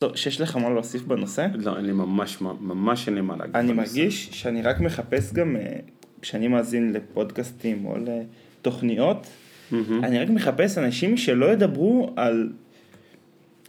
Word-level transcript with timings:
טוב, 0.00 0.16
שיש 0.16 0.40
לך 0.40 0.56
מה 0.56 0.70
להוסיף 0.70 1.02
בנושא? 1.02 1.46
לא, 1.54 1.76
אין 1.76 1.84
לי 1.84 1.92
ממש, 1.92 2.40
ממש 2.40 3.06
אין 3.06 3.14
לי 3.14 3.20
מה 3.20 3.36
להגיד. 3.36 3.56
אני 3.56 3.72
בנושא. 3.72 3.98
מרגיש 3.98 4.28
שאני 4.32 4.62
רק 4.62 4.80
מחפש 4.80 5.32
גם, 5.32 5.56
אה, 5.56 5.76
כשאני 6.22 6.48
מאזין 6.48 6.92
לפודקאסטים 6.92 7.86
או 7.86 7.96
לתוכניות, 7.96 9.26
מהמם. 9.70 10.04
אני 10.04 10.18
רק 10.18 10.28
מחפש 10.28 10.78
אנשים 10.78 11.16
שלא 11.16 11.46
ידברו 11.46 12.12
על, 12.16 12.52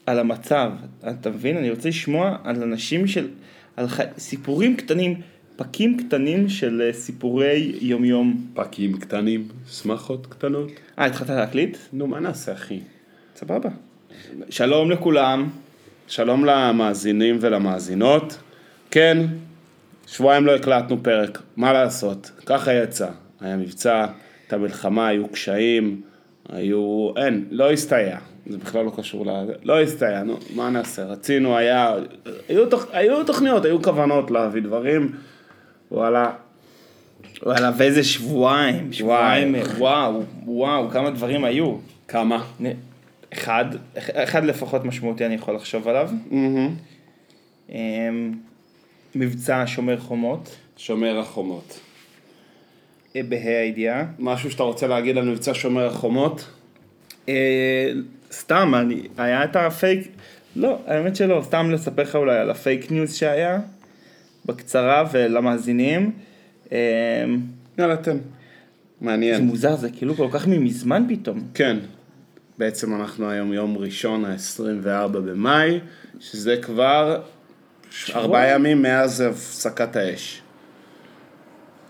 על 0.06 0.20
המצב, 0.20 0.72
אתה 1.10 1.30
מבין? 1.30 1.58
אני 1.58 1.70
רוצה 1.70 1.90
לשמוע 1.90 2.38
על 2.44 2.64
אנשים 2.64 3.08
של, 3.08 3.28
על 3.78 3.88
ח... 3.88 4.00
סיפורים 4.18 4.76
קטנים, 4.76 5.22
פקים 5.56 5.98
קטנים 5.98 6.50
של 6.50 6.82
אה, 6.86 6.94
סיפורי 6.94 7.78
יומיום. 7.82 8.48
פקים 8.54 8.98
קטנים, 8.98 9.48
שמחות 9.68 10.28
קטנות. 10.28 10.72
אה, 11.00 11.06
התחלת 11.06 11.30
להקליט? 11.30 11.78
נו, 11.94 12.08
מה 12.08 12.20
נעשה, 12.20 12.54
אחי? 12.54 12.80
סבבה. 13.36 13.70
שלום 14.50 14.92
לכולם. 14.92 15.50
שלום 16.12 16.46
למאזינים 16.46 17.38
ולמאזינות. 17.42 18.38
כן, 18.92 19.18
שבועיים 20.08 20.46
לא 20.46 20.56
הקלטנו 20.56 21.04
פרק, 21.04 21.42
מה 21.58 21.74
לעשות? 21.74 22.32
ככה 22.46 22.74
יצא. 22.74 23.08
היה 23.42 23.58
מבצע, 23.58 24.06
הייתה 24.42 24.58
מלחמה, 24.58 25.08
היו 25.08 25.28
קשיים, 25.28 26.02
היו... 26.50 27.10
אין, 27.18 27.46
לא 27.52 27.72
הסתייע. 27.72 28.18
זה 28.48 28.58
בכלל 28.58 28.86
לא 28.86 28.92
קשור 28.98 29.26
ל... 29.26 29.30
לא 29.64 29.82
הסתייע, 29.82 30.24
נו, 30.24 30.38
מה 30.56 30.70
נעשה? 30.70 31.04
רצינו, 31.04 31.58
היה... 31.58 31.94
היו, 32.50 32.70
תוכ... 32.70 32.86
היו 32.92 33.24
תוכניות, 33.24 33.66
היו 33.66 33.82
כוונות 33.82 34.32
להביא 34.32 34.62
דברים, 34.62 35.12
וואלה, 35.92 36.32
וואלה, 37.44 37.72
ואיזה 37.78 38.04
שבועיים, 38.04 38.94
שבועיים. 38.94 39.56
וואו, 39.78 40.24
וואו, 40.46 40.90
כמה 40.90 41.10
דברים 41.10 41.44
היו. 41.44 41.76
כמה? 42.08 42.44
אחד, 43.34 43.66
אחד 43.98 44.44
לפחות 44.44 44.86
משמעותי 44.86 45.26
אני 45.26 45.36
יכול 45.36 45.56
לחשוב 45.56 45.88
עליו. 45.88 46.10
אמ, 47.70 48.34
מבצע 49.16 49.64
שומר 49.68 50.00
חומות, 50.00 50.56
שומר 50.78 51.20
החומות. 51.20 51.80
אה, 53.16 53.24
בה"א 53.24 53.50
הידיעה. 53.50 54.06
משהו 54.20 54.52
שאתה 54.52 54.64
רוצה 54.64 54.88
להגיד 54.88 55.18
על 55.18 55.30
מבצע 55.30 55.52
שומר 55.54 55.86
החומות? 55.86 56.48
אה, 57.30 57.92
סתם, 58.32 58.74
אני, 58.76 59.02
היה 59.18 59.44
את 59.44 59.56
הפייק, 59.56 60.08
לא, 60.56 60.78
האמת 60.88 61.16
שלא, 61.16 61.42
סתם 61.44 61.72
לספר 61.72 62.02
לך 62.02 62.16
אולי 62.16 62.38
על 62.38 62.50
ה 62.50 62.58
fake 62.58 62.92
news 62.92 63.16
שהיה, 63.16 63.60
בקצרה 64.46 65.04
ולמאזינים. 65.12 66.12
אמ, 66.72 66.78
יאללה, 67.78 67.98
תן. 67.98 68.12
זה 68.12 68.20
מעניין. 69.02 69.42
מוזר, 69.42 69.76
זה 69.76 69.90
כאילו 69.90 70.16
כל 70.16 70.28
כך 70.32 70.48
ממזמן 70.48 71.06
פתאום. 71.10 71.40
כן. 71.54 71.78
בעצם 72.62 72.96
אנחנו 72.96 73.30
היום 73.30 73.54
יום 73.54 73.78
ראשון, 73.78 74.26
ה-24 74.26 75.08
במאי, 75.08 75.80
שזה 76.20 76.58
כבר 76.62 77.22
ארבעה 78.16 78.48
ימים 78.48 78.82
מאז 78.82 79.22
הפסקת 79.22 79.96
האש. 79.96 80.42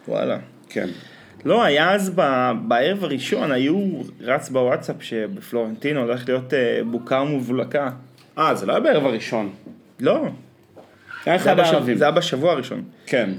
וואלה. 0.08 0.38
כן. 0.70 0.90
לא, 1.46 1.64
היה 1.64 1.96
אז 1.96 2.12
ב- 2.16 2.52
בערב 2.68 3.04
הראשון, 3.04 3.52
היו 3.52 4.02
רץ 4.22 4.50
בוואטסאפ 4.50 4.96
שבפלורנטין 5.00 5.98
הולך 5.98 6.30
להיות 6.30 6.54
אה, 6.54 6.80
בוקה 6.92 7.22
ומבולקה. 7.22 7.90
אה, 8.38 8.56
זה 8.56 8.66
לא 8.66 8.72
היה 8.72 8.80
בערב 8.80 9.06
הראשון. 9.06 9.54
לא, 10.00 10.26
היה 11.26 11.38
זה 11.38 11.52
היה, 11.52 11.64
בשב... 11.64 11.94
זה 11.94 12.04
היה 12.04 12.12
בשבוע 12.12 12.52
הראשון. 12.52 12.84
כן. 13.06 13.30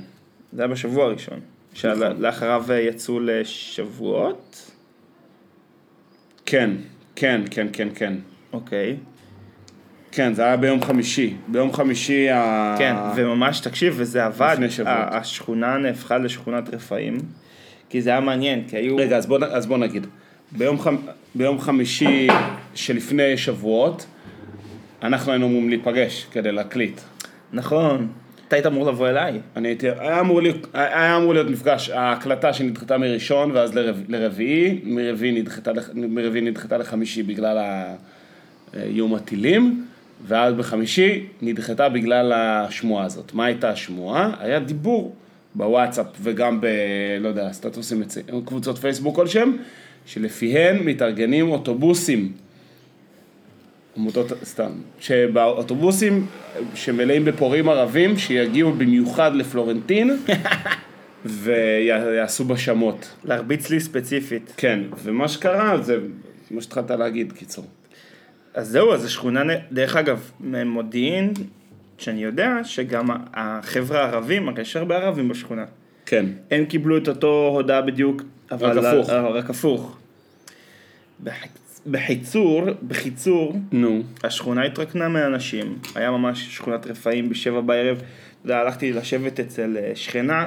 זה 0.52 0.62
היה 0.62 0.69
בשבוע 0.69 1.05
הראשון. 1.05 1.41
נכון. 1.74 1.96
שלאחריו 2.19 2.64
יצאו 2.72 3.20
לשבועות. 3.20 4.70
כן, 6.46 6.70
כן, 7.16 7.41
כן, 7.50 7.66
כן, 7.72 7.88
כן. 7.94 8.14
אוקיי. 8.52 8.96
כן, 10.12 10.34
זה 10.34 10.44
היה 10.44 10.56
ביום 10.56 10.82
חמישי. 10.82 11.34
ביום 11.48 11.72
חמישי 11.72 12.30
ה... 12.30 12.74
כן, 12.78 12.94
וממש 13.16 13.60
תקשיב, 13.60 13.94
וזה 13.96 14.24
עבד. 14.24 14.50
לפני 14.52 14.70
שבועות. 14.70 14.96
השכונה 15.10 15.78
נהפכה 15.78 16.18
לשכונת 16.18 16.74
רפאים. 16.74 17.18
כי 17.88 18.02
זה 18.02 18.10
היה 18.10 18.20
מעניין, 18.20 18.64
כי 18.68 18.77
היו... 18.77 18.96
רגע, 18.96 19.17
אז 19.17 19.27
בוא, 19.27 19.39
אז 19.45 19.67
בוא 19.67 19.78
נגיד. 19.78 20.06
ביום, 20.52 20.80
חמ... 20.80 20.96
ביום 21.34 21.61
חמישי 21.61 22.28
שלפני 22.74 23.36
שבועות, 23.36 24.06
אנחנו 25.02 25.33
היינו 25.33 25.46
אמורים 25.46 25.68
להיפגש 25.68 26.27
כדי 26.33 26.52
להקליט. 26.52 27.01
נכון. 27.52 28.08
אתה 28.52 28.57
היית 28.57 28.67
אמור 28.67 28.86
לבוא 28.86 29.08
אליי. 29.08 29.40
אני 29.57 29.68
הייתי, 29.68 29.86
היה 29.98 30.20
אמור, 30.20 30.42
להיות, 30.42 30.67
היה 30.73 31.17
אמור 31.17 31.35
להיות 31.35 31.51
מפגש, 31.51 31.90
ההקלטה 31.90 32.52
שנדחתה 32.52 32.98
מראשון 32.98 33.51
ואז 33.51 33.74
לרב, 33.74 34.02
לרביעי, 34.08 34.80
מרביעי 34.85 35.33
נדחתה, 35.33 35.70
מרביעי 35.95 36.45
נדחתה 36.45 36.77
לחמישי 36.77 37.23
בגלל 37.23 37.58
איום 38.74 39.14
הטילים, 39.14 39.86
ואז 40.27 40.55
בחמישי 40.55 41.27
נדחתה 41.42 41.89
בגלל 41.89 42.33
השמועה 42.33 43.05
הזאת. 43.05 43.35
מה 43.35 43.45
הייתה 43.45 43.70
השמועה? 43.70 44.30
היה 44.40 44.61
דיבור 44.61 45.14
בוואטסאפ 45.55 46.07
וגם 46.23 46.61
ב... 46.61 46.67
לא 47.20 47.29
יודע, 47.29 47.52
סטטוסים, 47.52 48.02
קבוצות 48.45 48.79
פייסבוק 48.79 49.17
כלשהם, 49.17 49.57
שלפיהן 50.07 50.79
מתארגנים 50.79 51.51
אוטובוסים 51.51 52.33
עמותות, 53.97 54.33
סתם, 54.45 54.70
שבאוטובוסים 55.01 56.27
שמלאים 56.75 57.25
בפורעים 57.25 57.69
ערבים 57.69 58.19
שיגיעו 58.19 58.73
במיוחד 58.73 59.35
לפלורנטין 59.35 60.19
ויעשו 61.25 62.45
בשמות. 62.45 63.14
להרביץ 63.25 63.70
לי 63.70 63.81
ספציפית. 63.81 64.55
כן, 64.57 64.81
ומה 65.02 65.29
שקרה 65.29 65.83
זה 65.83 65.98
מה 66.51 66.61
שהתחלת 66.61 66.91
להגיד, 66.91 67.33
קיצור. 67.33 67.64
אז 68.55 68.69
זהו, 68.69 68.92
אז 68.92 69.05
השכונה, 69.05 69.42
דרך 69.73 69.97
אגב, 69.97 70.31
ממודיעין, 70.41 71.33
שאני 71.98 72.23
יודע 72.23 72.51
שגם 72.64 73.07
החבר'ה 73.35 74.05
הערבים, 74.05 74.48
הרי 74.48 74.63
יש 74.63 74.77
הרבה 74.77 74.97
ערבים 74.97 75.29
בשכונה. 75.29 75.64
כן, 76.07 76.27
הם 76.51 76.64
קיבלו 76.64 76.97
את 76.97 77.08
אותו 77.08 77.51
הודעה 77.55 77.83
בדיוק, 77.83 78.23
אבל... 78.51 78.79
רק 78.79 78.85
הפוך. 78.85 79.11
אה, 79.11 79.29
רק 79.29 79.51
הפוך. 79.51 79.98
בח- 81.87 81.91
בחיצור, 82.01 82.63
בחיצור, 82.89 83.57
נו, 83.73 84.01
השכונה 84.25 84.65
התרקנה 84.65 85.09
מאנשים, 85.09 85.79
היה 85.95 86.11
ממש 86.11 86.57
שכונת 86.57 86.87
רפאים 86.87 87.29
בשבע 87.29 87.61
בערב, 87.61 87.97
אתה 87.97 88.07
יודע, 88.45 88.59
הלכתי 88.59 88.93
לשבת 88.93 89.41
אצל 89.41 89.77
אה, 89.77 89.93
שכנה, 89.95 90.47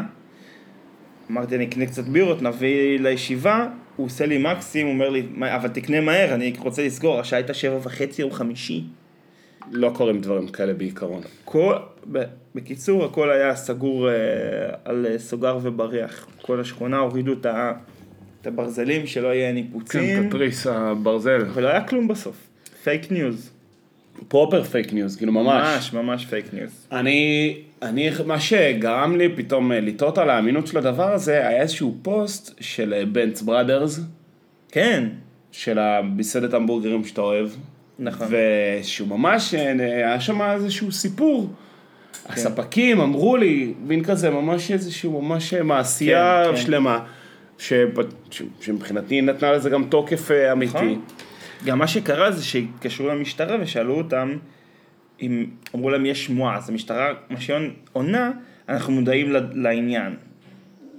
אמרתי 1.31 1.55
אני 1.55 1.65
אקנה 1.65 1.85
קצת 1.85 2.03
בירות, 2.03 2.41
נביא 2.41 2.99
לישיבה, 2.99 3.67
הוא 3.95 4.05
עושה 4.05 4.25
לי 4.25 4.37
מקסים, 4.37 4.85
הוא 4.87 4.93
אומר 4.93 5.09
לי, 5.09 5.23
"מה, 5.33 5.55
אבל 5.55 5.67
תקנה 5.69 6.01
מהר, 6.01 6.33
אני 6.33 6.53
רוצה 6.59 6.85
לסגור, 6.85 7.19
השעה 7.19 7.39
הייתה 7.39 7.53
שבע 7.53 7.77
וחצי 7.83 8.21
יום 8.21 8.31
חמישי. 8.31 8.83
לא 9.71 9.91
קורים 9.95 10.21
דברים 10.21 10.47
כאלה 10.47 10.73
בעיקרון. 10.73 11.21
כל, 11.45 11.75
בקיצור, 12.55 13.05
הכל 13.05 13.29
היה 13.31 13.55
סגור 13.55 14.09
אה, 14.09 14.13
על 14.85 15.05
אה, 15.09 15.19
סוגר 15.19 15.57
ובריח. 15.61 16.27
כל 16.41 16.59
השכונה 16.59 16.97
הורידו 16.97 17.33
את, 17.33 17.45
ה, 17.45 17.73
את 18.45 18.47
הברזלים, 18.47 19.07
שלא 19.07 19.27
יהיה 19.27 19.51
ניפוצים, 19.51 20.23
כן, 20.23 20.29
תתריס 20.29 20.67
הברזל. 20.67 21.45
ולא 21.53 21.67
היה 21.67 21.83
כלום 21.83 22.07
בסוף. 22.07 22.35
fake 22.83 23.11
news. 23.11 23.51
proper 24.27 24.63
fake 24.63 24.93
news, 24.93 25.15
כאילו 25.15 25.31
ממש. 25.31 25.75
ממש, 25.75 25.93
ממש 25.93 26.25
fake 26.25 26.45
news. 26.53 26.87
אני, 26.91 27.57
אני, 27.81 28.09
מה 28.25 28.39
שגרם 28.39 29.15
לי 29.15 29.29
פתאום 29.35 29.71
אה, 29.71 29.79
לתהות 29.79 30.17
על 30.17 30.29
האמינות 30.29 30.67
של 30.67 30.77
הדבר 30.77 31.11
הזה, 31.11 31.47
היה 31.47 31.61
איזשהו 31.61 31.97
פוסט 32.01 32.55
של 32.59 32.93
אה, 32.93 33.05
בנץ 33.05 33.41
בראדרס, 33.41 33.99
כן, 34.71 35.07
של 35.51 35.79
המסעדת 35.79 36.53
המבורגרים 36.53 37.05
שאתה 37.05 37.21
אוהב. 37.21 37.49
נכון. 37.99 38.27
ושהוא 38.29 39.07
ממש, 39.07 39.55
אה, 39.55 39.71
היה 39.81 40.21
שם 40.21 40.41
איזשהו 40.41 40.91
סיפור. 40.91 41.49
הספקים 42.29 43.01
אמרו 43.01 43.37
לי, 43.37 43.73
מין 43.87 44.03
כזה, 44.03 44.29
ממש 44.29 44.71
איזשהו, 44.71 45.21
ממש 45.21 45.53
אה, 45.53 45.63
מעשייה 45.63 46.43
כן, 46.45 46.55
כן. 46.55 46.61
שלמה, 46.61 46.99
שמבחינתי 47.57 49.21
נתנה 49.21 49.51
לזה 49.51 49.69
גם 49.69 49.83
תוקף 49.89 50.31
אה, 50.31 50.51
אמיתי. 50.51 50.77
נכון. 50.77 51.01
גם 51.65 51.79
מה 51.79 51.87
שקרה 51.87 52.31
זה 52.31 52.45
שהתקשרו 52.45 53.07
למשטרה 53.07 53.57
ושאלו 53.61 53.93
אותם 53.97 54.37
אם 55.21 55.45
אמרו 55.75 55.89
להם 55.89 56.05
יש 56.05 56.25
שמועה, 56.25 56.57
אז 56.57 56.69
המשטרה, 56.69 57.13
מה 57.29 57.41
שהיא 57.41 57.57
עונה, 57.93 58.31
אנחנו 58.69 58.93
מודעים 58.93 59.33
לעניין. 59.53 60.15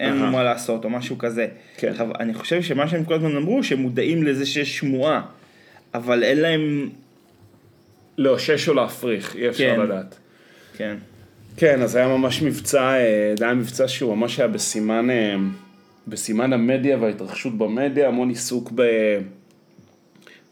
אין. 0.01 0.17
מה 0.17 0.43
לעשות 0.43 0.85
או 0.85 0.91
משהו 0.91 1.19
כזה. 1.19 1.47
כן. 1.77 1.89
עכשיו, 1.89 2.09
אני 2.21 2.35
חושב 2.35 2.63
שמה 2.63 2.89
שהם 2.89 3.05
כל 3.05 3.15
הזמן 3.15 3.37
אמרו, 3.37 3.65
שהם 3.65 3.79
מודעים 3.79 4.23
לזה 4.23 4.47
שיש 4.47 4.79
שמועה, 4.79 5.23
אבל 5.95 6.23
אין 6.23 6.41
להם, 6.41 6.91
לאושש 8.19 8.69
או 8.69 8.75
להפריך, 8.75 9.37
אי 9.37 9.49
אפשר 9.49 9.75
כן. 9.77 9.81
לדעת. 9.81 10.19
כן, 10.77 10.97
כן, 11.57 11.83
אז 11.83 11.97
היה 11.97 12.09
ממש 12.09 12.43
מבצע, 12.43 12.83
אה, 12.83 13.35
זה 13.39 13.45
היה 13.45 13.55
מבצע 13.55 13.89
שהוא 13.89 14.17
ממש 14.17 14.41
היה 14.41 14.49
בסימן, 14.49 15.11
אה, 15.11 15.37
בסימן 16.09 16.53
המדיה 16.53 16.99
וההתרחשות 17.01 17.59
במדיה, 17.59 18.09
המון 18.09 18.29
עיסוק 18.29 18.73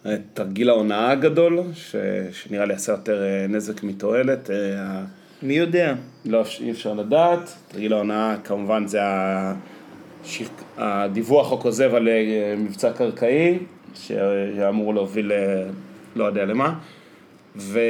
בתרגיל 0.05 0.71
ההונאה 0.71 1.11
הגדול, 1.11 1.61
ש, 1.75 1.97
שנראה 2.33 2.65
לי 2.65 2.75
עשה 2.75 2.93
יותר 2.93 3.23
אה, 3.23 3.47
נזק 3.49 3.83
מתועלת. 3.83 4.51
אה, 4.51 5.03
מי 5.43 5.55
יודע? 5.55 5.95
לא, 6.25 6.45
אי 6.61 6.71
אפשר 6.71 6.95
לדעת. 6.95 7.55
תרגיל 7.69 7.93
ההונאה 7.93 8.37
כמובן 8.45 8.87
זה 8.87 9.03
ה- 9.03 9.55
ש- 10.25 10.43
הדיווח 10.77 11.53
הכוזב 11.53 11.95
על 11.95 12.09
אה, 12.09 12.15
מבצע 12.59 12.93
קרקעי, 12.93 13.59
שאמור 13.95 14.95
להוביל, 14.95 15.33
לא 16.17 16.25
יודע 16.25 16.45
למה. 16.45 16.75
ו... 17.57 17.81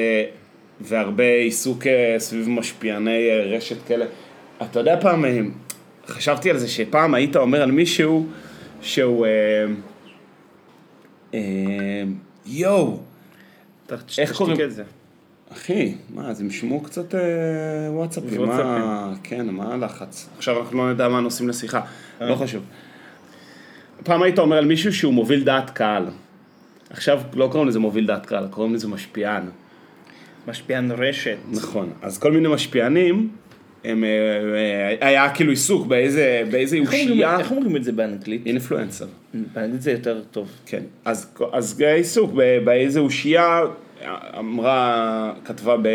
והרבה 0.81 1.25
עיסוק 1.25 1.85
סביב 2.19 2.49
משפיעני 2.49 3.31
רשת 3.31 3.77
כאלה. 3.87 4.05
אתה 4.63 4.79
יודע 4.79 5.01
פעם, 5.01 5.25
חשבתי 6.09 6.51
על 6.51 6.59
זה 6.59 6.69
שפעם 6.69 7.15
היית 7.15 7.37
אומר 7.37 7.63
על 7.63 7.71
מישהו 7.71 8.27
שהוא... 8.81 9.27
אה, 9.27 9.65
אה, 11.35 12.03
יואו, 12.47 12.99
איך 14.19 14.37
קוראים? 14.37 14.57
אחי, 15.53 15.95
מה, 16.15 16.29
אז 16.29 16.41
הם 16.41 16.51
שמעו 16.51 16.81
קצת 16.81 17.15
אה, 17.15 17.21
וואטסאפים. 17.91 18.47
מה, 18.47 19.13
כן, 19.23 19.49
מה 19.49 19.75
הלחץ? 19.75 20.29
עכשיו 20.37 20.61
אנחנו 20.61 20.79
לא 20.79 20.93
נדע 20.93 21.09
מה 21.09 21.19
הנושאים 21.19 21.49
לשיחה, 21.49 21.81
לא 22.21 22.35
חשוב. 22.35 22.63
פעם 24.05 24.23
היית 24.23 24.39
אומר 24.39 24.57
על 24.57 24.65
מישהו 24.65 24.93
שהוא 24.93 25.15
מוביל 25.15 25.45
דעת 25.45 25.71
קהל. 25.71 26.07
עכשיו 26.91 27.21
לא 27.35 27.49
קוראים 27.53 27.69
לזה 27.69 27.79
מוביל 27.79 28.07
דעת 28.07 28.27
קהל, 28.27 28.47
קוראים 28.51 28.75
לזה 28.75 28.89
משפיען. 28.89 29.43
משפיען 30.49 30.91
רשת. 30.91 31.37
נכון, 31.51 31.93
אז 32.03 32.19
כל 32.19 32.33
מיני 32.33 32.49
משפיענים, 32.49 33.29
הם, 33.85 34.05
אה, 34.05 34.09
אה, 35.03 35.09
היה 35.09 35.31
כאילו 35.31 35.51
עיסוק 35.51 35.87
באיזה, 35.87 36.43
באיזה 36.51 36.79
אושייה, 36.79 37.39
איך 37.39 37.51
אומרים 37.51 37.77
את 37.77 37.85
זה 37.85 37.93
באנגלית? 37.93 38.47
אינפלואנסר. 38.47 39.07
באנגלית 39.35 39.83
זה 39.83 39.91
יותר 39.91 40.21
טוב. 40.31 40.49
כן, 40.67 40.83
אז, 41.05 41.35
אז 41.53 41.81
עיסוק 41.81 42.31
ב- 42.35 42.65
באיזה 42.65 43.01
אושייה 43.01 43.61
אמרה, 44.39 45.33
כתבה 45.45 45.77
ב, 45.83 45.89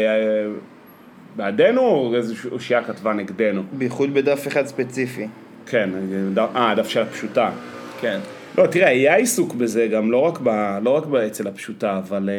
בעדנו, 1.36 1.82
או 1.82 2.16
איזה 2.16 2.34
אושייה 2.52 2.84
כתבה 2.84 3.14
נגדנו? 3.14 3.64
בייחוד 3.74 4.14
בדף 4.14 4.48
אחד 4.48 4.66
ספציפי. 4.66 5.28
כן, 5.66 5.90
אה, 6.38 6.72
הדף 6.72 6.90
של 6.90 7.02
הפשוטה. 7.02 7.52
כן. 8.02 8.20
לא, 8.58 8.66
תראה, 8.68 8.88
היה 8.88 9.16
עיסוק 9.16 9.54
בזה 9.54 9.88
גם, 9.88 10.12
לא 10.12 10.18
רק, 10.18 10.40
ב, 10.44 10.50
לא 10.84 10.90
רק 10.90 11.04
אצל 11.28 11.48
הפשוטה, 11.48 11.98
אבל... 11.98 12.30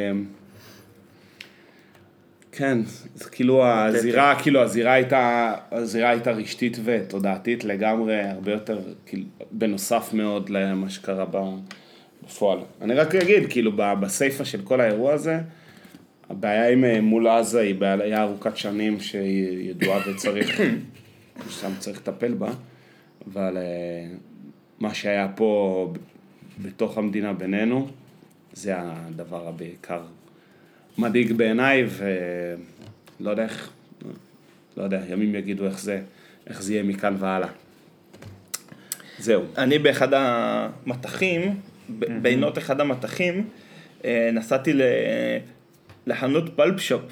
כן, 2.52 2.78
זה 3.14 3.30
כאילו 3.30 3.66
הזירה, 3.66 4.42
כאילו 4.42 4.62
הזירה 4.62 4.92
הייתה, 4.92 5.54
הזירה 5.70 6.10
הייתה 6.10 6.30
רשתית 6.30 6.78
ותודעתית 6.84 7.64
לגמרי, 7.64 8.20
הרבה 8.22 8.52
יותר, 8.52 8.80
כאילו, 9.06 9.24
בנוסף 9.52 10.10
מאוד 10.12 10.50
למה 10.50 10.90
שקרה 10.90 11.24
בפועל. 12.24 12.58
אני 12.80 12.94
רק 12.94 13.14
אגיד, 13.14 13.42
כאילו, 13.50 13.72
בסיפה 13.76 14.44
של 14.44 14.62
כל 14.62 14.80
האירוע 14.80 15.12
הזה, 15.12 15.40
הבעיה 16.30 16.68
עם 16.68 16.84
אה, 16.84 17.00
מול 17.00 17.28
עזה 17.28 17.60
היא 17.60 17.74
בעיה 17.74 18.22
ארוכת 18.22 18.56
שנים 18.56 19.00
שהיא 19.00 19.70
ידועה 19.70 20.10
וצריך, 20.10 20.60
שם 21.60 21.72
צריך 21.78 21.98
לטפל 21.98 22.34
בה, 22.34 22.50
אבל 23.32 23.56
אה, 23.56 24.06
מה 24.80 24.94
שהיה 24.94 25.28
פה 25.36 25.92
בתוך 26.62 26.98
המדינה 26.98 27.32
בינינו, 27.32 27.88
זה 28.52 28.74
הדבר 28.76 29.48
הבעיקר 29.48 30.00
מדאיג 30.98 31.32
בעיניי, 31.32 31.86
ולא 31.88 33.30
יודע 33.30 33.42
איך, 33.42 33.70
לא 34.76 34.82
יודע, 34.82 35.00
ימים 35.08 35.34
יגידו 35.34 35.66
איך 35.66 35.80
זה, 35.80 36.00
איך 36.46 36.62
זה 36.62 36.72
יהיה 36.72 36.82
מכאן 36.82 37.16
והלאה. 37.18 37.48
זהו. 39.18 39.42
אני 39.58 39.78
באחד 39.78 40.08
המטחים, 40.14 41.60
בינות 42.22 42.58
אחד 42.58 42.80
המטחים, 42.80 43.48
אה, 44.04 44.30
נסעתי 44.32 44.72
לחנות 46.06 46.56
פלפ 46.56 46.80
שופ. 46.80 47.02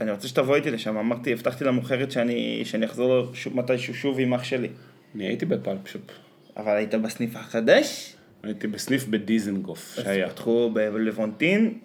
אני 0.00 0.10
רוצה 0.10 0.28
שתבוא 0.28 0.56
איתי 0.56 0.70
לשם, 0.70 0.96
אמרתי, 0.96 1.32
הבטחתי 1.32 1.64
למוכרת 1.64 2.12
שאני, 2.12 2.62
שאני 2.64 2.86
אחזור 2.86 3.32
מתישהו 3.54 3.94
שוב 3.94 4.20
עם 4.20 4.34
אח 4.34 4.44
שלי. 4.44 4.68
אני 5.14 5.26
הייתי 5.26 5.46
בפלפשופ. 5.46 6.02
אבל 6.56 6.76
היית 6.76 6.94
בסניף 6.94 7.36
החדש? 7.36 8.14
הייתי 8.42 8.66
בסניף 8.66 9.06
בדיזנגוף 9.06 9.98
אז 9.98 10.04
שהיה. 10.04 10.28
פתחו 10.28 10.70
בלוונטין, 10.74 11.78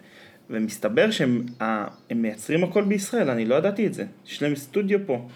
ומסתבר 0.50 1.10
שהם 1.10 1.46
ה- 1.62 1.64
הם 2.10 2.22
מייצרים 2.22 2.64
הכל 2.64 2.84
בישראל, 2.84 3.30
אני 3.30 3.44
לא 3.44 3.54
ידעתי 3.54 3.86
את 3.86 3.94
זה. 3.94 4.04
יש 4.26 4.42
להם 4.42 4.56
סטודיו 4.56 4.98
פה. 5.06 5.26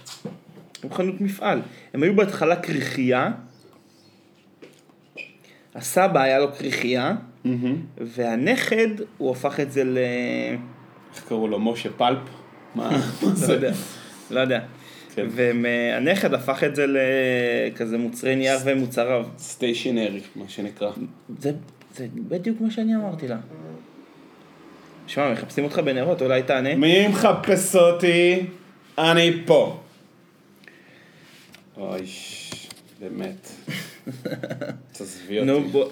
הם 0.83 0.93
חנות 0.93 1.21
מפעל. 1.21 1.61
הם 1.95 2.03
היו 2.03 2.17
בהתחלה 2.17 2.57
כריכייה, 2.57 3.31
הסבא 5.75 6.21
היה 6.21 6.39
לו 6.39 6.53
כריכייה, 6.53 7.17
והנכד, 7.99 8.89
הוא 9.19 9.31
הפך 9.31 9.61
את 9.61 9.73
זה 9.73 9.85
ל... 9.85 9.99
איך 11.15 11.25
קראו 11.29 11.49
לו? 11.49 11.61
משה 11.61 11.89
פלפ? 11.97 12.19
מה 12.75 12.91
מה 12.91 12.97
לא 13.23 13.29
זה? 13.35 13.53
יודע, 13.53 13.73
לא 14.31 14.41
יודע. 14.41 14.61
כן. 15.15 15.27
והנכד 15.35 16.35
הפך 16.35 16.65
את 16.65 16.77
זה 16.77 16.87
לכזה 16.89 17.99
מוצרי 17.99 18.37
נייר 18.37 18.59
ומוצריו. 18.65 19.27
סטיישנרי, 19.39 20.21
מה 20.37 20.45
שנקרא. 20.49 20.91
זה, 21.39 21.53
זה 21.97 22.07
בדיוק 22.15 22.61
מה 22.61 22.71
שאני 22.71 22.97
אמרתי 22.97 23.29
לה. 23.29 23.37
שמע, 25.07 25.33
מחפשים 25.33 25.65
אותך 25.65 25.79
בנרות, 25.79 26.23
אולי 26.23 26.43
תענה? 26.43 26.75
מי 26.75 27.09
מחפש 27.09 27.77
אותי? 27.77 28.47
אני 28.99 29.43
פה. 29.47 29.81
אוי, 31.77 32.07
באמת. 33.01 33.49
תעזבי 34.93 35.39
אותי. 35.41 35.51
נו 35.51 35.69
בוא. 35.69 35.89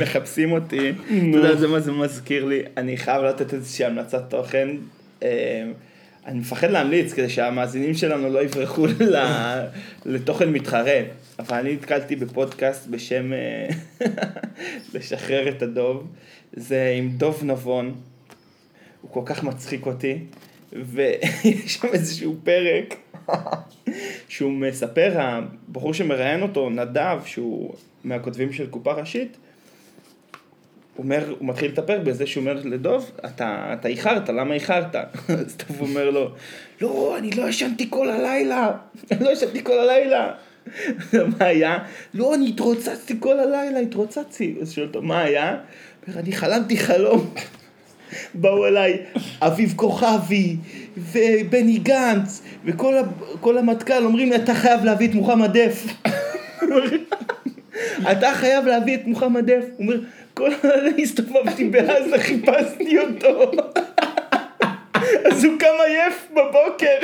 מחפשים 0.00 0.52
אותי, 0.52 0.90
אתה 0.90 1.36
יודע 1.36 1.56
זה 1.56 1.68
מה 1.68 1.80
זה 1.80 1.92
מזכיר 1.92 2.44
לי, 2.44 2.62
אני 2.76 2.96
חייב 2.96 3.22
לתת 3.22 3.54
איזושהי 3.54 3.84
המלצת 3.84 4.30
תוכן, 4.30 4.68
אה, 5.22 5.64
אני 6.28 6.38
מפחד 6.38 6.70
להמליץ 6.70 7.12
כדי 7.12 7.28
שהמאזינים 7.28 7.94
שלנו 7.94 8.28
לא 8.28 8.42
יברחו 8.42 8.86
לתוכן 10.06 10.50
מתחרה, 10.50 11.00
אבל 11.38 11.56
אני 11.56 11.72
נתקלתי 11.72 12.16
בפודקאסט 12.16 12.86
בשם 12.86 13.32
אה, 13.32 13.68
לשחרר 14.94 15.48
את 15.48 15.62
הדוב, 15.62 16.06
זה 16.52 16.94
עם 16.98 17.10
דוב 17.10 17.44
נבון, 17.44 17.94
הוא 19.02 19.10
כל 19.10 19.22
כך 19.24 19.44
מצחיק 19.44 19.86
אותי, 19.86 20.18
ויש 20.72 21.74
שם 21.74 21.88
איזשהו 21.92 22.36
פרק 22.44 22.94
שהוא 24.28 24.52
מספר, 24.52 25.12
הבחור 25.16 25.94
שמראיין 25.94 26.42
אותו, 26.42 26.70
נדב, 26.70 27.18
שהוא 27.24 27.74
מהכותבים 28.04 28.52
של 28.52 28.66
קופה 28.66 28.92
ראשית, 28.92 29.36
אומר, 30.98 31.34
הוא 31.38 31.48
מתחיל 31.48 31.70
לטפל 31.70 31.98
בזה 31.98 32.26
שהוא 32.26 32.40
אומר 32.40 32.60
לדוב, 32.64 33.10
אתה, 33.24 33.74
אתה 33.80 33.88
איחרת, 33.88 34.28
למה 34.28 34.54
איחרת? 34.54 34.96
אז 35.28 35.56
דוב 35.56 35.80
אומר 35.80 36.10
לו, 36.10 36.30
לא, 36.80 37.14
אני 37.18 37.30
לא 37.30 37.48
ישנתי 37.48 37.86
כל 37.90 38.10
הלילה, 38.10 38.72
אני 39.12 39.24
לא 39.24 39.30
ישנתי 39.30 39.64
כל 39.64 39.78
הלילה. 39.78 40.32
מה 41.38 41.46
היה? 41.46 41.78
לא, 42.14 42.34
אני 42.34 42.48
התרוצצתי 42.48 43.14
כל 43.20 43.40
הלילה, 43.40 43.78
התרוצצתי. 43.78 44.54
אז 44.60 44.72
שואל 44.72 44.86
אותו, 44.86 45.02
מה 45.02 45.20
היה? 45.20 45.56
אומר, 46.08 46.20
אני 46.20 46.32
חלמתי 46.32 46.76
חלום. 46.76 47.30
באו 48.34 48.66
אליי 48.66 48.98
אביב 49.40 49.72
כוכבי 49.76 50.56
ובני 50.96 51.78
גנץ 51.78 52.42
וכל 52.64 53.58
המטכ"ל 53.58 54.04
אומרים 54.04 54.30
לי 54.30 54.36
אתה 54.36 54.54
חייב 54.54 54.84
להביא 54.84 55.08
את 55.08 55.14
מוחמד 55.14 55.56
דף 55.56 55.86
אתה 58.12 58.34
חייב 58.34 58.66
להביא 58.66 58.94
את 58.94 59.06
מוחמד 59.06 59.50
דף 59.50 59.64
הוא 59.76 59.86
אומר 59.86 60.00
כל 60.38 60.50
הלילה 60.62 60.96
הסתובבתי 61.02 61.64
בעזה 61.64 62.18
חיפשתי 62.18 62.98
אותו. 62.98 63.50
אז 65.24 65.44
הוא 65.44 65.58
קם 65.58 65.66
עייף 65.86 66.28
בבוקר. 66.30 66.98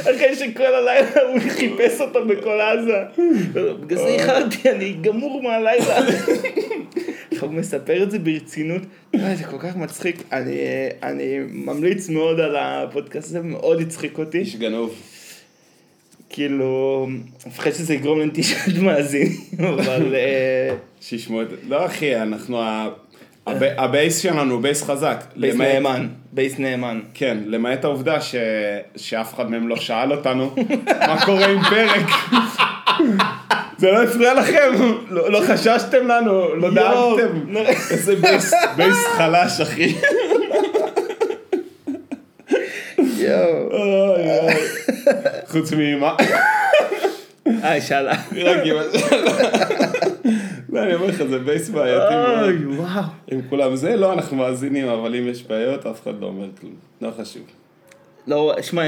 אחרי 0.00 0.36
שכל 0.36 0.62
הלילה 0.62 1.22
הוא 1.28 1.40
חיפש 1.48 2.00
אותו 2.00 2.26
בכל 2.26 2.60
עזה. 2.60 2.98
בגלל 3.80 3.98
זה 3.98 4.06
איחרתי 4.06 4.70
אני 4.70 4.92
גמור 5.00 5.42
מהלילה. 5.42 5.98
הוא 7.40 7.52
מספר 7.52 8.02
את 8.02 8.10
זה 8.10 8.18
ברצינות, 8.18 8.82
וואי, 9.14 9.36
זה 9.36 9.44
כל 9.44 9.58
כך 9.58 9.76
מצחיק, 9.76 10.16
אני, 10.32 10.58
אני 11.02 11.38
ממליץ 11.48 12.08
מאוד 12.08 12.40
על 12.40 12.56
הפודקאסט 12.58 13.28
הזה, 13.28 13.40
מאוד 13.40 13.80
הצחיק 13.80 14.18
אותי, 14.18 14.38
איש 14.38 14.56
גנוב. 14.56 14.94
כאילו, 16.30 17.08
מפחד 17.46 17.70
שזה 17.70 17.94
יגרום 17.94 18.20
לנטישת 18.20 18.56
מאזינים, 18.82 19.36
אבל 19.58 20.14
אה, 20.14 20.74
שישמעו 21.00 21.42
את 21.42 21.50
זה. 21.50 21.56
לא 21.68 21.86
אחי, 21.86 22.16
אנחנו, 22.16 22.62
ה 23.56 23.68
base 23.68 24.18
שלנו 24.18 24.54
הוא 24.54 24.62
base 24.62 24.82
חזק. 24.82 25.24
base 25.36 25.56
נאמן, 25.56 26.08
base 26.32 26.58
נאמן. 26.58 27.00
כן, 27.14 27.38
למעט 27.46 27.84
העובדה. 27.84 28.18
שאף 28.96 29.34
אחד 29.34 29.50
מהם 29.50 29.68
לא 29.68 29.76
שאל 29.76 30.12
אותנו 30.12 30.54
מה 31.08 31.24
קורה 31.24 31.46
עם 31.46 31.62
פרק. 31.62 32.06
זה 33.78 33.90
לא 33.90 34.02
הפריע 34.02 34.34
לכם? 34.34 34.72
לא, 35.10 35.32
לא 35.32 35.40
חששתם 35.48 36.06
לנו? 36.06 36.54
לא 36.54 36.70
דאגתם? 36.74 37.56
איזה 37.90 38.16
base 38.76 39.04
חלש, 39.16 39.60
אחי. 39.60 39.94
יואו. 43.28 44.48
חוץ 45.46 45.72
מאמא. 45.72 46.12
אה, 47.64 47.80
שאלה. 47.80 48.14
אמא 48.32 48.82
לא, 50.72 50.82
אני 50.82 50.94
אומר 50.94 51.06
לך, 51.06 51.22
זה 51.22 51.38
base 51.38 51.68
בעייתי 51.68 52.14
מאוד. 52.14 52.42
אוי, 52.42 52.66
וואו. 52.66 53.02
עם 53.30 53.40
כולם 53.48 53.76
זה, 53.76 53.96
לא, 53.96 54.12
אנחנו 54.12 54.36
מאזינים, 54.36 54.88
אבל 54.88 55.14
אם 55.14 55.28
יש 55.28 55.42
בעיות, 55.42 55.86
אף 55.86 56.02
אחד 56.02 56.20
לא 56.20 56.26
אומר 56.26 56.48
כלום. 56.60 56.74
לא 57.00 57.10
חשוב. 57.20 57.42
לא, 58.26 58.54
שמע, 58.62 58.84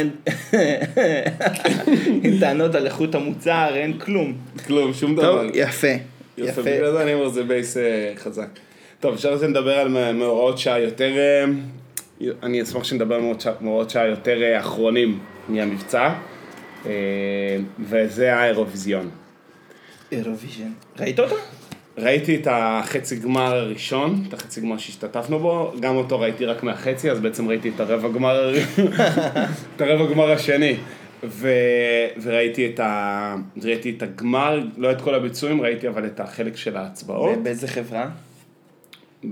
אין 2.24 2.40
טענות 2.40 2.74
על 2.74 2.86
איכות 2.86 3.14
המוצר, 3.14 3.70
אין 3.74 3.98
כלום. 3.98 4.34
כלום, 4.66 4.94
שום 4.94 5.16
טוב, 5.16 5.24
דבר. 5.24 5.46
יפה. 5.54 5.86
יפה. 6.38 6.50
יפה, 6.50 6.62
בגלל 6.62 6.92
זה 6.92 7.02
אני 7.02 7.14
אומר, 7.14 7.28
זה 7.28 7.42
base 7.42 7.76
אה, 7.76 8.12
חזק. 8.16 8.48
טוב, 9.00 9.14
אפשר 9.14 9.34
לדבר 9.34 9.78
על 9.78 9.88
מאורעות 10.12 10.58
השעה 10.58 10.80
יותר... 10.80 11.12
אני 12.42 12.62
אשמח 12.62 12.84
שנדבר 12.84 13.14
על 13.14 13.22
מאורעות 13.60 13.90
השעה- 13.90 14.06
יותר 14.06 14.42
אה, 14.42 14.58
אחרונים 14.60 15.18
מהמבצע, 15.48 16.12
אה, 16.86 16.90
וזה 17.78 18.36
האירוויזיון. 18.36 19.10
אירוויז'ן. 20.12 20.70
ראית 20.98 21.20
אותו? 21.20 21.36
ראיתי 21.98 22.36
את 22.36 22.46
החצי 22.50 23.16
גמר 23.16 23.54
הראשון, 23.54 24.24
את 24.28 24.34
החצי 24.34 24.60
גמר 24.60 24.78
שהשתתפנו 24.78 25.38
בו, 25.38 25.72
גם 25.80 25.96
אותו 25.96 26.20
ראיתי 26.20 26.44
רק 26.44 26.62
מהחצי, 26.62 27.10
אז 27.10 27.20
בעצם 27.20 27.48
ראיתי 27.48 27.68
את 27.68 27.80
הרבע 27.80 28.08
גמר, 28.08 28.54
את 29.76 29.80
הרבע 29.80 30.12
גמר 30.14 30.30
השני. 30.30 30.76
ו... 31.24 31.48
וראיתי 32.22 32.66
את, 32.66 32.80
ה... 32.80 33.36
ראיתי 33.62 33.90
את 33.96 34.02
הגמר, 34.02 34.60
לא 34.76 34.92
את 34.92 35.00
כל 35.00 35.14
הביצועים, 35.14 35.60
ראיתי 35.62 35.88
אבל 35.88 36.06
את 36.06 36.20
החלק 36.20 36.56
של 36.56 36.76
ההצבעות. 36.76 37.38
באיזה 37.42 37.68
חברה? 37.68 38.08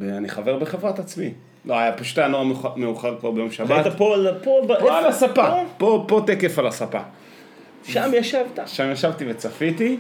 ואני 0.00 0.28
חבר 0.28 0.59
בחברת 0.59 0.99
עצמי. 0.99 1.33
לא, 1.65 1.79
היה 1.79 1.93
פשוט 1.93 2.19
היה 2.19 2.29
נורא 2.29 2.45
מאוחר- 2.77 3.17
כבר 3.21 3.31
ביום 3.31 3.50
שבת. 3.50 3.71
ראית 3.71 3.87
פה, 3.97 4.15
פה, 4.45 4.61
פה 4.81 4.99
על? 4.99 5.07
הספה, 5.07 5.49
פה? 5.79 6.05
פה, 6.09 6.21
תקף 6.27 6.59
על 6.59 6.67
הספה. 6.67 7.00
שם 7.85 8.11
ישבת. 8.15 8.59
שם 8.67 8.91
ישבתי 8.93 9.25
וצפיתי. 9.31 9.97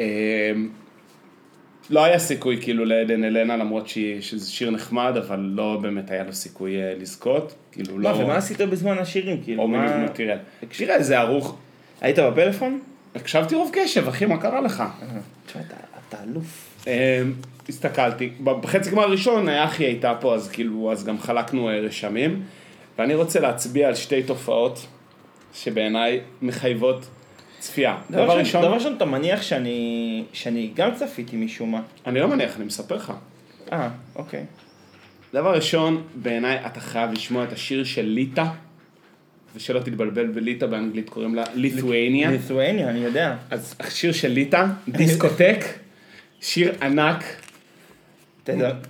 אה, 0.00 0.04
לא 1.90 2.04
היה 2.04 2.18
סיכוי 2.18 2.58
כאילו 2.62 2.84
לעדן 2.84 3.24
אלנה, 3.24 3.56
למרות 3.56 3.88
שזה 3.88 4.50
שיר 4.50 4.70
נחמד, 4.70 5.12
אבל 5.16 5.38
לא 5.40 5.78
באמת 5.82 6.10
היה 6.10 6.24
לו 6.24 6.32
סיכוי 6.32 6.76
אה, 6.82 6.94
לזכות. 7.00 7.54
כאילו 7.72 7.98
לא... 7.98 8.10
מה, 8.10 8.24
ומה 8.24 8.36
עשית 8.36 8.60
בזמן 8.60 8.98
השירים? 8.98 9.40
כאילו, 9.44 9.68
מה... 9.68 10.08
תראה, 10.14 10.36
תראה, 10.78 11.02
זה 11.02 11.18
ערוך. 11.18 11.56
היית 12.00 12.18
בפלאפון? 12.18 12.80
הקשבתי 13.14 13.54
רוב 13.54 13.70
קשב, 13.72 14.08
אחי, 14.08 14.26
מה 14.26 14.38
קרה 14.38 14.60
לך? 14.60 14.82
תשמע, 15.46 15.62
אתה- 15.62 15.74
אתה 16.08 16.16
אלוף. 16.22 16.68
אה, 16.86 17.22
הסתכלתי, 17.68 18.32
בחצי 18.44 18.90
גמר 18.90 19.02
הראשון 19.02 19.48
אחי 19.48 19.84
הייתה 19.84 20.14
פה, 20.20 20.34
אז 20.34 20.48
כאילו, 20.50 20.92
אז 20.92 21.04
גם 21.04 21.18
חלקנו 21.18 21.68
אה, 21.68 21.78
רשמים, 21.78 22.42
ואני 22.98 23.14
רוצה 23.14 23.40
להצביע 23.40 23.88
על 23.88 23.94
שתי 23.94 24.22
תופעות 24.22 24.86
שבעיניי 25.54 26.20
מחייבות 26.42 27.06
צפייה. 27.58 27.96
דבר 28.10 28.24
דבר 28.24 28.38
ראשון, 28.38 28.62
דבר 28.62 28.74
ראשון, 28.74 28.94
אתה 28.96 29.04
מניח 29.04 29.42
שאני 29.42 30.24
שאני 30.32 30.70
גם 30.74 30.94
צפיתי 30.94 31.36
משום 31.36 31.72
מה. 31.72 31.80
אני 32.06 32.20
לא 32.20 32.28
מניח, 32.28 32.56
אני 32.56 32.64
מספר 32.64 32.96
לך. 32.96 33.12
אה, 33.72 33.88
אוקיי. 34.16 34.44
דבר 35.34 35.54
ראשון, 35.54 36.02
בעיניי 36.14 36.66
אתה 36.66 36.80
חייב 36.80 37.12
לשמוע 37.12 37.44
את 37.44 37.52
השיר 37.52 37.84
של 37.84 38.02
ליטא, 38.02 38.44
ושלא 39.56 39.80
תתבלבל 39.80 40.26
בליטא 40.26 40.66
באנגלית 40.66 41.10
קוראים 41.10 41.34
לה 41.34 41.44
ליתואניה. 41.54 42.30
ליתואניה, 42.30 42.90
אני 42.90 42.98
יודע. 42.98 43.36
אז 43.50 43.74
השיר 43.80 44.12
של 44.12 44.28
ליטא, 44.28 44.66
דיסקוטק, 44.88 45.64
שיר 46.42 46.72
ענק. 46.82 47.24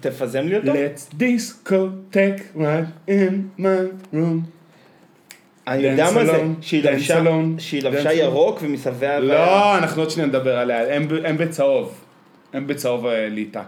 תפזם 0.00 0.46
לי 0.46 0.56
אותו? 0.56 0.72
Let's 0.72 1.14
discotheque 1.14 2.56
right 2.56 3.08
in 3.08 3.60
my 3.60 4.12
room. 4.14 4.46
אני 5.66 5.82
יודע 5.82 6.10
מה 6.14 6.24
זה, 6.24 6.42
שהיא 6.60 7.82
לבשה-. 7.82 8.12
ירוק 8.12 8.58
ומסביבה... 8.62 9.20
לא, 9.20 9.78
אנחנו 9.78 10.02
עוד 10.02 10.10
שניה 10.10 10.26
נדבר 10.26 10.58
עליה, 10.58 10.96
הם, 10.96 11.36
בצהוב. 11.38 12.04
הם 12.52 12.66
בצהוב 12.66 13.06
אה, 13.06 13.28
ליטא. 13.28 13.62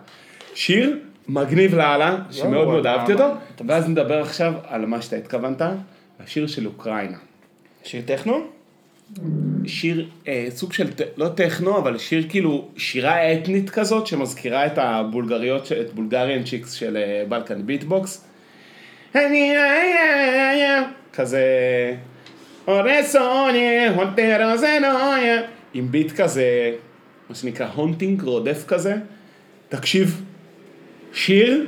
שיר 0.55 0.99
מגניב 1.29 1.75
לאללה, 1.75 2.17
שמאוד 2.31 2.69
מאוד 2.69 2.87
אהבתי 2.87 3.13
אותו, 3.13 3.29
ואז 3.67 3.89
נדבר 3.89 4.21
עכשיו 4.21 4.55
על 4.67 4.87
מה 4.87 5.03
שאתה 5.03 5.17
התכוונת, 5.17 5.63
השיר 6.21 6.47
של 6.47 6.67
אוקראינה. 6.67 7.19
שיר 7.85 8.03
טכנו? 8.07 8.47
שיר, 9.67 10.07
אה, 10.29 10.47
סוג 10.51 10.73
של, 10.73 10.87
לא 11.17 11.29
טכנו, 11.29 11.79
אבל 11.79 11.99
שיר 11.99 12.27
כאילו, 12.29 12.69
שירה 12.77 13.33
אתנית 13.33 13.71
כזאת, 13.71 14.07
שמזכירה 14.07 14.67
את 14.67 14.79
הבולגריות, 14.79 15.73
את 15.73 15.95
Bulgarian 15.95 16.43
chicks 16.45 16.73
של 16.73 16.97
אה, 16.97 17.25
בלקן 17.29 17.67
ביטבוקס. 17.67 18.25
כזה, 21.13 21.43
אורסוניה, 22.69 23.95
הונטרו 23.95 24.57
זנויה, 24.57 25.43
עם 25.75 25.91
ביט 25.91 26.13
כזה, 26.13 26.73
מה 27.29 27.35
שנקרא 27.35 27.67
haunting, 27.75 28.23
רודף 28.23 28.65
כזה. 28.67 28.95
תקשיב, 29.69 30.23
שיר 31.13 31.67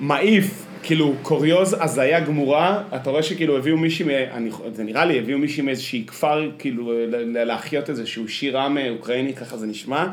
מעיף, 0.00 0.63
כאילו 0.84 1.14
קוריוז, 1.22 1.76
הזיה 1.80 2.20
גמורה, 2.20 2.82
אתה 2.96 3.10
רואה 3.10 3.22
שכאילו 3.22 3.58
הביאו 3.58 3.76
מישהי, 3.76 4.26
אני, 4.32 4.50
זה 4.72 4.84
נראה 4.84 5.04
לי, 5.04 5.18
הביאו 5.18 5.38
מישהי 5.38 5.62
מאיזושהי 5.62 6.04
כפר, 6.06 6.50
כאילו 6.58 6.92
להחיות 7.34 7.90
איזשהו 7.90 8.28
שיר 8.28 8.58
עם 8.58 8.78
אה, 8.78 8.90
אוקראיני, 8.90 9.34
ככה 9.34 9.56
זה 9.56 9.66
נשמע. 9.66 10.06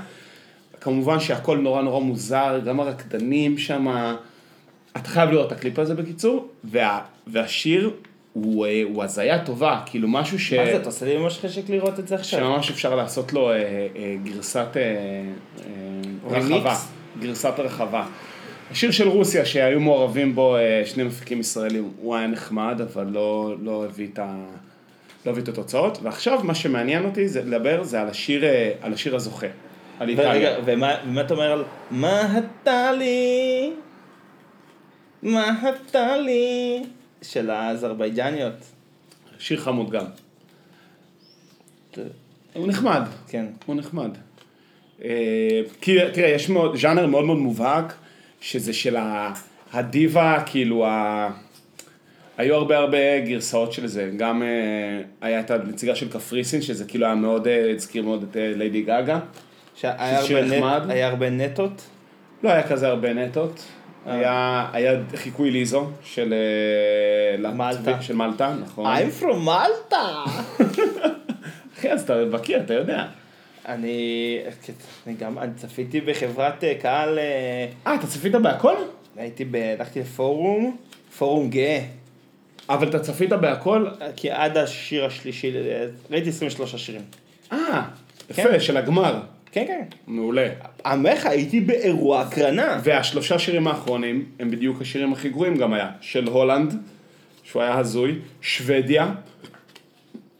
כמובן 0.82 1.20
שהכל 1.20 1.58
נורא 1.58 1.82
נורא 1.82 2.00
מוזר, 2.00 2.60
גם 2.66 2.80
הרקדנים 2.80 3.58
שם, 3.58 3.88
אתה 4.98 5.10
חייב 5.10 5.30
לראות 5.30 5.48
את 5.48 5.52
הקליפ 5.52 5.80
הזה 5.80 5.96
בקיצור, 5.96 6.48
וה, 6.64 7.00
והשיר 7.28 7.92
הוא, 8.34 8.66
אה, 8.66 8.82
הוא 8.94 9.04
הזיה 9.04 9.46
טובה, 9.46 9.82
כאילו 9.86 10.08
משהו 10.08 10.40
ש... 10.40 10.54
מה 10.54 10.66
זה, 10.66 10.76
אתה 10.76 10.86
עושה 10.86 11.06
לי 11.06 11.18
ממש 11.18 11.40
חשק 11.40 11.70
לראות 11.70 12.00
את 12.00 12.08
זה 12.08 12.16
עכשיו. 12.16 12.40
שממש 12.40 12.72
אפשר 12.72 12.96
לעשות 12.96 13.34
לו 13.34 13.50
אה, 13.50 13.56
אה, 13.56 14.16
גרסת 14.24 14.68
אה, 14.76 14.82
אה? 14.82 16.38
רחבה, 16.38 16.76
גרסת 17.20 17.54
רחבה. 17.58 18.06
השיר 18.72 18.92
של 18.92 19.08
רוסיה 19.08 19.46
שהיו 19.46 19.80
מעורבים 19.80 20.36
בו 20.36 20.56
אה, 20.56 20.82
שני 20.86 21.04
מפיקים 21.04 21.40
ישראלים, 21.40 21.92
הוא 22.02 22.16
היה 22.16 22.28
נחמד, 22.28 22.82
אבל 22.82 23.08
לא, 23.08 23.56
לא 23.62 23.86
הביא 23.86 24.08
את 24.14 24.20
ה... 24.20 24.46
לא 25.26 25.32
הביא 25.32 25.44
את 25.44 25.48
התוצאות, 25.48 25.98
ועכשיו 26.02 26.40
מה 26.44 26.56
שמעניין 26.56 27.06
אותי 27.06 27.28
זה 27.28 27.42
לדבר 27.42 27.84
זה 27.84 28.02
על 28.02 28.08
השיר, 28.08 28.46
אה, 28.46 28.72
על 28.82 28.94
השיר 28.94 29.16
הזוכה, 29.16 29.48
על 30.00 30.10
איטליה. 30.10 30.30
ורגע, 30.30 30.56
ומה 30.66 30.96
ומה 31.06 31.22
אתה 31.22 31.34
אומר 31.34 31.52
על 31.52 31.64
מה 31.92 32.40
אתה 32.40 32.92
לי? 32.92 33.74
מה 35.24 35.60
אתה 35.70 36.18
לי? 36.18 36.84
של 37.22 37.50
האזרבייג'ניות. 37.50 38.54
שיר 39.40 39.60
חמוד 39.60 39.90
גם. 39.90 40.06
הוא 42.54 42.68
נחמד, 42.68 43.02
כן. 43.28 43.46
הוא 43.66 43.76
נחמד. 43.76 44.10
אה, 45.04 45.62
כי 45.82 45.98
תראה, 46.14 46.30
יש 46.30 46.50
מאוד, 46.50 46.76
ז'אנר 46.76 47.08
מאוד 47.08 47.26
מאוד 47.26 47.38
מובהק, 47.38 47.94
שזה 48.42 48.74
של 48.74 48.98
הדיבה, 49.74 50.44
כאילו, 50.46 50.86
ה... 50.86 51.30
היו 52.38 52.56
הרבה 52.56 52.78
הרבה 52.78 53.20
גרסאות 53.20 53.74
של 53.74 53.88
זה, 53.88 54.12
גם 54.18 54.44
אה, 54.44 54.48
היה 55.22 55.40
את 55.40 55.52
הנציגה 55.52 55.96
של 55.96 56.10
קפריסין, 56.10 56.62
שזה 56.62 56.86
כאילו 56.86 57.06
היה 57.06 57.16
מאוד, 57.16 57.48
אה, 57.48 57.72
הזכיר 57.76 58.04
מאוד 58.04 58.26
את 58.32 58.38
אה, 58.38 58.52
ליידי 58.56 58.82
גאגה. 58.82 59.20
שהיה 59.76 60.20
הרבה. 60.20 60.42
נט, 60.42 60.90
היה 60.90 61.08
הרבה 61.08 61.30
נטות. 61.30 61.82
לא 62.44 62.50
היה 62.50 62.68
כזה 62.68 62.88
הרבה 62.88 63.14
נטות, 63.14 63.64
היה, 64.06 64.68
היה 64.74 65.00
חיקוי 65.16 65.52
ליזו 65.52 65.90
של 66.04 66.34
אה, 67.44 67.52
מלטה. 67.52 68.02
של 68.02 68.16
מלטה, 68.16 68.54
נכון. 68.62 68.86
I'm 68.96 69.24
from 69.24 69.48
Malta! 69.48 70.30
אחי, 71.78 71.92
אז 71.92 72.02
אתה 72.02 72.26
מכיר, 72.32 72.60
אתה 72.60 72.74
יודע. 72.74 73.06
אני, 73.74 74.38
אני 75.08 75.16
גם, 75.16 75.40
אני 75.40 75.52
צפיתי 75.56 76.02
בחברת 76.02 76.64
אה, 76.64 76.74
קהל, 76.82 77.20
אה, 77.20 77.68
אה, 77.88 77.96
אתה 77.96 78.08
צפית 78.08 78.36
בהכל? 78.36 78.76
הייתי, 79.18 79.46
ב, 79.46 79.56
הלכתי 79.56 80.00
לפורום, 80.00 80.78
פורום 81.18 81.50
גאה. 81.50 81.80
אבל 82.70 82.90
אתה 82.90 83.00
צפית 83.00 83.30
בהכל? 83.30 83.88
כי 84.16 84.32
עד 84.32 84.58
השיר 84.58 85.06
השלישי, 85.06 85.52
אה, 85.56 85.86
ראיתי 86.12 86.30
23 86.30 86.76
שירים. 86.76 87.02
אה, 87.52 87.58
כן. 88.34 88.42
יפה, 88.48 88.60
של 88.60 88.78
הגמר. 88.78 89.20
כן, 89.52 89.66
כן. 89.68 89.84
מעולה. 90.08 90.48
עמך, 90.86 91.26
הייתי 91.26 91.60
באירוע 91.60 92.22
הקרנה. 92.22 92.80
והשלושה 92.84 93.40
שירים 93.40 93.68
האחרונים 93.68 94.26
הם 94.40 94.52
בדיוק 94.52 94.82
השירים 94.82 95.14
הכי 95.14 95.30
גרועים 95.30 95.58
גם 95.58 95.74
היה. 95.74 95.90
של 96.02 96.28
הולנד, 96.28 96.74
שהוא 97.44 97.62
היה 97.62 97.78
הזוי, 97.78 98.20
שוודיה, 98.42 99.14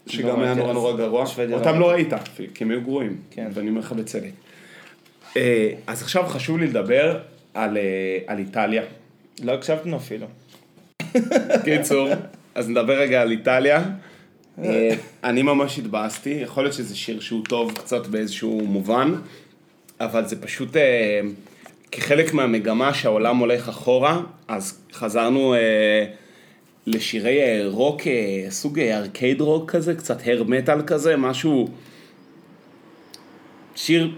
שגם 0.08 0.40
לא 0.40 0.44
היה 0.44 0.54
נורא 0.54 0.74
נורא 0.74 0.98
גרוע. 0.98 1.26
אותם 1.54 1.74
לא 1.74 1.80
לא 1.80 1.90
ראית, 1.92 2.14
כי 2.54 2.64
הם 2.64 2.72
היו 2.72 2.82
גרועים. 2.82 3.18
כן. 3.32 3.48
ואני 3.54 3.70
אומר 3.70 3.80
לך 3.80 3.92
בצדק. 3.92 4.32
אה, 5.38 5.72
אז 5.88 6.02
עכשיו 6.02 6.24
חשוב 6.28 6.58
לי 6.58 6.68
לדבר 6.68 7.20
על, 7.54 7.78
אה, 7.78 8.18
על 8.28 8.40
איטליה. 8.40 8.84
לא 9.44 9.52
הקשבנו 9.52 9.98
אפילו. 9.98 10.28
קיצור, 11.64 12.10
אז 12.56 12.70
נדבר 12.70 13.00
רגע 13.00 13.22
על 13.22 13.32
איטליה. 13.32 13.84
אה, 14.64 14.90
אני 15.24 15.42
ממש 15.42 15.80
התבאסתי, 15.80 16.30
יכול 16.30 16.64
להיות 16.64 16.74
שזה 16.74 16.96
שיר 16.96 17.20
שהוא 17.20 17.44
טוב 17.46 17.72
קצת 17.74 18.08
באיזשהו 18.08 18.62
מובן, 18.62 19.14
אבל 20.00 20.26
זה 20.26 20.42
פשוט 20.42 20.76
כחלק 21.92 22.34
מהמגמה 22.34 22.94
שהעולם 22.94 23.38
הולך 23.38 23.70
אחורה, 23.70 24.22
אז 24.48 24.80
חזרנו 24.94 25.54
אה, 25.54 26.06
לשירי 26.88 27.42
אה, 27.42 27.62
רוק, 27.68 28.08
אה, 28.08 28.46
סוג 28.50 28.80
אה, 28.80 28.98
ארקייד 28.98 29.42
רוק 29.42 29.72
כזה, 29.72 29.96
קצת 29.96 30.18
הר 30.26 30.44
מטאל 30.44 30.82
כזה, 30.82 31.18
משהו... 31.18 31.68
שיר 33.76 34.12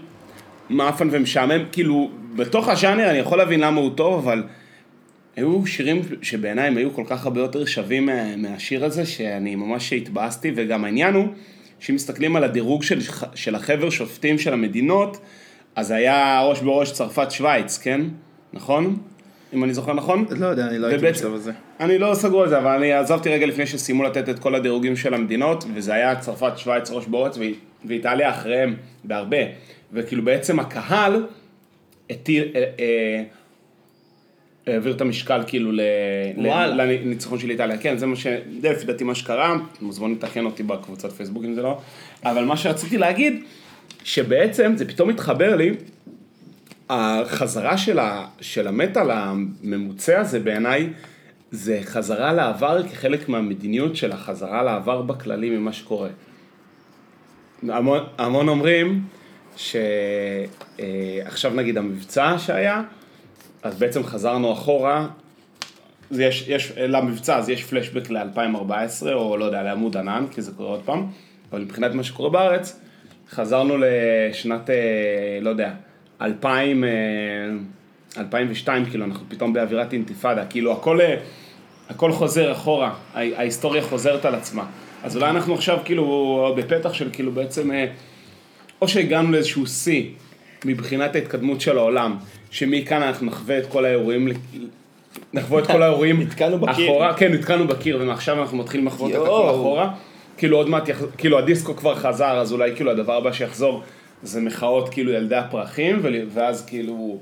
מאפן 0.70 1.08
ומשעמם, 1.12 1.64
כאילו, 1.72 2.10
בתוך 2.36 2.68
הז'אנר 2.68 3.10
אני 3.10 3.18
יכול 3.18 3.38
להבין 3.38 3.60
למה 3.60 3.80
הוא 3.80 3.90
טוב, 3.94 4.14
אבל 4.28 4.42
היו 5.36 5.66
שירים 5.66 6.02
שבעיניי 6.22 6.66
הם 6.66 6.76
היו 6.76 6.94
כל 6.94 7.04
כך 7.06 7.24
הרבה 7.24 7.40
יותר 7.40 7.64
שווים 7.64 8.06
מה- 8.06 8.36
מהשיר 8.36 8.84
הזה, 8.84 9.06
שאני 9.06 9.54
ממש 9.54 9.92
התבאסתי, 9.92 10.52
וגם 10.56 10.84
העניין 10.84 11.14
הוא, 11.14 11.26
שאם 11.80 11.94
מסתכלים 11.94 12.36
על 12.36 12.44
הדירוג 12.44 12.82
של, 12.82 12.98
של 13.34 13.54
החבר 13.54 13.90
שופטים 13.90 14.38
של 14.38 14.52
המדינות, 14.52 15.20
אז 15.76 15.90
היה 15.90 16.42
ראש 16.48 16.60
בראש 16.60 16.92
צרפת-שווייץ, 16.92 17.78
כן? 17.78 18.00
נכון? 18.52 18.96
אם 19.54 19.64
אני 19.64 19.74
זוכר 19.74 19.92
נכון? 19.94 20.24
לא 20.38 20.46
יודע, 20.46 20.66
אני 20.66 20.78
לא 20.78 20.86
הייתי 20.86 21.04
בשלב 21.06 21.34
הזה. 21.34 21.52
אני 21.80 21.98
לא 21.98 22.14
סגור 22.14 22.42
על 22.42 22.48
זה, 22.48 22.58
אבל 22.58 22.70
אני 22.76 22.92
עזבתי 22.92 23.28
רגע 23.28 23.46
לפני 23.46 23.66
שסיימו 23.66 24.02
לתת 24.02 24.28
את 24.28 24.38
כל 24.38 24.54
הדירוגים 24.54 24.96
של 24.96 25.14
המדינות, 25.14 25.64
וזה 25.74 25.94
היה 25.94 26.16
צרפת, 26.16 26.52
שווייץ, 26.56 26.90
ראש 26.90 27.04
ואי- 27.38 27.54
ואיטליה 27.84 28.30
אחריהם 28.30 28.74
בהרבה. 29.04 29.36
וכאילו 29.92 30.22
בעצם 30.24 30.60
הקהל 30.60 31.26
הטיל, 32.10 32.44
אה, 32.54 32.64
אה, 32.80 33.22
העביר 34.66 34.92
את 34.92 35.00
המשקל 35.00 35.40
כאילו 35.46 35.72
ל- 35.72 35.80
ל- 36.36 36.46
וואלה. 36.46 36.84
לניצחון 36.84 37.38
של 37.38 37.50
איטליה. 37.50 37.78
כן, 37.78 37.98
זה 37.98 38.06
מה 38.06 38.16
ש... 38.16 38.26
זה 38.60 38.70
לפי 38.70 38.86
דעתי 38.86 39.04
מה 39.04 39.14
שקרה, 39.14 39.56
אתם 39.76 39.84
מוזמנים 39.84 40.14
לתקן 40.14 40.44
אותי 40.44 40.62
בקבוצת 40.62 41.12
פייסבוק 41.12 41.44
אם 41.44 41.54
זה 41.54 41.62
לא. 41.62 41.78
אבל 42.24 42.44
מה 42.44 42.56
שרציתי 42.56 42.98
להגיד, 42.98 43.42
שבעצם 44.04 44.72
זה 44.76 44.84
פתאום 44.88 45.10
התחבר 45.10 45.56
לי, 45.56 45.70
החזרה 46.90 47.78
של, 47.78 47.98
ה, 47.98 48.26
של 48.40 48.68
המטאל 48.68 49.10
הממוצע 49.10 50.20
הזה 50.20 50.40
בעיניי, 50.40 50.90
זה 51.50 51.80
חזרה 51.84 52.32
לעבר 52.32 52.88
כחלק 52.88 53.28
מהמדיניות 53.28 53.96
של 53.96 54.12
החזרה 54.12 54.62
לעבר 54.62 55.02
בכללי 55.02 55.50
ממה 55.50 55.72
שקורה. 55.72 56.08
המון, 57.68 58.04
המון 58.18 58.48
אומרים 58.48 59.02
שעכשיו 59.56 61.54
נגיד 61.54 61.78
המבצע 61.78 62.38
שהיה, 62.38 62.82
אז 63.62 63.78
בעצם 63.78 64.04
חזרנו 64.04 64.52
אחורה, 64.52 65.06
יש, 66.10 66.48
יש, 66.48 66.72
למבצע 66.76 67.36
אז 67.36 67.48
יש 67.48 67.64
פלשבק 67.64 68.10
ל-2014, 68.10 69.12
או 69.12 69.36
לא 69.36 69.44
יודע, 69.44 69.62
לעמוד 69.62 69.96
ענן, 69.96 70.26
כי 70.30 70.42
זה 70.42 70.52
קורה 70.52 70.68
עוד 70.68 70.82
פעם, 70.84 71.06
אבל 71.50 71.60
מבחינת 71.60 71.94
מה 71.94 72.02
שקורה 72.02 72.30
בארץ, 72.30 72.80
חזרנו 73.30 73.74
לשנת, 73.78 74.70
אה, 74.70 75.38
לא 75.40 75.50
יודע, 75.50 75.72
2000, 76.22 76.84
אה, 76.84 76.90
2002, 78.18 78.84
כאילו, 78.84 79.04
אנחנו 79.04 79.24
פתאום 79.28 79.52
באווירת 79.52 79.92
אינתיפאדה, 79.92 80.46
כאילו, 80.46 80.72
הכל, 80.72 81.00
אה, 81.00 81.16
הכל 81.88 82.12
חוזר 82.12 82.52
אחורה, 82.52 82.94
ההיסטוריה 83.14 83.82
חוזרת 83.82 84.24
על 84.24 84.34
עצמה. 84.34 84.64
אז 85.02 85.16
אולי 85.16 85.30
אנחנו 85.30 85.54
עכשיו 85.54 85.78
כאילו 85.84 86.54
בפתח 86.56 86.92
של 86.92 87.08
כאילו 87.12 87.32
בעצם, 87.32 87.70
אה, 87.70 87.86
או 88.82 88.88
שהגענו 88.88 89.32
לאיזשהו 89.32 89.66
שיא 89.66 90.10
מבחינת 90.64 91.14
ההתקדמות 91.14 91.60
של 91.60 91.78
העולם, 91.78 92.16
שמכאן 92.50 93.02
אנחנו 93.02 93.26
נחווה 93.26 93.58
את 93.58 93.66
כל 93.66 93.84
האירועים, 93.84 94.28
נחווה 95.32 95.62
את 95.62 95.66
כל 95.66 95.82
האירועים 95.82 96.20
נתקענו 96.22 96.58
בקיר. 96.58 96.84
אחורה, 96.84 97.14
כן, 97.14 97.32
נתקענו 97.32 97.66
בקיר, 97.66 97.98
ומעכשיו 98.00 98.40
אנחנו 98.42 98.58
מתחילים 98.58 98.86
לחוות 98.86 99.10
את 99.10 99.16
הכל. 99.16 99.50
אחורה. 99.50 99.90
כאילו 100.36 100.56
עוד 100.56 100.68
מעט, 100.68 100.88
כאילו 101.18 101.38
הדיסקו 101.38 101.76
כבר 101.76 101.94
חזר, 101.94 102.38
אז 102.38 102.52
אולי 102.52 102.76
כאילו 102.76 102.90
הדבר 102.90 103.16
הבא 103.16 103.32
שיחזור 103.32 103.82
זה 104.24 104.40
מחאות 104.40 104.88
כאילו 104.88 105.12
ילדי 105.12 105.36
הפרחים, 105.36 106.02
ואז 106.32 106.66
כאילו, 106.66 107.18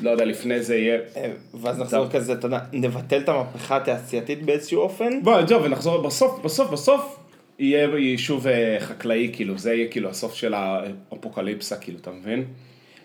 לא 0.00 0.10
יודע, 0.10 0.24
לפני 0.24 0.62
זה 0.62 0.76
יהיה... 0.76 0.98
אה, 1.16 1.30
ואז 1.54 1.78
נחזור 1.78 2.08
כזה, 2.08 2.32
אתה 2.32 2.46
יודע, 2.46 2.58
נבטל 2.72 3.18
את 3.18 3.28
המהפכה 3.28 3.76
התעשייתית 3.76 4.42
באיזשהו 4.42 4.80
אופן. 4.80 5.22
בוא, 5.22 5.40
ג'ו, 5.48 5.62
ונחזור, 5.62 6.02
בסוף, 6.02 6.40
בסוף, 6.44 6.70
בסוף, 6.70 7.18
יהיה 7.58 7.88
יישוב 7.98 8.46
אה, 8.46 8.76
חקלאי, 8.80 9.30
כאילו, 9.32 9.58
זה 9.58 9.74
יהיה 9.74 9.88
כאילו 9.88 10.08
הסוף 10.08 10.34
של 10.34 10.54
האפוקליפסה, 10.54 11.76
כאילו, 11.76 11.98
אתה 11.98 12.10
מבין? 12.10 12.44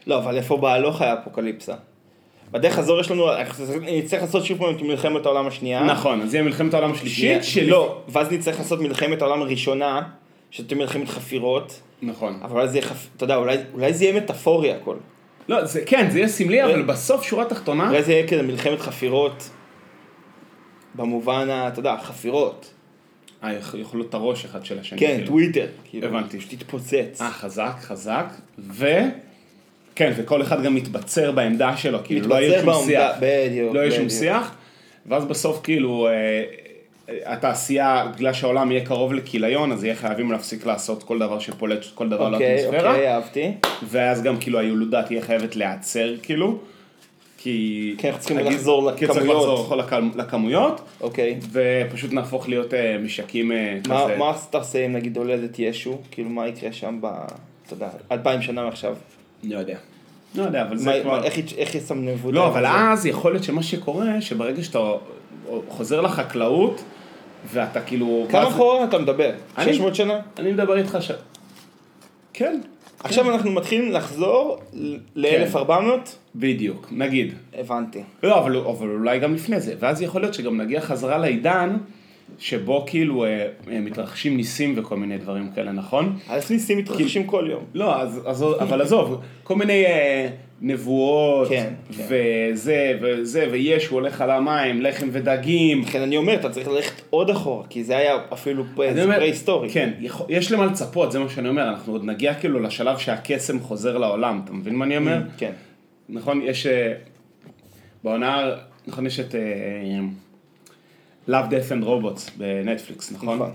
לא, 0.07 0.17
אבל 0.17 0.38
איפה 0.38 0.57
בהלוך 0.57 1.01
היה 1.01 1.13
אפוקליפסה? 1.13 1.73
בדרך 2.51 2.73
חזור 2.73 3.00
יש 3.00 3.12
לנו, 3.12 3.27
נצטרך 3.81 4.21
לעשות 4.21 4.45
שוב 4.45 4.57
פעם 4.57 4.75
את 4.75 4.81
מלחמת 4.81 5.25
העולם 5.25 5.47
השנייה. 5.47 5.83
נכון, 5.83 6.21
אז 6.21 6.33
יהיה 6.33 6.43
מלחמת 6.43 6.73
העולם 6.73 6.91
השלישית, 6.91 7.43
של... 7.43 7.69
לא, 7.69 8.01
ואז 8.09 8.31
נצטרך 8.31 8.59
לעשות 8.59 8.79
מלחמת 8.79 9.21
העולם 9.21 9.41
הראשונה, 9.41 10.01
שתהיה 10.53 10.77
מלחמת 10.77 11.10
חפירות, 11.10 11.79
נכון. 12.01 12.39
אבל 12.43 12.51
אולי 12.60 12.67
זה 12.69 12.77
יהיה, 12.77 12.88
חפ- 12.88 13.07
אתה 13.17 13.24
יודע, 13.24 13.36
אולי- 13.36 13.57
אולי 13.74 13.93
זה 13.93 14.03
יהיה 14.05 14.22
מטאפורי 14.22 14.72
הכל. 14.74 14.95
לא, 15.50 15.65
זה, 15.65 15.81
כן, 15.86 16.10
זה 16.12 16.17
יהיה 16.19 16.27
סמלי, 16.27 16.63
אבל 16.63 16.79
אה. 16.81 16.86
בסוף, 16.86 17.24
שורה 17.24 17.45
תחתונה, 17.45 17.89
אולי 17.89 18.03
זה 18.03 18.12
יהיה 18.13 18.27
כזה 18.27 18.41
מלחמת 18.41 18.79
חפירות, 18.79 19.50
במובן, 20.95 21.49
ה- 21.49 21.67
אתה 21.67 21.80
יודע, 21.80 21.95
חפירות. 22.04 22.73
אה, 23.43 23.49
להיות 23.73 24.10
את 24.10 24.13
הראש 24.13 24.45
אחד 24.45 24.65
של 24.65 24.80
השני. 24.80 24.99
כן, 24.99 25.13
כאילו. 25.15 25.28
טוויטר. 25.28 25.67
כאילו, 25.86 26.08
הבנתי. 26.08 26.41
שתתפוצץ. 26.41 27.21
אה, 27.21 27.32
חזק, 27.32 27.73
חזק, 27.82 28.25
ו... 28.60 28.88
כן, 29.95 30.13
וכל 30.17 30.41
אחד 30.41 30.63
גם 30.63 30.75
מתבצר 30.75 31.32
בעמדה 31.32 31.78
שלו, 31.78 31.99
כאילו, 32.04 32.28
לא 32.28 32.36
יהיה 32.36 32.49
מתבצר 32.60 32.73
שום 32.73 32.88
בעמדה, 32.88 33.12
שיח. 33.13 33.17
בדיוק, 33.21 33.75
לא 33.75 33.80
יהיה 33.80 33.91
שום. 33.91 34.10
שיח, 34.10 34.56
ואז 35.06 35.25
בסוף 35.25 35.60
כאילו, 35.63 36.08
אה, 36.08 36.43
התעשייה, 37.26 38.06
בגלל 38.16 38.34
שהעולם 38.34 38.72
יהיה 38.72 38.86
קרוב 38.86 39.13
לכיליון, 39.13 39.72
אז 39.72 39.84
יהיה 39.84 39.96
חייבים 39.96 40.32
להפסיק 40.32 40.66
לעשות 40.66 41.04
כל 41.04 41.20
דבר 41.20 41.39
שפולט 41.39 41.80
כל 41.96 42.10
דבר 42.10 42.34
אוקיי, 42.34 42.56
לאטמוספירה, 42.56 42.92
אוקיי, 42.92 43.13
אהבתי. 43.13 43.52
ואז 43.84 44.24
גם 44.24 44.38
כאילו 44.38 44.60
הילודה 44.60 45.04
תהיה 45.04 45.22
חייבת 45.22 45.56
להיעצר, 45.56 46.13
כאילו, 46.24 46.58
כי... 47.38 47.96
כן, 47.98 48.08
אנחנו 48.08 48.20
צריכים 48.20 48.38
הגיל- 48.38 48.54
לחזור 48.54 48.92
כי 48.92 49.08
צריך 49.08 49.18
לכמויות. 49.18 49.60
לחזור 49.60 49.76
לכ- 49.78 49.94
לכמויות, 50.16 50.82
אוקיי. 51.02 51.39
ופשוט 51.52 52.13
נהפוך 52.13 52.50
להיות 52.50 52.74
אה, 52.74 52.98
משקים 53.04 53.52
אה, 53.52 53.78
מה 53.88 54.04
כזה. 54.04 54.18
מה 54.18 54.34
אתה 54.50 54.58
עושה 54.58 54.86
אם 54.86 54.94
נגיד 54.94 55.18
הולדת 55.18 55.60
ישו? 55.60 55.98
כאילו 56.12 56.30
מה 56.30 56.48
יקרה 56.48 56.72
שם 56.72 56.98
ב... 57.02 57.06
אתה 57.66 57.74
יודע, 57.74 57.89
אלפיים 58.12 58.42
שנה 58.42 58.63
מעכשיו. 58.63 58.96
לא 59.44 59.58
יודע. 59.60 59.78
לא 60.36 60.44
יודע, 60.44 60.62
אבל 60.62 60.78
זה 60.78 60.89
מה- 60.92 61.00
כבר... 61.02 61.12
מה- 61.20 61.24
איך 61.24 61.38
איך 61.58 61.76
יסמנבו 61.76 62.30
את 62.30 62.34
לא, 62.36 62.42
זה? 62.42 62.48
אבל 62.48 62.66
אז 62.66 63.06
יכול 63.06 63.32
להיות 63.32 63.44
שמה 63.44 63.63
שקורה, 63.63 64.22
שברגע 64.22 64.63
שאתה 64.63 64.80
חוזר 65.69 66.02
לחקלאות, 66.02 66.84
ואתה 67.54 67.82
כאילו... 67.82 68.26
כמה 68.30 68.43
ואז- 68.43 68.54
אחורה 68.54 68.84
אתה 68.84 68.98
מדבר? 68.98 69.32
אני- 69.58 69.74
600 69.74 69.96
שנה? 69.96 70.19
אני 70.39 70.52
מדבר 70.52 70.78
איתך 70.78 70.98
ש... 71.02 71.12
כן, 72.34 72.60
עכשיו 73.04 73.30
אנחנו 73.34 73.52
מתחילים 73.52 73.91
לחזור 73.91 74.60
ל-1400? 75.15 75.69
בדיוק, 76.36 76.88
נגיד. 76.91 77.34
הבנתי. 77.54 78.02
לא, 78.24 78.39
אבל, 78.39 78.58
אבל 78.58 78.88
אולי 78.89 79.19
גם 79.19 79.36
לפני 79.36 79.60
זה, 79.60 79.76
ואז 79.80 80.02
יכול 80.02 80.22
להיות 80.22 80.34
שגם 80.34 80.62
נגיע 80.62 80.82
חזרה 80.82 81.17
לעידן, 81.17 81.78
שבו 82.39 82.84
כאילו 82.88 83.26
אה, 83.26 83.48
אה, 83.72 83.80
מתרחשים 83.80 84.38
ניסים 84.38 84.74
וכל 84.78 84.98
מיני 84.98 85.17
דברים 85.17 85.52
כאלה, 85.56 85.72
נכון? 85.72 86.17
אלף 86.30 86.52
ניסים 86.52 86.78
מתרחשים 86.78 87.24
כל 87.24 87.48
יום. 87.50 87.63
לא, 87.74 88.02
אז, 88.02 88.22
אז, 88.26 88.46
אבל 88.60 88.82
עזוב, 88.82 89.22
כל 89.43 89.56
מיני 89.56 89.86
אה, 89.86 90.30
נבואות, 90.62 91.50
כן, 91.50 91.74
כן. 91.98 92.04
וזה, 92.08 92.98
וזה, 93.02 93.48
וישו 93.52 93.96
הולך 93.96 94.22
על 94.22 94.32
המים, 94.32 94.82
לחם 94.82 95.08
ודגים, 95.12 95.82
לכן 95.82 96.02
אני 96.02 96.17
אומר, 96.17 96.34
אתה 96.34 96.50
צריך 96.50 96.67
ללכת 96.67 97.02
עוד 97.10 97.30
אחורה, 97.30 97.67
כי 97.69 97.84
זה 97.84 97.98
היה 97.98 98.17
אפילו 98.34 98.63
פרה-היסטורי. 98.76 99.69
כן, 99.69 99.91
יש 100.30 100.52
למה 100.52 100.65
לצפות, 100.65 101.12
זה 101.12 101.19
מה 101.19 101.30
שאני 101.30 101.50
אומר, 101.50 101.69
אנחנו 101.69 101.93
עוד 101.93 102.04
נגיע 102.04 102.34
כאילו 102.34 102.60
לשלב 102.60 102.98
שהקסם 102.98 103.60
חוזר 103.60 103.98
לעולם, 103.98 104.41
אתה 104.43 104.54
מבין 104.54 104.76
מה 104.76 104.86
אני 104.86 104.98
אומר? 104.98 105.17
כן. 105.38 105.52
נכון, 106.10 106.41
יש... 106.41 106.65
אה, 106.67 106.93
בעונה, 108.04 108.52
נכון, 108.88 109.06
יש 109.06 109.19
את 109.19 109.36
אה, 109.36 110.00
Love, 111.29 111.31
Death 111.31 111.71
and 111.71 111.86
Robots 111.86 112.31
בנטפליקס, 112.38 113.12
נכון? 113.12 113.36
נכון. 113.36 113.51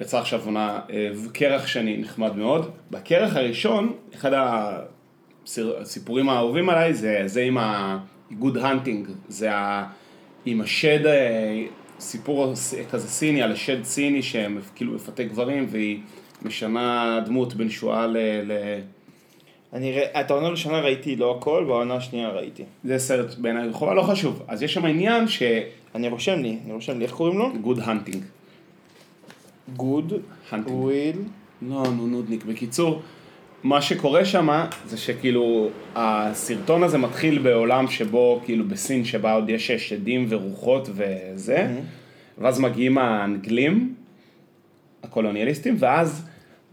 יצא 0.00 0.18
עכשיו 0.18 0.40
עונה, 0.44 0.80
אה, 0.90 1.10
כרך 1.34 1.68
שני 1.68 1.96
נחמד 1.96 2.36
מאוד. 2.36 2.70
בכרך 2.90 3.36
הראשון, 3.36 3.92
אחד 4.14 4.30
הסיפורים 5.46 6.28
האהובים 6.28 6.70
עליי 6.70 6.94
זה 6.94 7.22
זה 7.26 7.42
עם 7.42 7.58
ה-good 7.58 8.56
hunting, 8.56 9.10
זה 9.28 9.54
ה... 9.54 9.86
עם 10.46 10.60
השד, 10.60 11.06
אה, 11.06 11.64
סיפור 12.00 12.52
כזה 12.90 13.08
סיני 13.08 13.42
על 13.42 13.52
השד 13.52 13.84
סיני 13.84 14.22
שכאילו 14.22 14.92
מפתה 14.92 15.24
גברים 15.24 15.66
והיא 15.70 16.00
משנה 16.42 17.20
דמות 17.26 17.54
בין 17.54 17.70
שועל 17.70 18.06
ל... 18.06 18.16
ל... 18.44 18.52
אני 19.72 19.92
רא- 20.00 20.20
את 20.20 20.30
העונה 20.30 20.46
הראשונה 20.46 20.80
ראיתי 20.80 21.16
לא 21.16 21.36
הכל, 21.38 21.64
בעונה 21.68 21.94
השנייה 21.94 22.28
ראיתי. 22.28 22.62
זה 22.84 22.98
סרט 22.98 23.34
בעיניי 23.38 23.72
חובה, 23.72 23.94
לא 23.94 24.02
חשוב. 24.02 24.42
אז 24.48 24.62
יש 24.62 24.74
שם 24.74 24.84
עניין 24.84 25.28
ש... 25.28 25.42
אני 25.94 26.08
רושם 26.08 26.38
לי, 26.42 26.58
אני 26.64 26.72
רושם 26.72 26.98
לי, 26.98 27.04
איך 27.04 27.12
קוראים 27.12 27.38
לו? 27.38 27.52
Good 27.64 27.78
Hunting. 27.78 28.18
Good. 29.76 30.12
Will, 30.66 31.16
לא, 31.62 31.82
נו 31.96 32.06
נודניק. 32.06 32.44
בקיצור, 32.44 33.02
מה 33.62 33.82
שקורה 33.82 34.24
שם 34.24 34.64
זה 34.86 34.96
שכאילו 34.96 35.68
הסרטון 35.94 36.82
הזה 36.82 36.98
מתחיל 36.98 37.38
בעולם 37.38 37.88
שבו 37.88 38.40
כאילו 38.44 38.68
בסין 38.68 39.04
שבה 39.04 39.32
עוד 39.32 39.50
יש 39.50 39.70
שדים 39.70 40.26
ורוחות 40.28 40.88
וזה, 40.94 41.80
ואז 42.38 42.60
מגיעים 42.60 42.98
האנגלים, 42.98 43.94
הקולוניאליסטים, 45.02 45.76
ואז 45.78 46.26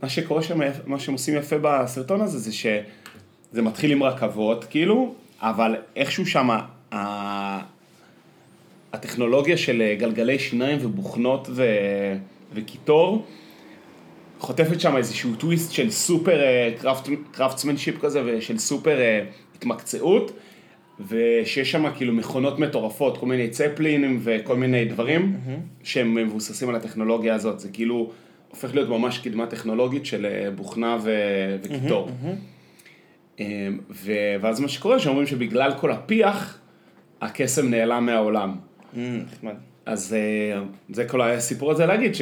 מה 0.03 0.10
שקורה 0.10 0.41
שם, 0.41 0.60
מה 0.86 0.99
שהם 0.99 1.13
עושים 1.13 1.36
יפה 1.38 1.55
בסרטון 1.62 2.21
הזה 2.21 2.39
זה 2.39 2.51
שזה 2.51 3.62
מתחיל 3.62 3.91
עם 3.91 4.03
רכבות 4.03 4.63
כאילו, 4.63 5.13
אבל 5.39 5.75
איכשהו 5.95 6.25
שם 6.25 6.49
הטכנולוגיה 8.93 9.58
של 9.58 9.93
גלגלי 9.97 10.39
שיניים 10.39 10.77
ובוכנות 10.82 11.47
ו... 11.51 11.65
וקיטור 12.54 13.25
חוטפת 14.41 14.80
שם 14.82 14.97
איזשהו 14.97 15.36
טוויסט 15.36 15.71
של 15.71 15.91
סופר 15.91 16.39
craftsmanship 17.31 17.99
כזה 18.01 18.21
ושל 18.25 18.58
סופר 18.58 18.99
אה, 18.99 19.23
התמקצעות 19.56 20.32
ושיש 21.08 21.71
שם 21.71 21.86
כאילו 21.95 22.13
מכונות 22.13 22.60
מטורפות, 22.60 23.17
כל 23.17 23.25
מיני 23.25 23.49
צפלינים 23.49 24.19
וכל 24.23 24.56
מיני 24.56 24.86
דברים 24.86 25.38
שהם 25.84 26.15
מבוססים 26.15 26.69
על 26.69 26.75
הטכנולוגיה 26.75 27.36
הזאת, 27.36 27.60
זה 27.60 27.69
כאילו 27.69 28.12
הופך 28.49 28.75
להיות 28.75 28.89
ממש 28.89 29.17
קדמה 29.17 29.45
טכנולוגית 29.45 30.06
של 30.06 30.25
אה, 30.25 30.51
בוכנה 30.51 30.97
ו- 31.04 31.58
וקיטור. 31.63 32.10
אמ, 33.39 33.80
ו- 33.89 34.36
ואז 34.41 34.60
מה 34.60 34.67
שקורה, 34.67 34.99
שאומרים 34.99 35.27
שבגלל 35.27 35.71
כל 35.80 35.91
הפיח, 35.91 36.60
הקסם 37.21 37.69
נעלם 37.69 38.06
מהעולם. 38.06 38.56
נחמד. 38.93 39.54
אז 39.86 40.13
אה, 40.13 40.62
זה 40.89 41.06
כל 41.06 41.21
הסיפור 41.21 41.71
הזה 41.71 41.86
להגיד 41.86 42.15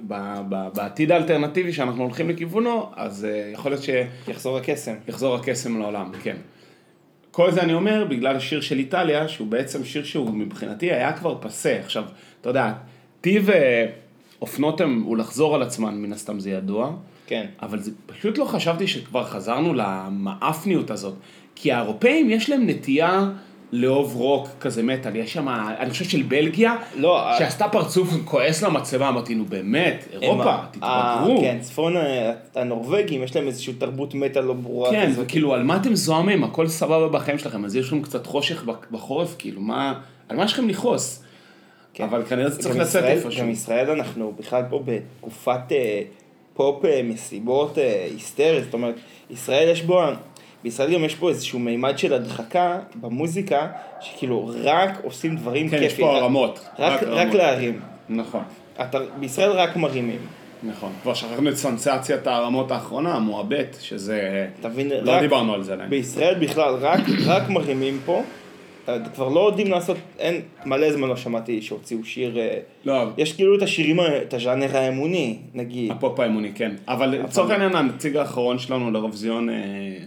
שבעתיד 0.00 1.12
האלטרנטיבי 1.12 1.72
שאנחנו 1.72 2.02
הולכים 2.02 2.28
לכיוונו, 2.28 2.90
אז 2.96 3.24
אה, 3.24 3.50
יכול 3.52 3.72
להיות 3.72 3.84
יחזור 4.28 4.56
הקסם. 4.56 4.94
שיחזור 5.06 5.34
הקסם 5.34 5.78
לעולם, 5.78 6.10
כן. 6.22 6.36
כל 7.30 7.50
זה 7.50 7.62
אני 7.62 7.74
אומר 7.74 8.06
בגלל 8.10 8.36
השיר 8.36 8.60
של 8.60 8.78
איטליה, 8.78 9.28
שהוא 9.28 9.46
בעצם 9.46 9.84
שיר 9.84 10.04
שהוא 10.04 10.30
מבחינתי 10.30 10.92
היה 10.92 11.12
כבר 11.12 11.38
פסה. 11.40 11.78
עכשיו, 11.84 12.04
אתה 12.40 12.50
יודע, 12.50 12.72
טיב 13.20 13.50
אה, 13.50 13.86
אופנות 14.40 14.80
הם, 14.80 15.02
הוא 15.02 15.16
לחזור 15.16 15.54
על 15.54 15.62
עצמן, 15.62 15.94
מן 15.94 16.12
הסתם 16.12 16.40
זה 16.40 16.50
ידוע. 16.50 16.92
כן. 17.26 17.46
אבל 17.62 17.78
זה, 17.78 17.90
פשוט 18.06 18.38
לא 18.38 18.44
חשבתי 18.44 18.86
שכבר 18.86 19.24
חזרנו 19.24 19.74
למאפניות 19.74 20.90
הזאת. 20.90 21.14
כי 21.54 21.72
האירופאים 21.72 22.30
יש 22.30 22.50
להם 22.50 22.66
נטייה 22.66 23.30
לאהוב 23.72 24.14
רוק 24.16 24.48
כזה 24.60 24.82
מטאל. 24.82 25.16
יש 25.16 25.32
שם, 25.32 25.48
אני 25.48 25.90
חושב 25.90 26.04
של 26.04 26.22
בלגיה, 26.22 26.74
לא, 26.96 27.24
שעשתה 27.38 27.68
פרצוף 27.68 28.08
כועס 28.24 28.62
למצלמה, 28.62 29.08
אמרתי, 29.08 29.34
נו 29.34 29.44
באמת, 29.44 30.04
אירופה, 30.22 30.56
תתבגרו. 30.70 30.86
ה- 31.38 31.40
כן, 31.40 31.58
צפון 31.60 31.96
ה- 31.96 32.00
הנורבגים, 32.54 33.22
יש 33.22 33.36
להם 33.36 33.46
איזושהי 33.46 33.72
תרבות 33.74 34.14
מטא 34.14 34.38
לא 34.38 34.52
ברורה 34.52 34.90
כן, 34.90 35.06
כזאת. 35.10 35.24
וכאילו, 35.26 35.54
על 35.54 35.62
מה 35.62 35.76
אתם 35.76 35.94
זועמים? 35.94 36.44
הכל 36.44 36.68
סבבה 36.68 37.08
בחיים 37.08 37.38
שלכם, 37.38 37.64
אז 37.64 37.76
יש 37.76 37.86
לכם 37.86 38.02
קצת 38.02 38.26
חושך 38.26 38.64
בחורף, 38.90 39.34
כאילו, 39.38 39.60
מה, 39.60 39.94
על 40.28 40.36
מה 40.36 40.44
יש 40.44 40.52
לכם 40.52 40.68
לכעוס? 40.68 41.22
כן. 41.94 42.04
אבל 42.04 42.22
כנראה 42.28 42.50
זה 42.50 42.58
צריך 42.62 42.76
לצאת 42.76 43.04
איפשהו. 43.04 43.42
גם 43.42 43.50
ישראל 43.50 43.90
אנחנו 43.90 44.32
בכלל 44.38 44.62
פה 44.70 44.82
בתקופת 44.84 45.72
אה, 45.72 46.00
פופ 46.54 46.84
אה, 46.84 47.00
מסיבות 47.04 47.78
אה, 47.78 48.06
היסטריות, 48.12 48.64
זאת 48.64 48.74
אומרת, 48.74 48.94
ישראל 49.30 49.68
יש 49.68 49.82
בו, 49.82 50.00
בישראל 50.66 50.94
גם 50.94 51.04
יש 51.04 51.14
פה 51.14 51.28
איזשהו 51.28 51.58
מימד 51.58 51.98
של 51.98 52.14
הדחקה 52.14 52.78
במוזיקה, 52.94 53.66
שכאילו 54.00 54.50
רק 54.62 54.90
עושים 55.04 55.36
דברים 55.36 55.68
כן, 55.68 55.78
כיפים. 55.78 55.86
יש 55.86 55.94
פה 56.00 56.16
רק- 56.16 56.22
הרמות. 56.22 56.64
רק, 56.78 57.02
רק 57.02 57.08
הרמות. 57.08 57.34
להרים. 57.34 57.80
נכון, 58.08 58.42
אתה, 58.80 58.98
בישראל 59.20 59.50
רק 59.50 59.76
מרימים. 59.76 60.18
נכון. 60.62 60.92
כבר 61.02 61.14
שכחנו 61.14 61.48
את 61.50 61.56
סנסציית 61.56 62.26
הרמות 62.26 62.70
האחרונה, 62.70 63.14
המועבט, 63.14 63.76
שזה... 63.80 64.46
אתה 64.60 64.68
מבין? 64.68 64.90
לא 65.02 65.12
רק- 65.12 65.20
דיברנו 65.22 65.54
על 65.54 65.62
זה 65.62 65.72
עדיין. 65.72 65.90
בישראל 65.90 66.34
בכלל 66.34 66.74
רק, 66.74 67.00
רק 67.26 67.48
מרימים 67.48 67.98
פה. 68.04 68.22
אה, 68.88 68.98
כבר 69.14 69.28
לא 69.28 69.46
יודעים 69.48 69.70
לעשות, 69.70 69.96
אין, 70.18 70.40
מלא 70.66 70.92
זמן 70.92 71.08
לא 71.08 71.16
שמעתי 71.16 71.62
שהוציאו 71.62 72.04
שיר, 72.04 72.38
אה, 72.38 72.58
לא, 72.84 73.04
יש 73.18 73.32
כאילו 73.32 73.56
את 73.58 73.62
השירים, 73.62 74.00
ה- 74.00 74.22
את 74.22 74.34
הז'אנר 74.34 74.76
האמוני, 74.76 75.38
נגיד. 75.54 75.90
הפופ 75.90 76.20
האמוני, 76.20 76.52
כן. 76.54 76.74
אבל 76.88 77.06
לצורך 77.08 77.50
העניין, 77.50 77.76
הנציג 77.76 78.16
האחרון 78.16 78.58
שלנו 78.58 78.90
לאירוויזיון, 78.90 79.48
אה, 79.50 79.54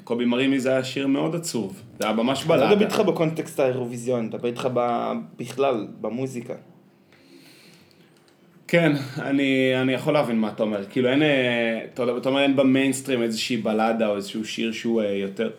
קובי 0.04 0.26
מרימי, 0.26 0.60
זה 0.60 0.70
היה 0.72 0.84
שיר 0.84 1.08
מאוד 1.08 1.36
עצוב. 1.36 1.82
זה 2.00 2.08
היה 2.08 2.16
ממש 2.16 2.46
אני 2.50 2.60
לא. 2.60 2.70
מדבר 2.70 2.86
איתך 2.86 3.00
בקונטקסט 3.00 3.60
האירוויזיון, 3.60 4.26
מדבר 4.26 4.48
איתך 4.48 4.70
בכלל, 5.40 5.88
במוזיקה. 6.02 6.54
כן, 8.68 8.92
אני, 9.22 9.72
אני 9.82 9.94
יכול 9.94 10.14
להבין 10.14 10.40
מה 10.40 10.50
אתה 10.50 10.64
אומר. 10.64 10.86
כאילו 10.90 11.10
אין, 11.10 11.22
אה, 11.24 11.80
אתה 11.94 12.30
אומר 12.30 12.42
אין 12.42 12.56
במיינסטרים 12.56 13.22
איזושהי 13.24 13.58
בלאדה 13.58 14.08
או 14.08 14.16
איזשהו 14.16 14.46
שיר 14.46 14.72
שהוא 14.72 15.02
אה, 15.02 15.12
יותר... 15.12 15.50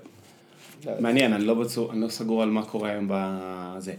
מעניין, 1.00 1.32
אני 1.32 1.44
לא 1.44 1.54
בצור, 1.54 1.92
אני 1.92 2.00
לא 2.00 2.08
סגור 2.08 2.42
על 2.42 2.50
מה 2.50 2.62
קורה 2.62 2.90
היום 2.90 3.06
בזה. 3.08 3.92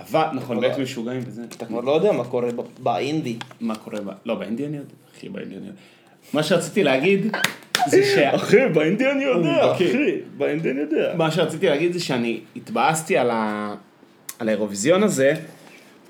אבל, 0.00 0.24
נכון, 0.32 0.60
בית 0.60 0.78
משוגעים 0.78 1.20
וזה. 1.26 1.42
אתה 1.56 1.66
כבר 1.66 1.80
לא 1.80 1.92
יודע 1.92 2.12
מה 2.12 2.24
קורה 2.24 2.48
באינדי. 2.82 3.36
מה 3.60 3.74
קורה 3.74 4.00
ב... 4.00 4.10
לא, 4.24 4.34
באינדי 4.34 4.66
אני 4.66 4.76
יודע. 4.76 4.94
אחי, 5.16 5.28
באינדי 5.28 5.56
אני 5.56 5.66
יודע. 5.66 5.78
מה 6.32 6.42
שרציתי 6.42 6.84
להגיד, 6.84 7.36
זה 7.90 8.04
ש... 8.04 8.18
אחי, 8.18 8.56
באינדי 8.74 9.10
אני 9.10 9.24
יודע. 9.24 9.72
אחי, 9.72 10.12
באינדי 10.36 10.70
אני 10.70 10.80
יודע. 10.80 11.14
מה 11.16 11.30
שרציתי 11.30 11.66
להגיד 11.66 11.92
זה 11.92 12.00
שאני 12.00 12.40
התבאסתי 12.56 13.18
על, 13.18 13.30
ה... 13.30 13.74
על 14.38 14.48
האירוויזיון 14.48 15.02
הזה, 15.02 15.34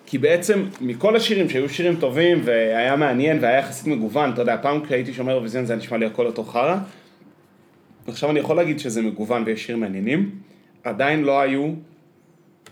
כי 0.07 0.19
בעצם 0.19 0.65
מכל 0.81 1.17
השירים 1.17 1.49
שהיו 1.49 1.69
שירים 1.69 1.97
טובים 1.97 2.41
והיה 2.45 2.97
מעניין 2.97 3.39
והיה 3.41 3.59
יחסית 3.59 3.87
מגוון, 3.87 4.31
אתה 4.31 4.43
יודע, 4.43 4.57
פעם 4.63 4.85
כשהייתי 4.85 5.15
שומע 5.15 5.33
אירוויזיון 5.33 5.65
זה 5.65 5.73
היה 5.73 5.81
נשמע 5.83 5.99
לי 5.99 6.07
הכל 6.07 6.27
אותו 6.27 6.45
חרא. 6.45 6.77
עכשיו 8.09 8.31
אני 8.31 8.41
יכול 8.41 8.57
להגיד 8.57 8.79
שזה 8.79 9.03
מגוון 9.03 9.43
ויש 9.47 9.67
שירים 9.67 9.81
מעניינים, 9.81 10.31
עדיין 10.85 11.23
לא 11.23 11.41
היו, 11.41 11.73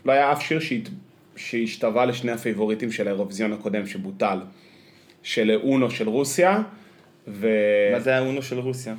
לא 0.04 0.12
היה 0.12 0.32
אף 0.32 0.42
שיר 0.42 0.60
שהת... 0.60 0.88
שהשתווה 1.36 2.06
לשני 2.06 2.32
הפייבוריטים 2.32 2.92
של 2.92 3.06
האירוויזיון 3.06 3.52
הקודם 3.52 3.86
שבוטל, 3.86 4.38
של 5.22 5.58
אונו 5.62 5.90
של 5.90 6.08
רוסיה, 6.08 6.62
ו... 7.28 7.48
מה 7.92 8.00
זה 8.00 8.16
האונו 8.16 8.42
של 8.42 8.58
רוסיה? 8.58 8.94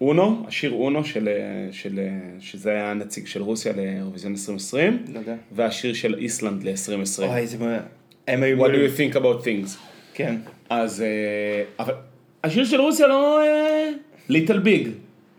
אונו, 0.00 0.44
השיר 0.48 0.72
אונו, 0.72 1.04
של, 1.04 1.28
של, 1.70 2.00
שזה 2.40 2.70
היה 2.70 2.90
הנציג 2.90 3.26
של 3.26 3.42
רוסיה 3.42 3.72
לאירוויזיון 3.72 4.32
2020, 4.32 5.04
לא 5.12 5.18
יודע. 5.18 5.34
והשיר 5.52 5.94
של 5.94 6.14
איסלנד 6.18 6.62
ל-2020. 6.62 7.22
אוי, 7.22 7.46
זה... 7.46 7.58
מה-. 7.58 7.78
What 8.26 8.70
do 8.70 8.76
you 8.76 8.98
think 8.98 9.16
about 9.16 9.44
things? 9.44 9.76
כן. 10.14 10.36
אז, 10.70 11.02
אה, 11.02 11.64
אבל 11.78 11.94
השיר 12.44 12.64
של 12.64 12.80
רוסיה 12.80 13.06
לא 13.06 13.40
ליטל 14.28 14.58
ביג. 14.58 14.88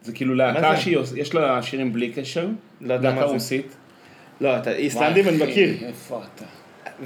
זה 0.04 0.14
כאילו 0.14 0.36
להקה? 0.36 0.78
שיש 0.78 1.36
לה 1.36 1.62
שירים 1.62 1.94
בלי 1.94 2.12
קשר, 2.12 2.48
לא 2.82 2.96
להקה. 2.96 3.24
רוסית. 3.24 3.76
לא, 4.42 4.58
אתה 4.58 4.76
איסלנדים 4.76 5.28
אני 5.28 5.38
וואי, 5.38 5.50
מכיר. 5.50 5.76
איפה 5.88 6.22
אתה? 6.36 6.46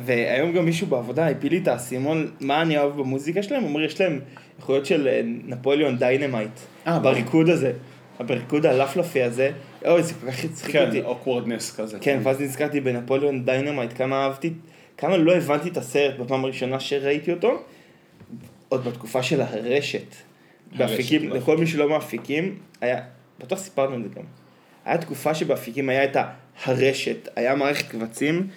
והיום 0.05 0.53
גם 0.53 0.65
מישהו 0.65 0.87
בעבודה 0.87 1.27
הפיל 1.27 1.53
לי 1.53 1.59
את 1.59 1.67
האסימון, 1.67 2.31
מה 2.39 2.61
אני 2.61 2.77
אוהב 2.77 2.97
במוזיקה 2.97 3.43
שלהם? 3.43 3.61
הוא 3.61 3.69
אומר, 3.69 3.81
יש 3.81 4.01
להם 4.01 4.19
איכויות 4.59 4.85
של 4.85 5.07
אה, 5.07 5.21
נפוליאון 5.23 5.97
דיינמייט. 5.97 6.51
אה. 6.87 6.99
בריקוד 6.99 7.49
הזה. 7.49 7.73
בריקוד 8.19 8.65
הלפלפי 8.65 9.23
הזה. 9.23 9.51
אוי, 9.85 10.03
זה 10.03 10.13
כל 10.13 10.31
כך 10.31 10.43
הצחיק 10.43 10.71
כן, 10.71 10.85
אותי. 10.85 11.01
awkwardness 11.01 11.75
כזה. 11.75 11.97
כן, 12.01 12.19
ואז 12.23 12.41
נזכרתי 12.41 12.79
בנפוליאון 12.79 13.45
דיינמייט, 13.45 13.91
כמה 13.95 14.23
אהבתי, 14.23 14.53
כמה 14.97 15.17
לא 15.17 15.35
הבנתי 15.35 15.69
את 15.69 15.77
הסרט 15.77 16.19
בפעם 16.19 16.43
הראשונה 16.43 16.79
שראיתי 16.79 17.31
אותו, 17.31 17.63
עוד 18.69 18.85
בתקופה 18.85 19.23
של 19.23 19.41
הרשת. 19.41 20.15
באפיקים. 20.77 21.29
לכל 21.29 21.57
מי 21.57 21.67
שלא 21.67 21.89
מאפיקים, 21.89 22.55
היה, 22.81 23.01
בטוח 23.39 23.59
סיפרנו 23.59 23.95
את 23.95 24.03
זה 24.03 24.09
גם. 24.15 24.23
היה 24.85 24.97
תקופה 24.97 25.35
שבאפיקים 25.35 25.89
היה 25.89 26.03
את 26.03 26.17
הרשת, 26.65 27.29
היה 27.35 27.55
מערכת 27.55 27.87
קבצים. 27.87 28.47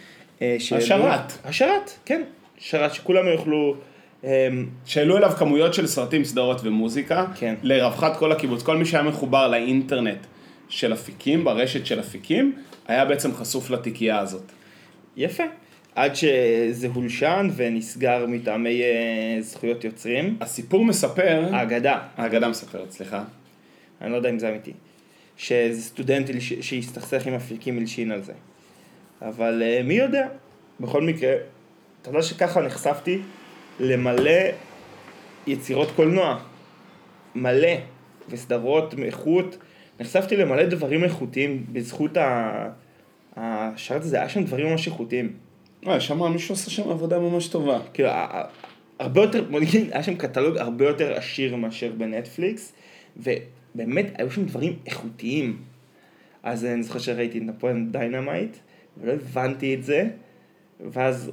אה, 0.42 0.56
השרת. 0.76 1.32
השרת, 1.44 1.90
כן. 2.04 2.22
שרת, 2.58 2.94
שכולם 2.94 3.26
יוכלו... 3.26 3.76
אה, 4.24 4.48
שהעלו 4.86 5.16
אליו 5.16 5.30
כמויות 5.30 5.74
של 5.74 5.86
סרטים, 5.86 6.24
סדרות 6.24 6.60
ומוזיקה, 6.64 7.26
כן. 7.34 7.54
לרווחת 7.62 8.16
כל 8.16 8.32
הקיבוץ. 8.32 8.62
כל 8.62 8.76
מי 8.76 8.84
שהיה 8.84 9.02
מחובר 9.02 9.48
לאינטרנט 9.48 10.26
של 10.68 10.92
אפיקים, 10.92 11.44
ברשת 11.44 11.86
של 11.86 12.00
אפיקים, 12.00 12.56
היה 12.88 13.04
בעצם 13.04 13.34
חשוף 13.34 13.70
לתיקייה 13.70 14.18
הזאת. 14.18 14.52
יפה. 15.16 15.44
עד 15.94 16.12
שזה 16.14 16.88
הולשן 16.94 17.48
ונסגר 17.56 18.26
מטעמי 18.28 18.82
אה, 18.82 19.36
זכויות 19.40 19.84
יוצרים. 19.84 20.36
הסיפור 20.40 20.84
מספר, 20.84 21.48
האגדה. 21.52 22.00
האגדה 22.16 22.48
מספרת, 22.48 22.90
סליחה. 22.90 23.24
אני 24.00 24.12
לא 24.12 24.16
יודע 24.16 24.30
אם 24.30 24.38
זה 24.38 24.48
אמיתי, 24.48 24.72
שאיזה 25.36 25.82
סטודנט 25.82 26.30
שהסתכסך 26.60 27.26
עם 27.26 27.34
אפיקים 27.34 27.78
הלשין 27.78 28.10
על 28.10 28.22
זה. 28.22 28.32
אבל 29.22 29.62
אה, 29.62 29.82
מי 29.84 29.94
יודע, 29.94 30.28
בכל 30.80 31.02
מקרה, 31.02 31.32
אתה 32.02 32.10
יודע 32.10 32.22
שככה 32.22 32.60
נחשפתי 32.60 33.18
למלא 33.80 34.40
יצירות 35.46 35.90
קולנוע, 35.96 36.38
מלא, 37.34 37.72
וסדרות 38.28 38.94
מאיכות, 38.94 39.56
נחשפתי 40.00 40.36
למלא 40.36 40.64
דברים 40.64 41.04
איכותיים 41.04 41.66
בזכות 41.72 42.16
ה... 42.16 42.68
השרת 43.36 44.02
הזה, 44.02 44.16
היה 44.16 44.28
שם 44.28 44.44
דברים 44.44 44.66
ממש 44.66 44.86
איכותיים. 44.86 45.32
אה, 45.86 46.00
שם 46.00 46.32
מישהו 46.32 46.54
עושה 46.54 46.70
שם 46.70 46.90
עבודה 46.90 47.18
ממש 47.18 47.48
טובה. 47.48 47.78
כאילו, 47.94 48.08
הרבה 48.98 49.22
יותר, 49.22 49.44
בוא 49.50 49.60
נגיד, 49.60 49.92
היה 49.92 50.02
שם 50.02 50.16
קטלוג 50.16 50.56
הרבה 50.56 50.88
יותר 50.88 51.14
עשיר 51.14 51.56
מאשר 51.56 51.92
בנטפליקס, 51.98 52.72
ובאמת 53.16 54.06
היו 54.18 54.30
שם 54.30 54.44
דברים 54.44 54.76
איכותיים. 54.86 55.62
אז 56.42 56.64
אני 56.64 56.82
זוכר 56.82 56.98
שראיתי 56.98 57.38
את 57.38 57.42
נפוליאון 57.42 57.92
דיינמייט, 57.92 58.56
ולא 59.00 59.12
הבנתי 59.12 59.74
את 59.74 59.84
זה, 59.84 60.08
ואז 60.92 61.30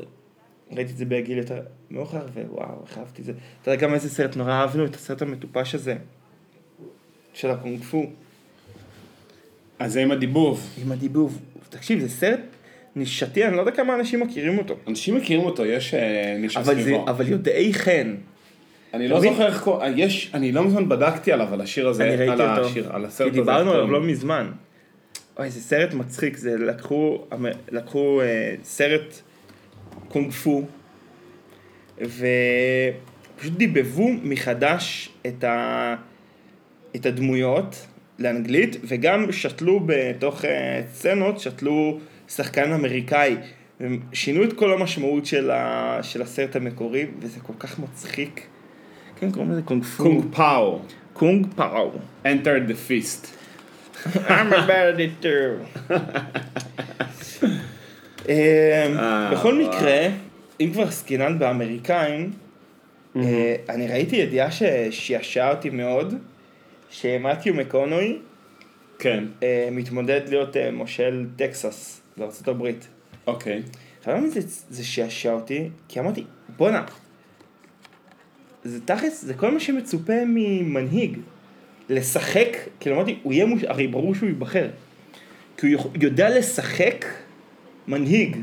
ראיתי 0.71 0.91
את 0.91 0.97
זה 0.97 1.05
בגיל 1.05 1.37
יותר 1.37 1.61
מאוחר, 1.91 2.25
ווואו, 2.33 2.83
איך 2.87 2.97
אהבתי 2.97 3.21
את 3.21 3.25
זה. 3.25 3.33
אתה 3.61 3.71
יודע 3.71 3.81
גם 3.81 3.93
איזה 3.93 4.09
סרט 4.09 4.35
נורא 4.35 4.51
אהבנו? 4.51 4.85
את 4.85 4.95
הסרט 4.95 5.21
המטופש 5.21 5.75
הזה, 5.75 5.95
של 7.33 7.51
הקונג 7.51 7.83
פו, 7.83 8.05
אז 9.79 9.93
זה 9.93 10.01
עם 10.01 10.11
הדיבוב. 10.11 10.69
עם 10.83 10.91
הדיבוב. 10.91 11.39
תקשיב, 11.69 11.99
זה 11.99 12.09
סרט 12.09 12.39
נישתי, 12.95 13.45
אני 13.45 13.55
לא 13.55 13.61
יודע 13.61 13.71
כמה 13.71 13.95
אנשים 13.95 14.19
מכירים 14.19 14.57
אותו. 14.57 14.75
אנשים 14.87 15.15
מכירים 15.15 15.45
אותו, 15.45 15.65
יש 15.65 15.93
אה, 15.93 16.37
מישהו 16.39 16.61
אבל, 16.61 16.75
זה, 16.75 16.81
סביבו. 16.81 17.05
אבל 17.07 17.27
יודעי 17.27 17.73
חן. 17.73 18.15
אני 18.93 19.07
לא? 19.07 19.21
זוכר 19.21 19.47
איך 19.47 19.63
קוראים, 19.63 19.93
יש, 19.97 20.31
אני 20.33 20.51
לא 20.51 20.63
מזמן 20.63 20.89
בדקתי 20.89 21.31
עליו, 21.31 21.53
על 21.53 21.61
השיר 21.61 21.87
הזה, 21.87 22.03
אני 22.03 22.13
על 22.13 22.19
ראיתי 22.19 22.43
אותו, 22.43 22.67
השיר, 22.67 22.89
על 22.91 23.01
כי 23.01 23.07
הסרט 23.07 23.27
הזה. 23.27 23.39
דיברנו 23.39 23.71
עליו 23.71 23.91
לא? 23.91 24.01
מזמן. 24.01 24.51
אוי, 25.39 25.49
זה 25.49 25.61
סרט 25.61 25.93
מצחיק, 25.93 26.37
זה 26.37 26.57
לקחו, 26.57 27.25
לקחו 27.71 28.21
אה, 28.21 28.55
סרט 28.63 29.21
קונג 30.07 30.31
פו, 30.31 30.63
ופשוט 31.97 33.53
דיבבו 33.57 34.09
מחדש 34.23 35.09
את, 35.27 35.43
ה, 35.43 35.95
את 36.95 37.05
הדמויות, 37.05 37.87
לאנגלית, 38.19 38.75
וגם 38.83 39.31
שתלו 39.31 39.79
בתוך 39.85 40.45
אה, 40.45 40.81
סצנות, 40.93 41.39
שתלו 41.39 41.99
שחקן 42.27 42.71
אמריקאי. 42.71 43.35
הם 43.79 43.99
שינו 44.13 44.43
את 44.43 44.53
כל 44.53 44.73
המשמעות 44.73 45.25
של, 45.25 45.51
ה, 45.51 45.99
של 46.03 46.21
הסרט 46.21 46.55
המקורי, 46.55 47.05
וזה 47.19 47.39
כל 47.39 47.53
כך 47.59 47.79
מצחיק. 47.79 48.47
כן, 49.19 49.31
קוראים 49.31 49.51
לזה 49.51 49.61
קונג 49.61 49.83
פו. 49.83 50.03
קונג 50.03 50.23
פאו. 50.35 50.79
קונג 51.13 51.47
פאו. 51.55 51.91
enter 52.25 52.69
the 52.69 52.89
feast. 52.89 53.27
I'm 54.05 54.53
a 54.53 54.67
bad 54.67 54.97
editor. 54.97 55.81
אמ, 58.29 58.33
אה, 58.97 59.31
בכל. 59.31 59.53
מקרה, 59.55 60.07
אם 60.59 60.69
כבר 60.73 60.83
עסקינן 60.83 61.39
באמריקאים, 61.39 62.31
אה, 63.15 63.55
אני 63.69 63.87
ראיתי 63.87 64.15
ידיעה 64.15 64.51
ששעשעה 64.51 65.51
אותי 65.51 65.69
מאוד, 65.69 66.13
שמתיו 66.89 67.53
מקונוי 67.53 68.17
כן, 68.99 69.23
אה, 69.43 69.69
מתמודד 69.71 70.21
להיות 70.29 70.55
מושל 70.73 71.25
טקסס 71.35 72.01
הברית. 72.47 72.87
אוקיי. 73.27 73.61
אתה 74.01 74.11
יודע 74.11 74.21
למה 74.21 74.29
זה, 74.69 74.83
שעשע 74.83 75.33
אותי? 75.33 75.69
כי 75.87 75.99
אמרתי, 75.99 76.23
בואנה, 76.57 76.85
זה 78.63 78.81
תכלס, 78.85 79.25
זה 79.25 79.33
כל 79.33 79.51
מה 79.51 79.59
שמצופה 79.59 80.13
ממנהיג. 80.25 81.17
לשחק, 81.89 82.57
כאילו 82.79 82.95
אמרתי, 82.95 83.19
הוא 83.23 83.33
יהיה 83.33 83.45
מוש... 83.45 83.63
הרי 83.63 83.87
ברור 83.87 84.15
שהוא 84.15 84.29
ייבחר. 84.29 84.67
כי 85.57 85.73
הוא 85.73 85.91
יודע 86.01 86.37
לשחק 86.37 87.05
מנהיג. 87.87 88.37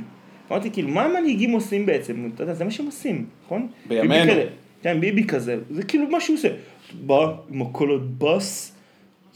אמרתי, 0.50 0.70
כאילו, 0.70 0.88
מה 0.88 1.04
המנהיגים 1.04 1.50
עושים 1.50 1.86
בעצם? 1.86 2.30
אתה 2.34 2.42
יודע, 2.42 2.54
זה 2.54 2.64
מה 2.64 2.70
שהם 2.70 2.86
עושים, 2.86 3.26
נכון? 3.44 3.68
בימינו. 3.88 4.32
כן, 4.82 5.00
ביבי 5.00 5.24
כזה, 5.24 5.58
זה 5.70 5.82
כאילו 5.82 6.08
מה 6.08 6.20
שהוא 6.20 6.36
עושה. 6.36 6.48
בא 7.06 7.34
עם 7.50 7.62
הקול 7.62 7.94
הבס, 7.94 8.73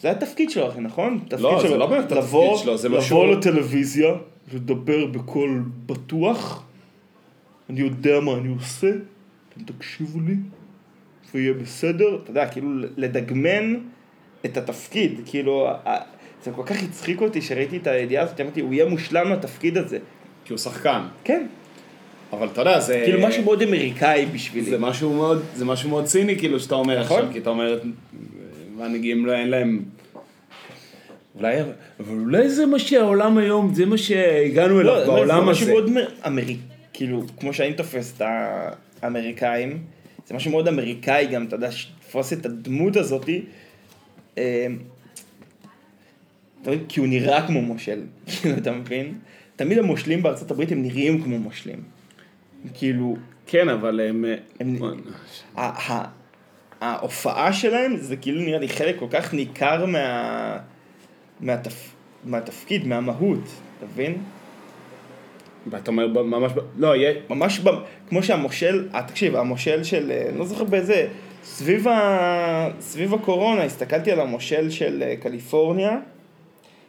זה 0.01 0.11
התפקיד 0.11 0.51
שלו, 0.51 0.69
אחי, 0.69 0.81
נכון? 0.81 1.19
לא, 1.39 1.63
זה. 1.63 1.77
לא 1.77 1.87
באמת 1.87 2.05
התפקיד 2.05 2.19
לבוא- 2.19 2.59
שלו, 2.59 2.77
זה 2.79 2.89
לבוא 2.89 2.99
משהו- 2.99 3.33
לטלוויזיה, 3.33 4.09
לדבר 4.55 5.07
בקול 5.07 5.63
בטוח, 5.87 6.63
אני 7.71 7.81
יודע 7.81 8.21
מה 8.21 8.33
אני 8.35 8.49
עושה, 8.49 8.91
אתם 9.53 9.73
תקשיבו 9.73 10.21
לי, 10.21 10.35
ויהיה 11.35 11.53
בסדר, 11.53 12.19
אתה 12.23 12.31
יודע, 12.31 12.47
כאילו 12.49 12.69
לדגמן 12.97 13.75
את 14.45 14.57
התפקיד, 14.57 15.21
כאילו, 15.27 15.69
זה 16.45 16.51
כל 16.51 16.63
כך 16.67 16.83
הצחיק 16.83 17.21
אותי 17.21 17.43
שראיתי 17.43 17.77
את 17.77 17.87
הידיעה 17.87 18.25
הזאת, 18.25 18.41
אמרתי, 18.41 18.61
הוא 18.61 18.73
יהיה 18.75 18.85
מושלם 18.89 19.33
לתפקיד 19.33 19.79
הזה. 19.79 19.99
כי 20.45 20.53
הוא 20.53 20.59
שחקן. 20.59 21.01
כן, 21.25 21.47
אבל 22.33 22.47
אתה 22.53 22.61
יודע, 22.61 22.81
זה... 22.81 23.03
כאילו 23.05 23.29
משהו 23.29 23.43
מאוד 23.45 23.63
אמריקאי 23.63 24.27
בשבילי. 24.27 24.71
זה 24.71 24.79
משהו 24.79 25.15
מאוד, 25.15 25.43
זה 25.55 25.65
משהו 25.65 25.91
מאוד 25.91 26.05
ציני 26.05 26.39
כאילו 26.39 26.61
שאתה 26.61 26.75
אומר 26.75 27.01
נכון. 27.05 27.19
עכשיו, 27.19 27.33
כי 27.33 27.39
אתה 27.39 27.51
אומר, 27.51 27.79
מנהיגים 28.79 29.27
לא, 29.27 29.33
אין 29.33 29.49
להם... 29.51 29.85
אולי, 31.35 31.57
אבל 32.01 32.19
אולי 32.19 32.49
זה 32.49 32.67
מה 32.67 32.79
שהעולם 32.79 33.39
היום, 33.39 33.75
זה 33.75 33.87
מה 33.87 33.99
שהגענו 33.99 34.81
אליו 34.81 34.95
לא, 34.95 35.01
זה 35.01 35.07
בעולם 35.07 35.47
משהו 35.47 35.63
הזה. 35.65 35.73
מאוד 35.73 35.91
אמריקאי, 36.27 36.57
כאילו, 36.93 37.23
כמו 37.41 37.53
שאני 37.53 37.73
תופס 37.75 38.15
את 38.17 38.23
האמריקאים, 39.03 39.83
זה 40.27 40.35
משהו 40.35 40.51
מאוד 40.51 40.69
אמריקאי 40.69 41.27
גם, 41.27 41.45
אתה 41.45 41.57
יודע, 41.57 41.69
לתפוס 41.99 42.33
את 42.33 42.47
הדמות 42.47 42.97
הזאתי, 42.97 43.43
אה? 44.39 44.67
כי 46.89 47.01
הוא 47.01 47.09
נראה 47.09 47.47
כמו 47.47 47.63
מושל, 47.63 48.01
כאילו, 48.41 48.57
אתה 48.57 48.73
מבין? 48.73 49.15
תמיד 49.57 49.79
המושלים 49.79 50.23
בארצות 50.23 50.51
הברית 50.51 50.73
הם 50.73 50.83
נראים 50.83 51.23
כמו 51.23 51.39
מושלים. 51.39 51.83
כאילו, 52.75 53.17
כן, 53.47 53.69
אבל 53.69 54.01
הם... 54.01 54.25
הם- 54.61 54.77
ההופעה 56.81 57.53
שלהם 57.53 57.97
זה 57.97 58.17
כאילו 58.17 58.41
נראה 58.41 58.59
לי 58.59 58.69
חלק 58.69 58.99
כל 58.99 59.07
כך 59.11 59.35
ניכר 59.35 59.87
מה... 59.87 60.57
מהתפ... 61.41 61.95
מהתפקיד, 62.25 62.87
מהמהות, 62.87 63.45
אתה 63.79 63.87
מבין? 63.87 64.19
ואתה 65.67 65.91
אומר 65.91 66.23
ממש... 66.23 66.53
לא, 66.77 66.97
יהיה... 66.97 67.15
ממש 67.31 67.61
ב... 67.61 67.69
כמו 68.09 68.23
שהמושל, 68.23 68.89
אה, 68.95 69.03
תקשיב, 69.03 69.37
המושל 69.37 69.83
של, 69.83 70.11
אה, 70.11 70.31
לא 70.37 70.45
זוכר 70.45 70.65
באיזה, 70.65 71.09
סביב, 71.45 71.89
ה... 71.89 72.69
סביב 72.81 73.15
הקורונה, 73.15 73.63
הסתכלתי 73.63 74.13
על 74.13 74.21
המושל 74.21 74.71
של 74.71 75.03
אה, 75.07 75.17
קליפורניה, 75.17 75.99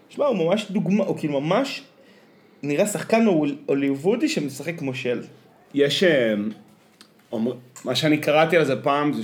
שמע, 0.10 0.26
הוא 0.26 0.38
ממש 0.38 0.72
דוגמה, 0.72 1.04
הוא 1.04 1.18
כאילו 1.18 1.42
ממש 1.42 1.84
נראה 2.64 2.86
שחקן 2.88 3.26
הול- 3.26 3.58
הוליוודי 3.66 4.30
שמשחק 4.30 4.82
מושל. 4.82 5.22
יש... 5.74 6.04
אה, 6.04 6.34
אומר- 7.32 7.56
מה 7.86 7.96
שאני 7.96 8.18
קראתי 8.18 8.58
על 8.58 8.66
זה 8.66 8.82
פעם 8.82 9.14
זה 9.14 9.22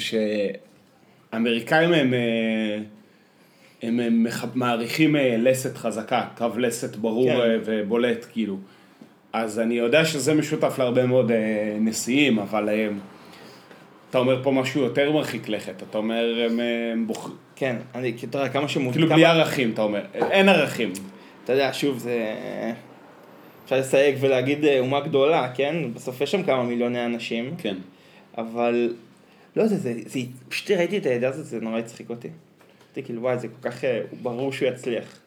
שאמריקאים 1.33 1.93
הם... 1.93 2.13
אה, 2.13 2.77
הם 3.83 3.99
אה, 3.99 4.07
מח- 4.11 4.45
מעריכים 4.55 5.15
אה, 5.15 5.35
לסת 5.39 5.77
חזקה, 5.77 6.25
קו 6.37 6.47
לסת 6.57 6.95
ברור 6.95 7.29
כן. 7.29 7.39
אה, 7.39 7.57
ובולט, 7.65 8.25
כאילו. 8.33 8.57
אז 9.33 9.59
אני 9.59 9.73
יודע 9.75 10.05
שזה 10.05 10.33
משותף 10.33 10.75
להרבה 10.79 11.05
מאוד 11.05 11.31
נשיאים, 11.79 12.39
אבל 12.39 12.69
אה, 12.69 12.87
אתה 14.09 14.17
אומר 14.17 14.43
פה 14.43 14.51
משהו 14.51 14.81
יותר 14.81 15.11
מרחיק 15.11 15.49
לכת, 15.49 15.83
אתה 15.89 15.97
אומר, 15.97 16.45
הם, 16.49 16.59
הם 16.93 17.07
בוח... 17.07 17.31
כן, 17.55 17.75
אני, 17.95 18.13
אתה 18.29 18.37
יודע, 18.37 18.49
כמה 18.49 18.67
שמות... 18.67 18.93
כאילו 18.93 19.07
כמה- 19.07 19.15
בלי 19.17 19.25
ערכים, 19.25 19.71
אתה 19.73 19.81
אומר, 19.81 20.01
אין 20.13 20.49
ערכים. 20.49 20.93
אתה 21.43 21.53
יודע, 21.53 21.69
שוב, 21.73 21.97
זה... 21.97 22.35
אפשר 23.65 23.79
לסייג 23.79 24.15
ולהגיד 24.19 24.65
אומה 24.79 24.99
גדולה, 24.99 25.51
כן? 25.55 25.75
בסוף 25.93 26.21
יש 26.21 26.31
שם 26.31 26.43
כמה 26.43 26.63
מיליוני 26.63 27.05
אנשים, 27.05 27.53
כן. 27.57 27.75
אבל... 28.37 28.93
לא 29.55 29.63
יודע, 29.63 29.75
זה, 29.75 29.93
זה... 30.05 30.19
פשוט 30.49 30.71
ראיתי 30.71 30.97
את 30.97 31.05
הידיעה 31.05 31.31
הזאת, 31.31 31.45
זה 31.45 31.59
נורא 31.59 31.79
הצחיק 31.79 32.09
אותי. 32.09 32.27
אמרתי, 32.27 33.03
כאילו, 33.03 33.21
וואי, 33.21 33.39
זה 33.39 33.47
כל 33.47 33.69
כך... 33.69 33.83
אה, 33.83 34.01
ברור 34.21 34.51
שהוא 34.51 34.69
יצליח. 34.69 35.19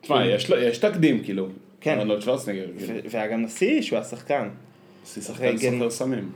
תשמע, 0.00 0.26
יש, 0.26 0.50
לו- 0.50 0.58
יש 0.58 0.78
תקדים, 0.78 1.24
כאילו. 1.24 1.48
כן. 1.80 1.98
ארנולד 1.98 2.20
שוורצנגר, 2.20 2.66
כאילו. 2.78 2.94
והיה 3.10 3.26
גם 3.26 3.42
נשיא 3.42 3.82
שהוא 3.82 3.96
היה 3.96 4.04
שחקן. 4.04 4.48
נשיא 5.02 5.22
שחקן. 5.22 5.58
סוחר 5.58 5.90
סמים. 5.90 6.30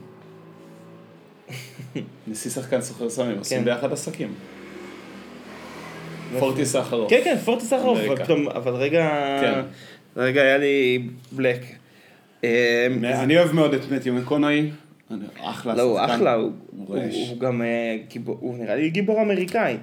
נשיא 2.27 2.51
שחקן 2.51 2.81
סוחר 2.81 3.09
סמים, 3.09 3.37
עושים 3.37 3.59
כן. 3.59 3.65
ביחד 3.65 3.93
עסקים. 3.93 4.33
פורטי 6.39 6.65
סחרוף. 6.65 7.09
כן, 7.09 7.21
כן, 7.23 7.37
פורטי 7.45 7.65
סחרוף, 7.65 7.99
אבל 8.55 8.73
רגע... 8.73 9.09
כן. 9.41 9.61
רגע, 10.17 10.41
היה 10.41 10.57
לי 10.57 11.03
בלק. 11.31 11.61
אני 13.03 13.37
אוהב 13.37 13.51
מאוד 13.51 13.73
את 13.73 13.91
מתיו 13.91 14.13
מקונאי. 14.13 14.71
אחלה 15.39 15.75
לא, 15.75 15.81
הוא. 15.81 15.99
אחלה, 16.05 16.33
הוא, 16.33 16.51
גם 17.39 17.61
אה, 17.61 17.97
גיבור, 18.07 18.37
הוא 18.39 18.57
נראה 18.57 18.75
לי 18.75 18.89
גיבור 18.89 19.21
אמריקאי. 19.21 19.77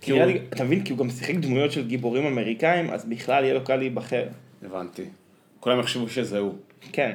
כי 0.00 0.10
הוא- 0.10 0.18
נראה 0.20 0.32
לי, 0.32 0.38
אתה 0.52 0.64
מבין, 0.64 0.84
כי 0.84 0.92
הוא 0.92 0.98
גם 0.98 1.10
שיחק 1.10 1.34
דמויות 1.34 1.72
של 1.72 1.86
גיבורים 1.86 2.26
אמריקאים, 2.26 2.90
אז 2.90 3.04
בכלל 3.04 3.44
יהיה 3.44 3.54
לו 3.54 3.64
קל 3.64 3.76
להיבחר. 3.76 4.24
הבנתי. 4.62 5.04
כולם 5.60 5.80
יחשבו 5.80 6.08
שזה 6.08 6.38
הוא. 6.38 6.54
כן, 6.92 7.12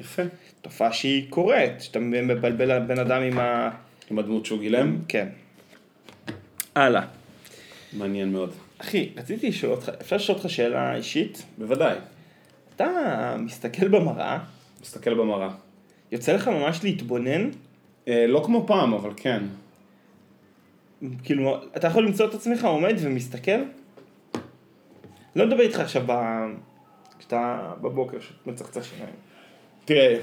יפה. 0.00 0.22
תופעה 0.62 0.92
שהיא 0.92 1.26
קורית, 1.30 1.80
שאתה 1.80 1.98
מבלבל 1.98 2.78
בן 2.78 2.98
אדם 2.98 3.22
עם 3.22 3.38
ה... 3.38 3.70
עם 4.10 4.18
הדמות 4.18 4.46
שהוא 4.46 4.60
גילם, 4.60 4.98
כן. 5.08 5.28
הלאה. 6.74 7.02
מעניין 7.92 8.32
מאוד. 8.32 8.52
אחי, 8.78 9.08
רציתי 9.16 9.48
לשאול 9.48 9.72
אותך, 9.72 9.90
אפשר 10.00 10.16
לשאול 10.16 10.38
אותך 10.38 10.50
שאלה 10.50 10.94
אישית? 10.96 11.42
בוודאי. 11.58 11.96
אתה 12.76 12.86
מסתכל 13.38 13.88
במראה, 13.88 14.38
מסתכל 14.82 15.14
במראה. 15.14 15.48
יוצא 16.12 16.32
לך 16.32 16.48
ממש 16.48 16.84
להתבונן, 16.84 17.50
אה, 18.08 18.26
לא 18.28 18.42
כמו 18.46 18.66
פעם, 18.66 18.94
אבל 18.94 19.10
כן. 19.16 19.42
כאילו, 21.22 21.56
אתה 21.76 21.86
יכול 21.86 22.06
למצוא 22.06 22.26
את 22.26 22.34
עצמך 22.34 22.64
עומד 22.64 22.94
ומסתכל? 23.00 23.60
לא 25.36 25.46
מדבר 25.46 25.60
איתך 25.60 25.80
עכשיו 25.80 26.02
ב... 26.06 26.12
כשאתה 27.18 27.72
בבוקר, 27.80 28.16
מצחצח 28.46 28.82
שיניים. 28.82 29.14
תראה, 29.84 30.16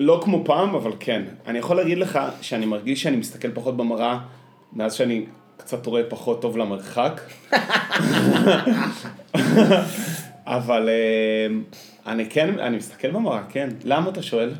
לא 0.00 0.20
כמו 0.24 0.44
פעם, 0.44 0.74
אבל 0.74 0.92
כן. 1.00 1.22
אני 1.46 1.58
יכול 1.58 1.76
להגיד 1.76 1.98
לך 1.98 2.18
שאני 2.40 2.66
מרגיש 2.66 3.02
שאני 3.02 3.16
מסתכל 3.16 3.50
פחות 3.54 3.76
במראה 3.76 4.18
מאז 4.72 4.94
שאני 4.94 5.26
קצת 5.56 5.86
רואה 5.86 6.02
פחות 6.08 6.42
טוב 6.42 6.56
למרחק. 6.56 7.20
אבל 10.46 10.88
אה, 10.88 11.46
אני 12.06 12.30
כן, 12.30 12.58
אני 12.58 12.76
מסתכל 12.76 13.10
במראה, 13.10 13.42
כן. 13.48 13.68
למה 13.84 14.10
אתה 14.10 14.22
שואל? 14.22 14.52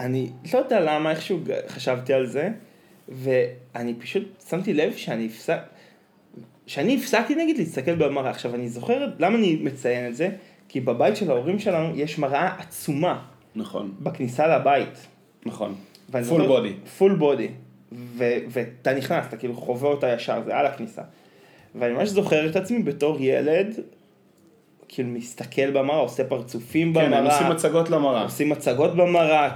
אני 0.00 0.30
לא 0.54 0.58
יודע 0.58 0.80
למה, 0.80 1.10
איכשהו 1.10 1.40
חשבתי 1.68 2.12
על 2.12 2.26
זה, 2.26 2.48
ואני 3.08 3.94
פשוט 3.94 4.22
שמתי 4.48 4.74
לב 4.74 4.92
שאני 4.96 5.26
הפסק... 5.26 5.58
שאני 6.66 6.96
הפסקתי 6.96 7.34
נגיד 7.34 7.58
להסתכל 7.58 7.94
במראה. 7.94 8.30
עכשיו, 8.30 8.54
אני 8.54 8.68
זוכר 8.68 9.06
למה 9.18 9.38
אני 9.38 9.58
מציין 9.62 10.06
את 10.06 10.16
זה, 10.16 10.28
כי 10.68 10.80
בבית 10.80 11.16
של 11.16 11.30
ההורים 11.30 11.58
שלנו 11.58 11.96
יש 11.96 12.18
מראה 12.18 12.54
עצומה 12.58 13.22
נכון, 13.56 13.94
בכניסה 14.00 14.46
לבית. 14.46 15.06
נכון. 15.46 15.74
פול 16.28 16.46
בודי. 16.46 16.72
פול 16.98 17.14
בודי. 17.14 17.48
ואתה 18.48 18.94
נכנס, 18.94 19.26
אתה 19.28 19.36
כאילו 19.36 19.54
חווה 19.54 19.88
אותה 19.88 20.12
ישר, 20.12 20.42
זה 20.44 20.56
על 20.56 20.66
הכניסה. 20.66 21.02
ואני 21.74 21.92
ממש 21.92 22.08
זוכר 22.08 22.50
את 22.50 22.56
עצמי 22.56 22.82
בתור 22.82 23.16
ילד, 23.20 23.80
כאילו 24.94 25.08
מסתכל 25.08 25.70
במראה, 25.70 25.98
עושה 25.98 26.24
פרצופים 26.24 26.92
במראה. 26.92 27.08
כן, 27.08 27.14
הם 27.14 27.26
עושים 27.26 27.46
הצגות 27.46 27.90
למראה. 27.90 28.22
עושים 28.22 28.48
מצגות 28.48 28.96
במראה, 28.96 29.48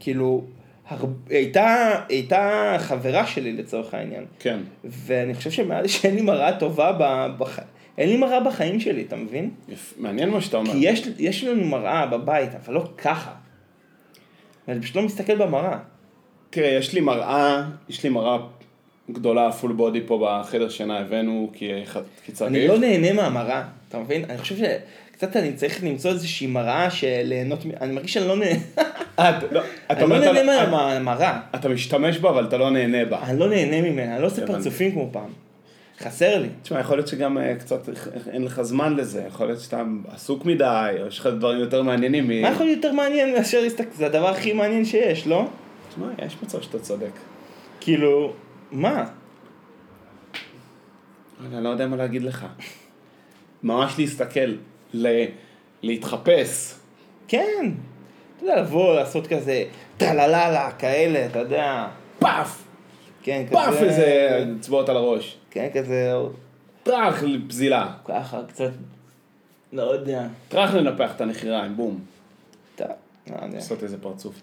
כאילו, 0.00 0.44
הר... 0.88 0.98
הייתה, 1.30 1.94
הייתה 2.08 2.74
חברה 2.78 3.26
שלי 3.26 3.52
לצורך 3.52 3.94
העניין. 3.94 4.24
כן. 4.38 4.58
ואני 4.84 5.34
חושב 5.34 5.50
שמעל 5.50 5.86
שאין 5.86 6.14
לי 6.14 6.22
מראה 6.22 6.58
טובה 6.58 6.92
ב... 6.98 7.26
בח... 7.38 7.58
אין 7.98 8.08
לי 8.08 8.16
מראה 8.16 8.40
בחיים 8.40 8.80
שלי, 8.80 9.02
אתה 9.02 9.16
מבין? 9.16 9.50
יפ- 9.68 9.72
מעניין 9.96 10.30
מה 10.30 10.40
שאתה 10.40 10.56
אומר. 10.56 10.72
כי 10.72 10.78
יש, 10.78 11.08
יש 11.18 11.44
לנו 11.44 11.64
מראה 11.64 12.06
בבית, 12.06 12.50
אבל 12.64 12.74
לא 12.74 12.84
ככה. 12.98 13.30
אני 14.68 14.80
פשוט 14.80 14.96
לא 14.96 15.02
מסתכל 15.02 15.34
במראה. 15.36 15.78
תראה, 16.50 16.68
יש 16.68 16.94
לי 16.94 17.00
מראה, 17.00 17.64
יש 17.88 18.02
לי 18.04 18.08
מראה 18.10 18.38
גדולה, 19.10 19.52
פול 19.52 19.72
בודי 19.72 20.00
פה 20.06 20.26
בחדר 20.42 20.68
שינה, 20.68 20.98
הבאנו 20.98 21.50
כי, 21.52 21.70
כי 22.24 22.32
צריך. 22.32 22.50
אני 22.50 22.68
לא 22.68 22.78
נהנה 22.78 23.12
מהמראה, 23.12 23.62
אתה 23.88 23.98
מבין? 23.98 24.24
אני 24.30 24.38
חושב 24.38 24.54
שקצת 24.56 25.36
אני 25.36 25.52
צריך 25.52 25.84
למצוא 25.84 26.10
איזושהי 26.10 26.46
מראה 26.46 26.90
של 26.90 27.20
ליהנות, 27.24 27.66
מ- 27.66 27.70
אני 27.80 27.92
מרגיש 27.92 28.14
שאני 28.14 28.28
לא 28.28 28.36
נהנה, 28.36 28.58
אתה 29.14 29.38
לא- 29.50 29.60
אתה 29.92 30.00
אני 30.04 30.10
לא 30.10 30.16
אומר, 30.16 30.32
נהנה 30.32 30.66
מהמראה, 30.70 31.40
אתה 31.54 31.68
משתמש 31.68 32.18
בה, 32.18 32.30
אבל 32.30 32.44
אתה 32.44 32.56
לא 32.58 32.70
נהנה 32.70 33.04
בה. 33.04 33.18
אני 33.22 33.38
לא 33.38 33.48
נהנה 33.48 33.82
ממנה, 33.90 34.14
אני 34.14 34.22
לא 34.22 34.26
עושה 34.26 34.42
הבנתי. 34.42 34.52
פרצופים 34.58 34.92
כמו 34.92 35.08
פעם. 35.12 35.30
חסר 36.00 36.38
לי. 36.38 36.48
תשמע, 36.62 36.80
יכול 36.80 36.96
להיות 36.96 37.08
שגם 37.08 37.38
אה, 37.38 37.54
קצת 37.54 37.88
אין 38.32 38.44
לך 38.44 38.62
זמן 38.62 38.96
לזה, 38.96 39.22
יכול 39.28 39.46
להיות 39.46 39.60
שאתה 39.60 39.82
עסוק 40.14 40.44
מדי, 40.44 40.64
או 41.02 41.06
יש 41.06 41.18
לך 41.18 41.26
דברים 41.26 41.60
יותר 41.60 41.82
מעניינים 41.82 42.28
מ... 42.28 42.42
מה 42.42 42.48
יכול 42.50 42.66
להיות 42.66 42.76
יותר 42.84 42.92
מעניין 42.96 43.32
מאשר 43.32 43.60
להסתכל, 43.60 43.90
זה 43.96 44.06
הדבר 44.06 44.28
הכי 44.28 44.52
מעניין 44.52 44.84
שיש, 44.84 45.26
לא? 45.26 45.44
תשמע, 45.90 46.06
יש 46.26 46.36
מצב 46.42 46.60
שאתה 46.62 46.78
צודק. 46.78 47.10
כאילו, 47.80 48.32
מה? 48.72 49.04
אני 51.46 51.64
לא 51.64 51.68
יודע 51.68 51.86
מה 51.86 51.96
להגיד 51.96 52.22
לך. 52.22 52.46
ממש 53.62 53.98
להסתכל, 53.98 54.54
ל... 54.94 55.24
להתחפש. 55.82 56.74
כן. 57.28 57.72
אתה 58.36 58.44
יודע, 58.44 58.60
לבוא, 58.60 58.94
לעשות 58.94 59.26
כזה 59.26 59.64
טלללה, 59.96 60.72
כאלה, 60.78 61.26
אתה 61.26 61.38
יודע. 61.38 61.88
פאף! 62.18 62.64
כן, 63.22 63.42
כזה. 63.46 63.54
פאף 63.54 63.82
איזה 63.82 64.44
אצבעות 64.60 64.88
על 64.88 64.96
הראש. 64.96 65.38
כן, 65.50 65.68
כזה, 65.74 66.12
טראח 66.82 67.22
לפזילה. 67.22 67.92
ככה, 68.04 68.40
קצת, 68.48 68.70
לא 69.72 69.82
יודע. 69.82 70.26
טראח 70.48 70.74
לנפח 70.74 71.16
את 71.16 71.20
הנחיריים, 71.20 71.76
בום. 71.76 72.00
טוב, 72.76 72.86
לא 73.30 73.34
יודע. 73.34 73.54
לעשות 73.54 73.82
איזה 73.82 73.98
פרצוף. 74.00 74.40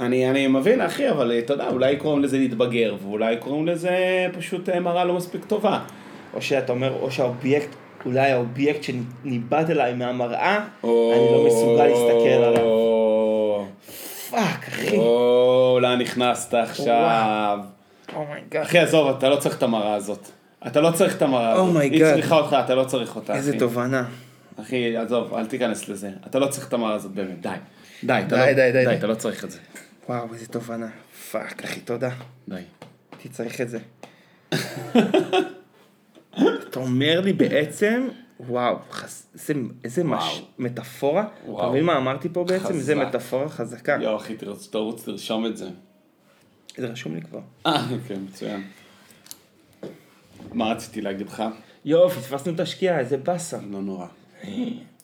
אני, 0.00 0.30
אני 0.30 0.46
מבין, 0.46 0.80
אחי, 0.80 1.10
אבל 1.10 1.32
אה, 1.32 1.38
אתה 1.38 1.52
יודע, 1.52 1.68
אולי 1.68 1.96
קוראים 1.96 2.22
לזה 2.22 2.38
להתבגר, 2.38 2.94
ואולי 3.02 3.36
קוראים 3.36 3.66
לזה 3.66 3.96
פשוט 4.38 4.68
אה, 4.68 4.80
מראה 4.80 5.04
לא 5.04 5.14
מספיק 5.14 5.44
טובה. 5.44 5.80
או 6.34 6.42
שאתה 6.42 6.72
אומר, 6.72 6.92
או 7.02 7.10
שהאובייקט, 7.10 7.68
אולי 8.06 8.30
האובייקט 8.32 8.82
שניבט 8.82 9.70
אליי 9.70 9.94
מהמראה, 9.94 10.64
או- 10.82 11.12
אני 11.12 11.32
לא 11.32 11.46
מסוגל 11.46 11.86
להסתכל 11.86 12.44
עליו. 12.44 12.62
או- 12.62 13.64
fuck, 14.30 14.68
אחי. 14.68 14.96
או, 14.96 15.78
לאן 15.82 16.00
נכנסת 16.00 16.54
עכשיו? 16.54 17.58
Oh 18.16 18.27
my 18.27 18.39
God. 18.39 18.62
אחי, 18.62 18.78
עזוב, 18.78 19.08
אתה 19.08 19.28
לא 19.28 19.36
צריך 19.36 19.58
את 19.58 19.62
המראה 19.62 19.94
הזאת. 19.94 20.28
אתה 20.66 20.80
לא 20.80 20.90
צריך 20.90 21.16
את 21.16 21.22
המראה 21.22 21.52
הזאת. 21.52 21.74
Oh 21.74 21.78
my 21.78 21.80
היא 21.80 22.04
God. 22.04 22.14
צריכה 22.14 22.34
אותך, 22.36 22.56
אתה 22.64 22.74
לא 22.74 22.84
צריך 22.84 23.16
אותה, 23.16 23.34
איזה 23.34 23.50
אחי. 23.50 23.58
תובנה. 23.58 24.04
אחי, 24.62 24.96
עזוב, 24.96 25.34
אל 25.34 25.46
תיכנס 25.46 25.88
לזה. 25.88 26.10
אתה 26.26 26.38
לא 26.38 26.46
צריך 26.46 26.68
את 26.68 26.72
המראה 26.72 26.94
הזאת 26.94 27.10
באמת, 27.10 27.40
די. 27.40 27.48
די, 28.04 28.20
לא- 28.30 28.52
די, 28.52 28.72
די, 28.72 28.84
די. 28.84 28.94
אתה 28.94 29.06
לא 29.06 29.14
צריך 29.14 29.44
את 29.44 29.50
זה. 29.50 29.58
וואו, 30.08 30.34
איזה 30.34 30.46
תובנה. 30.46 30.88
fuck, 31.30 31.64
אחי, 31.64 31.80
תודה. 31.80 32.10
די. 32.48 32.62
הייתי 33.12 33.28
צריך 33.28 33.60
את 33.60 33.68
זה. 33.68 33.78
אתה 36.68 36.80
אומר 36.80 37.20
לי 37.20 37.32
בעצם, 37.32 38.08
וואו, 38.40 38.76
חס... 38.90 39.26
איזה, 39.34 39.54
איזה 39.84 40.04
מש... 40.04 40.22
וואו. 40.22 40.44
מטאפורה. 40.58 41.22
אתה 41.22 41.50
וואו. 41.50 41.70
מבין 41.70 41.84
מה 41.84 41.96
אמרתי 41.96 42.28
פה 42.32 42.44
בעצם? 42.44 42.64
חזק. 42.64 42.94
מטאפורה 42.94 43.48
חזקה. 43.48 43.98
יואו, 44.00 44.16
אחי, 44.16 44.36
תרוץ, 44.36 44.68
תרוץ, 44.68 45.04
תרשום 45.04 45.46
את 45.46 45.56
זה. 45.56 45.68
זה 46.76 46.86
רשום 46.86 47.14
לי 47.14 47.22
כבר. 47.22 47.40
אה, 47.66 47.86
כן, 48.08 48.20
מצוין. 48.24 48.64
מה 50.52 50.72
רציתי 50.72 51.00
להגיד 51.00 51.26
לך? 51.28 51.42
יואו, 51.84 52.10
פספסנו 52.10 52.54
את 52.54 52.60
השקיעה, 52.60 52.98
איזה 52.98 53.16
באסה. 53.16 53.58
לא 53.70 53.82
נורא. 53.82 54.06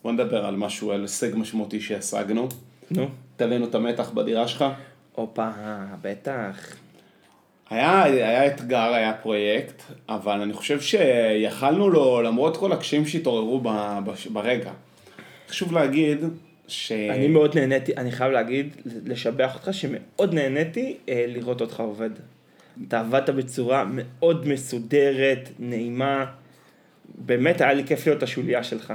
בוא 0.02 0.12
נדבר 0.12 0.46
על 0.46 0.56
משהו, 0.56 0.92
על 0.92 1.02
הישג 1.02 1.30
משמעותי 1.34 1.80
שהשגנו. 1.80 2.48
נו. 2.90 3.08
תבינו 3.36 3.66
את 3.66 3.74
המתח 3.74 4.10
בדירה 4.10 4.48
שלך. 4.48 4.64
הופה, 5.14 5.48
בטח. 6.02 6.76
היה, 7.70 8.02
היה 8.02 8.46
אתגר, 8.46 8.94
היה 8.94 9.12
פרויקט, 9.12 9.82
אבל 10.08 10.40
אני 10.40 10.52
חושב 10.52 10.80
שיכלנו 10.80 11.90
לו, 11.90 12.22
למרות 12.22 12.56
כל 12.56 12.72
הקשיים 12.72 13.06
שהתעוררו 13.06 13.60
ב, 13.60 13.68
בש, 14.04 14.26
ברגע. 14.26 14.72
חשוב 15.48 15.72
להגיד 15.72 16.18
ש... 16.68 16.92
אני 16.92 17.28
מאוד 17.28 17.58
נהניתי, 17.58 17.96
אני 17.96 18.12
חייב 18.12 18.32
להגיד, 18.32 18.76
לשבח 19.06 19.54
אותך, 19.54 19.68
שמאוד 19.72 20.34
נהניתי 20.34 20.96
אה, 21.08 21.24
לראות 21.28 21.60
אותך 21.60 21.80
עובד. 21.80 22.10
אתה 22.88 23.00
עבדת 23.00 23.30
בצורה 23.30 23.84
מאוד 23.88 24.48
מסודרת, 24.48 25.48
נעימה. 25.58 26.26
באמת 27.14 27.60
היה 27.60 27.72
לי 27.72 27.84
כיף 27.84 28.06
להיות 28.06 28.22
השוליה 28.22 28.64
שלך. 28.64 28.92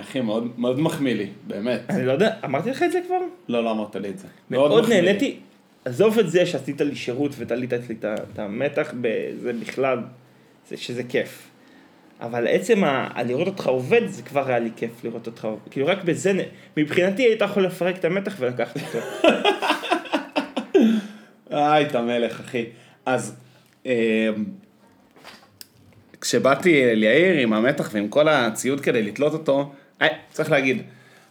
אחי, 0.00 0.20
מאוד, 0.20 0.50
מאוד 0.58 0.80
מחמיא 0.80 1.14
לי, 1.14 1.26
באמת. 1.46 1.80
אני 1.88 2.06
לא 2.06 2.12
יודע, 2.12 2.34
אמרתי 2.44 2.70
לך 2.70 2.82
את 2.82 2.92
זה 2.92 3.00
כבר? 3.06 3.18
לא, 3.48 3.64
לא 3.64 3.70
אמרת 3.70 3.96
לי 3.96 4.08
את 4.08 4.18
זה. 4.18 4.26
מאוד 4.50 4.88
לי. 4.88 5.00
נהניתי. 5.00 5.36
עזוב 5.84 6.18
את 6.18 6.30
זה 6.30 6.46
שעשית 6.46 6.80
לי 6.80 6.94
שירות 6.94 7.32
ותלית 7.38 7.72
אצלי 7.72 7.94
את 8.02 8.38
המתח, 8.38 8.94
זה 9.42 9.52
בכלל, 9.52 9.98
זה 10.68 10.76
שזה 10.76 11.02
כיף. 11.04 11.50
אבל 12.20 12.48
עצם 12.48 12.84
ה... 12.84 13.22
לראות 13.26 13.46
אותך 13.46 13.66
עובד, 13.66 14.06
זה 14.06 14.22
כבר 14.22 14.48
היה 14.48 14.58
לי 14.58 14.70
כיף 14.76 15.04
לראות 15.04 15.26
אותך 15.26 15.44
עובד. 15.44 15.68
כאילו 15.70 15.86
רק 15.86 16.04
בזה, 16.04 16.32
מבחינתי 16.76 17.22
היית 17.22 17.40
יכול 17.40 17.64
לפרק 17.64 17.96
את 17.98 18.04
המתח 18.04 18.36
ולקחת 18.38 18.76
אותו. 18.76 19.06
איי, 21.50 21.86
אתה 21.86 22.02
מלך, 22.02 22.40
אחי. 22.40 22.64
אז 23.06 23.36
אה, 23.86 24.28
כשבאתי 26.20 26.84
אל 26.84 27.02
יאיר 27.02 27.38
עם 27.38 27.52
המתח 27.52 27.90
ועם 27.92 28.08
כל 28.08 28.28
הציוד 28.28 28.80
כדי 28.80 29.02
לתלות 29.02 29.32
אותו, 29.32 29.72
אה, 30.02 30.06
צריך 30.32 30.50
להגיד, 30.50 30.82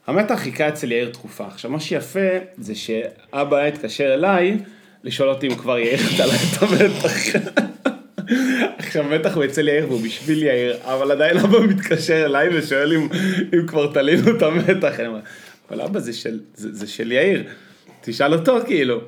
המתח 0.08 0.36
חיכה 0.36 0.68
אצל 0.68 0.92
יאיר 0.92 1.10
תקופה. 1.10 1.48
עכשיו, 1.48 1.72
מה 1.72 1.80
שיפה 1.80 2.30
זה 2.58 2.76
שאבא 2.76 3.58
התקשר 3.58 4.14
אליי 4.14 4.58
לשאול 5.04 5.30
אותי 5.30 5.48
אם 5.48 5.56
כבר 5.56 5.80
יאיר 5.80 6.00
תלה 6.18 6.34
את 6.36 6.64
המתח. 6.64 7.40
עכשיו 8.78 9.04
מתח 9.04 9.36
הוא 9.36 9.46
אצל 9.46 9.68
יאיר 9.68 9.88
והוא 9.88 10.02
בשביל 10.02 10.44
יאיר, 10.44 10.78
אבל 10.84 11.12
עדיין 11.12 11.38
אבא 11.38 11.60
מתקשר 11.60 12.26
אליי 12.26 12.58
ושואל 12.58 12.94
אם, 12.94 13.08
אם 13.54 13.68
כבר 13.68 13.94
תלינו 13.94 14.38
את 14.38 14.42
המתח. 14.42 15.00
אני 15.00 15.08
אומר, 15.08 15.20
אבל 15.70 15.82
אבא 15.82 16.00
זה 16.00 16.14
של, 16.14 16.40
זה, 16.56 16.76
זה 16.76 16.88
של 16.88 17.12
יאיר, 17.12 17.44
תשאל 18.02 18.34
אותו 18.34 18.58
כאילו. 18.66 19.02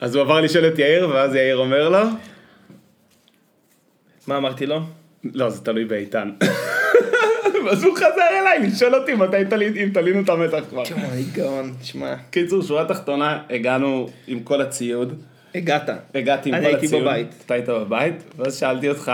אז 0.00 0.14
הוא 0.14 0.22
עבר 0.22 0.40
לשאול 0.40 0.66
את 0.68 0.78
יאיר, 0.78 1.08
ואז 1.08 1.34
יאיר 1.34 1.56
אומר 1.56 1.88
לו, 1.88 1.98
מה 4.26 4.36
אמרתי 4.36 4.66
לו? 4.66 4.80
לא, 5.24 5.50
זה 5.50 5.64
תלוי 5.64 5.84
באיתן. 5.84 6.30
ואז 7.66 7.84
הוא 7.84 7.96
חזר 7.96 8.28
אליי 8.40 8.66
לשאול 8.66 8.94
אותי 8.94 9.14
מתי 9.14 9.36
אם 9.82 9.88
תלינו 9.94 10.20
את 10.20 10.28
המתח 10.28 10.64
כבר. 10.70 10.82
אוי 10.82 11.24
גאון, 11.32 11.74
שמע, 11.82 12.14
קיצור, 12.30 12.62
שורה 12.62 12.84
תחתונה, 12.84 13.42
הגענו 13.50 14.08
עם 14.26 14.40
כל 14.40 14.60
הציוד. 14.60 15.22
הגעת. 15.54 15.88
הגעתי 16.14 16.48
עם 16.48 16.54
אני 16.54 16.64
כל 16.64 16.70
הייתי 16.70 16.86
הציוד. 16.86 17.02
בבית. 17.02 17.34
אתה 17.46 17.54
היית 17.54 17.68
בבית, 17.68 18.14
ואז 18.36 18.58
שאלתי 18.58 18.88
אותך, 18.88 19.12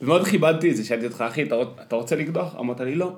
ומאוד 0.00 0.26
כיבדתי 0.26 0.70
את 0.70 0.76
זה, 0.76 0.84
שאלתי 0.84 1.06
אותך, 1.06 1.24
אחי, 1.28 1.42
אתה 1.42 1.96
רוצה 1.96 2.16
לקדוח? 2.16 2.56
אמרת 2.60 2.80
לי, 2.80 2.94
לא. 2.94 3.12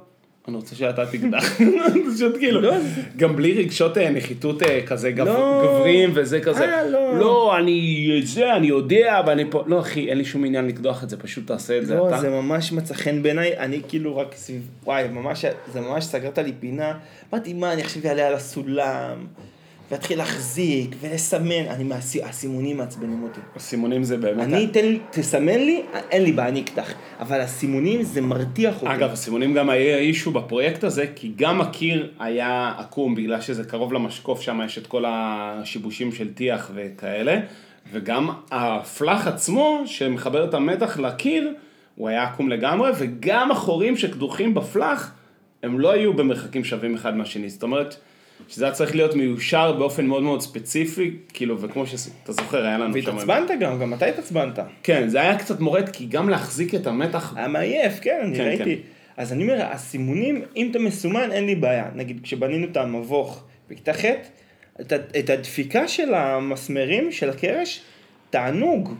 אני 0.48 0.56
רוצה 0.56 0.74
שאתה 0.74 1.06
תקדח. 1.06 1.58
פשוט 2.14 2.36
כאילו, 2.38 2.60
לא. 2.60 2.74
גם 3.16 3.36
בלי 3.36 3.52
רגשות 3.52 3.98
אה, 3.98 4.10
נחיתות 4.10 4.62
אה, 4.62 4.86
כזה 4.86 5.10
לא. 5.16 5.62
גבריים 5.64 6.10
וזה 6.14 6.40
כזה. 6.40 6.64
אה, 6.64 6.84
לא. 6.90 7.18
לא, 7.18 7.56
אני 7.58 8.20
זה, 8.24 8.56
אני 8.56 8.66
יודע, 8.66 9.20
ואני 9.26 9.50
פה, 9.50 9.64
לא 9.66 9.80
אחי, 9.80 10.08
אין 10.08 10.18
לי 10.18 10.24
שום 10.24 10.44
עניין 10.44 10.66
לקדוח 10.66 11.04
את 11.04 11.10
זה, 11.10 11.16
פשוט 11.16 11.46
תעשה 11.46 11.78
את 11.78 11.86
זה 11.86 11.94
לא, 11.94 12.08
אתה. 12.08 12.20
זה 12.20 12.30
ממש 12.30 12.72
מצא 12.72 12.94
חן 12.94 13.22
בעיניי, 13.22 13.58
אני 13.58 13.80
כאילו 13.88 14.16
רק 14.16 14.34
סביב, 14.34 14.68
וואי, 14.84 15.08
ממש, 15.08 15.44
זה 15.72 15.80
ממש 15.80 16.04
סגרת 16.04 16.38
לי 16.38 16.52
פינה. 16.60 16.98
אמרתי, 17.32 17.52
מה, 17.52 17.72
אני 17.72 17.82
עכשיו 17.82 18.06
אעלה 18.06 18.26
על 18.26 18.34
הסולם, 18.34 19.26
ואתחיל 19.94 20.18
להחזיק, 20.18 20.96
ולסמן, 21.00 21.66
אני, 21.70 21.84
מהסי- 21.84 22.24
הסימונים 22.24 22.76
מעצבנים 22.76 23.22
אותי. 23.22 23.40
הסימונים 23.56 24.04
זה 24.04 24.16
באמת... 24.16 24.44
אני, 24.44 24.66
תן 24.66 24.94
תסמן 25.10 25.58
לי, 25.58 25.82
אין 26.10 26.22
לי 26.22 26.32
בעיה, 26.32 26.48
אני 26.48 26.60
אקדח. 26.60 26.92
אבל 27.20 27.40
הסימונים 27.40 28.02
זה 28.02 28.20
מרתיח 28.20 28.82
אותי. 28.82 28.94
אגב, 28.94 29.12
הסימונים 29.12 29.54
גם 29.54 29.70
היה 29.70 29.98
אישו 29.98 30.30
בפרויקט 30.30 30.84
הזה, 30.84 31.06
כי 31.16 31.32
גם 31.36 31.60
הקיר 31.60 32.10
היה 32.18 32.72
עקום, 32.78 33.14
בגלל 33.14 33.40
שזה 33.40 33.64
קרוב 33.64 33.92
למשקוף, 33.92 34.40
שם 34.40 34.60
יש 34.64 34.78
את 34.78 34.86
כל 34.86 35.04
השיבושים 35.08 36.12
של 36.12 36.34
טיח 36.34 36.70
וכאלה, 36.74 37.40
וגם 37.92 38.30
הפלח 38.50 39.26
עצמו, 39.26 39.82
שמחבר 39.86 40.44
את 40.44 40.54
המתח 40.54 40.98
לקיר, 40.98 41.52
הוא 41.94 42.08
היה 42.08 42.22
עקום 42.22 42.48
לגמרי, 42.48 42.90
וגם 42.98 43.50
החורים 43.50 43.96
שקדוחים 43.96 44.54
בפלח, 44.54 45.12
הם 45.62 45.80
לא 45.80 45.90
היו 45.90 46.14
במרחקים 46.14 46.64
שווים 46.64 46.94
אחד 46.94 47.16
מהשני. 47.16 47.48
זאת 47.48 47.62
אומרת, 47.62 47.96
שזה 48.48 48.64
היה 48.64 48.74
צריך 48.74 48.94
להיות 48.94 49.14
מיושר 49.14 49.72
באופן 49.72 50.06
מאוד 50.06 50.22
מאוד 50.22 50.40
ספציפי, 50.40 51.16
כאילו, 51.28 51.60
וכמו 51.60 51.86
שאתה 51.86 52.32
זוכר, 52.32 52.66
היה 52.66 52.78
לנו 52.78 53.02
שם... 53.02 53.16
והתעצבנת 53.16 53.50
גם, 53.60 53.78
גם 53.78 53.94
אתה 53.94 54.06
התעצבנת. 54.06 54.58
כן, 54.82 55.08
זה 55.08 55.20
היה 55.20 55.38
קצת 55.38 55.60
מורד, 55.60 55.88
כי 55.88 56.06
גם 56.06 56.28
להחזיק 56.28 56.74
את 56.74 56.86
המתח 56.86 57.32
היה 57.36 57.48
מעייף, 57.48 58.00
כן, 58.00 58.20
אני 58.24 58.36
כן, 58.36 58.44
ראיתי. 58.44 58.76
אז 59.16 59.32
אני 59.32 59.42
אומר, 59.42 59.62
הסימונים, 59.62 60.42
אם 60.56 60.68
אתה 60.70 60.78
מסומן, 60.78 61.32
אין 61.32 61.46
לי 61.46 61.54
בעיה. 61.54 61.86
נגיד, 61.94 62.20
כשבנינו 62.22 62.66
את 62.66 62.76
המבוך 62.76 63.44
בכיתה 63.70 63.92
ח', 63.92 64.04
את, 64.80 64.92
את 65.18 65.30
הדפיקה 65.30 65.88
של 65.88 66.14
המסמרים, 66.14 67.12
של 67.12 67.30
הקרש, 67.30 67.80
תענוג. 68.30 68.94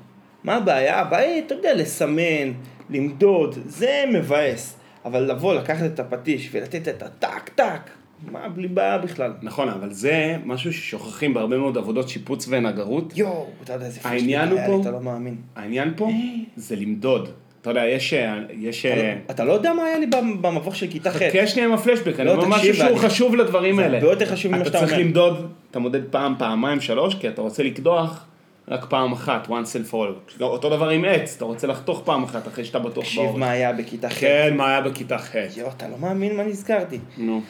מה 0.45 0.55
הבעיה? 0.55 1.01
הבעיה 1.01 1.35
היא, 1.35 1.43
אתה 1.47 1.55
יודע, 1.55 1.75
לסמן, 1.75 2.53
למדוד, 2.91 3.59
זה 3.67 4.05
מבאס. 4.13 4.77
אבל 5.05 5.31
לבוא, 5.31 5.55
לקחת 5.55 5.85
את 5.87 6.01
הפטיש 6.01 6.49
ולתת 6.53 6.89
את 6.89 7.03
הטק 7.03 7.49
טק, 7.55 7.91
מה, 8.33 8.49
בלי 8.49 8.69
בעיה 8.69 8.99
בכלל. 8.99 9.33
נכון, 9.43 9.69
אבל 9.69 9.93
זה 9.93 10.37
משהו 10.45 10.73
ששוכחים 10.73 11.35
בהרבה 11.35 11.57
מאוד 11.59 11.79
עבודות 11.79 12.09
שיפוץ 12.09 12.47
ונגרות. 12.51 13.13
יואו, 13.17 13.47
אתה 13.65 13.73
יודע 13.73 13.87
איזה 13.87 14.01
הוא 14.05 14.11
היה 14.13 14.45
לי, 14.47 14.81
אתה 14.81 14.91
לא 14.91 15.01
מאמין. 15.01 15.37
העניין 15.57 15.93
פה 15.97 16.09
זה 16.57 16.77
למדוד. 16.77 17.29
אתה 17.61 17.71
יודע, 17.71 17.85
יש... 17.87 18.15
יש 18.59 18.87
אתה 18.87 18.95
לא- 18.97 19.03
אתה 19.31 19.45
לא 19.45 19.53
יודע 19.53 19.73
מה 19.73 19.85
היה 19.85 19.99
לי 19.99 20.07
במ- 20.07 20.43
במבוך 20.43 20.77
של 20.77 20.87
כיתה 20.91 21.11
ח'. 21.11 21.17
חכה 21.17 21.47
שנייה 21.47 21.69
עם 21.69 21.75
הפלשבק, 21.75 22.21
אני 22.21 22.27
לא, 22.29 22.33
אומר 22.35 22.49
משהו 22.49 22.59
תקשיב, 22.73 22.75
שהוא 22.87 22.99
חשוב 22.99 23.37
לדברים 23.37 23.77
זה 23.77 23.83
האלה. 23.83 23.99
הרבה 23.99 24.11
יותר 24.11 24.27
חשוב 24.27 24.53
ממה 24.53 24.65
שאתה 24.65 24.79
אתה 24.79 24.87
צריך 24.87 24.93
אומר. 24.99 25.05
למדוד, 25.05 25.49
אתה 25.71 25.79
מודד 25.79 26.01
פעם, 26.11 26.35
פעמיים, 26.39 26.81
שלוש, 26.81 27.15
כי 27.15 27.29
אתה 27.29 27.43
רוצה 27.43 27.63
לקדוח 27.63 28.27
רק 28.69 28.85
פעם 28.89 29.13
אחת, 29.13 29.47
once 29.47 29.51
and 29.51 29.91
for 29.91 29.95
all. 29.95 30.43
אותו 30.43 30.71
דבר 30.71 30.89
עם 30.89 31.05
עץ, 31.05 31.35
אתה 31.37 31.45
רוצה 31.45 31.67
לחתוך 31.67 32.03
פעם 32.05 32.25
אחת 32.25 32.49
אחרי 32.49 32.65
שאתה 32.65 32.79
בטוח 32.79 33.05
תקשיב 33.05 33.23
באורך. 33.23 33.39
מה 33.39 33.51
היה 33.51 33.73
בכיתה 33.73 34.11
ח'. 34.11 34.21
כן, 34.21 34.55
מה 34.57 34.69
היה 34.69 34.81
בכיתה 34.81 35.19
ח'. 35.19 35.35
יואו, 35.57 35.71
אתה 35.77 35.89
לא 35.89 35.99
מאמין 35.99 36.37
מה 36.37 36.43
נזכרתי. 36.45 36.99
נו. 37.19 37.41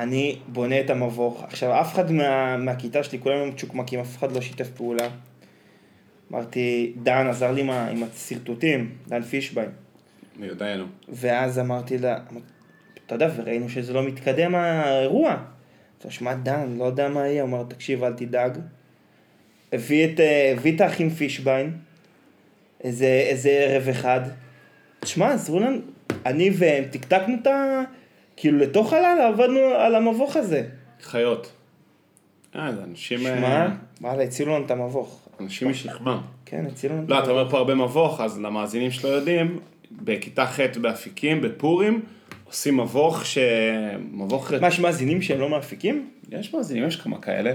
אני 0.00 0.38
בונה 0.48 0.80
את 0.80 0.90
המבוך. 0.90 1.44
עכשיו, 1.44 1.80
אף 1.80 1.94
אחד 1.94 2.12
מה, 2.12 2.56
מהכיתה 2.56 3.02
שלי, 3.02 3.18
כולנו 3.20 3.46
מצ'וקמקים, 3.46 4.00
אף 4.00 4.18
אחד 4.18 4.32
לא 4.32 4.40
שיתף 4.40 4.68
פעולה. 4.68 5.08
אמרתי, 6.32 6.92
דן 7.02 7.26
עזר 7.26 7.52
לי 7.52 7.60
עם 7.60 7.70
עם 7.70 8.02
השרטוטים, 8.02 8.92
דן 9.08 9.22
פישביין. 9.22 9.68
מי 10.36 10.46
יודע, 10.46 10.76
נו. 10.76 10.84
ואז 11.08 11.58
אמרתי 11.58 11.98
לה, 11.98 12.18
אתה 13.06 13.14
יודע, 13.14 13.30
וראינו 13.36 13.68
שזה 13.68 13.92
לא 13.92 14.02
מתקדם 14.02 14.54
האירוע. 14.54 15.30
אז 15.30 16.04
הוא 16.04 16.10
שמע, 16.10 16.34
דן, 16.34 16.76
לא 16.78 16.84
יודע 16.84 17.08
מה 17.08 17.26
יהיה. 17.26 17.42
הוא 17.42 17.48
אמר, 17.48 17.62
תקשיב, 17.68 18.04
אל 18.04 18.12
תדאג. 18.12 18.58
הביא 19.72 20.04
את, 20.04 20.20
אה, 20.20 20.52
הביא 20.56 20.76
את 20.76 20.80
האחים 20.80 21.10
פישביין, 21.10 21.72
איזה, 22.84 23.06
איזה 23.06 23.50
ערב 23.50 23.88
אחד. 23.88 24.20
תשמע, 25.00 25.32
עזרו 25.32 25.60
לנו, 25.60 25.78
אני 26.26 26.50
והם 26.54 26.84
טקטקנו 26.90 27.34
את 27.42 27.46
ה... 27.46 27.82
כאילו, 28.40 28.58
לתוך 28.58 28.92
הלילה 28.92 29.28
עבדנו 29.28 29.60
על 29.60 29.94
המבוך 29.94 30.36
הזה. 30.36 30.62
חיות. 31.02 31.52
אה, 32.56 32.72
זה 32.72 32.82
אנשים... 32.84 33.18
שמע, 33.18 33.32
אה, 33.32 33.68
וואלה, 34.00 34.22
הצילו 34.22 34.54
לנו 34.54 34.66
את 34.66 34.70
המבוך. 34.70 35.28
אנשים 35.40 35.68
משכמם. 35.68 36.18
כן, 36.46 36.64
הצילו 36.66 36.94
לנו 36.94 37.04
את 37.04 37.10
לא, 37.10 37.14
אתה 37.14 37.22
המבוך. 37.22 37.38
אומר 37.38 37.50
פה 37.50 37.58
הרבה 37.58 37.74
מבוך, 37.74 38.20
אז 38.20 38.40
למאזינים 38.40 38.90
שלא 38.90 39.08
יודעים, 39.08 39.58
בכיתה 39.90 40.46
ח' 40.46 40.60
באפיקים, 40.80 41.40
בפורים, 41.40 42.02
עושים 42.44 42.76
מבוך 42.76 43.26
ש... 43.26 43.38
מבוך... 44.12 44.52
מה, 44.52 44.68
יש 44.68 44.80
מאזינים 44.80 45.22
שהם 45.22 45.40
לא 45.40 45.48
מאפיקים? 45.48 46.10
יש 46.30 46.54
מאזינים, 46.54 46.86
יש 46.86 46.96
כמה 46.96 47.20
כאלה. 47.20 47.52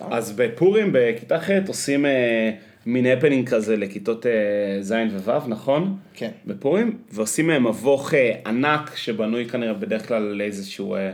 אז 0.00 0.32
בפורים, 0.32 0.90
בכיתה 0.92 1.40
ח' 1.40 1.50
עושים 1.68 2.06
אה, 2.06 2.50
מין 2.88 3.06
הפנינג 3.06 3.48
כזה 3.48 3.76
לכיתות 3.76 4.26
אה, 4.26 4.82
ז' 4.82 4.92
וו', 5.24 5.48
נכון? 5.48 5.96
כן. 6.14 6.30
בפורים, 6.46 6.98
ועושים 7.12 7.50
אה, 7.50 7.58
מבוך 7.58 8.14
אה, 8.14 8.34
ענק 8.46 8.96
שבנוי 8.96 9.48
כנראה 9.48 9.72
בדרך 9.72 10.08
כלל 10.08 10.30
על 10.30 10.40
איזשהו, 10.40 10.94
אה, 10.94 11.12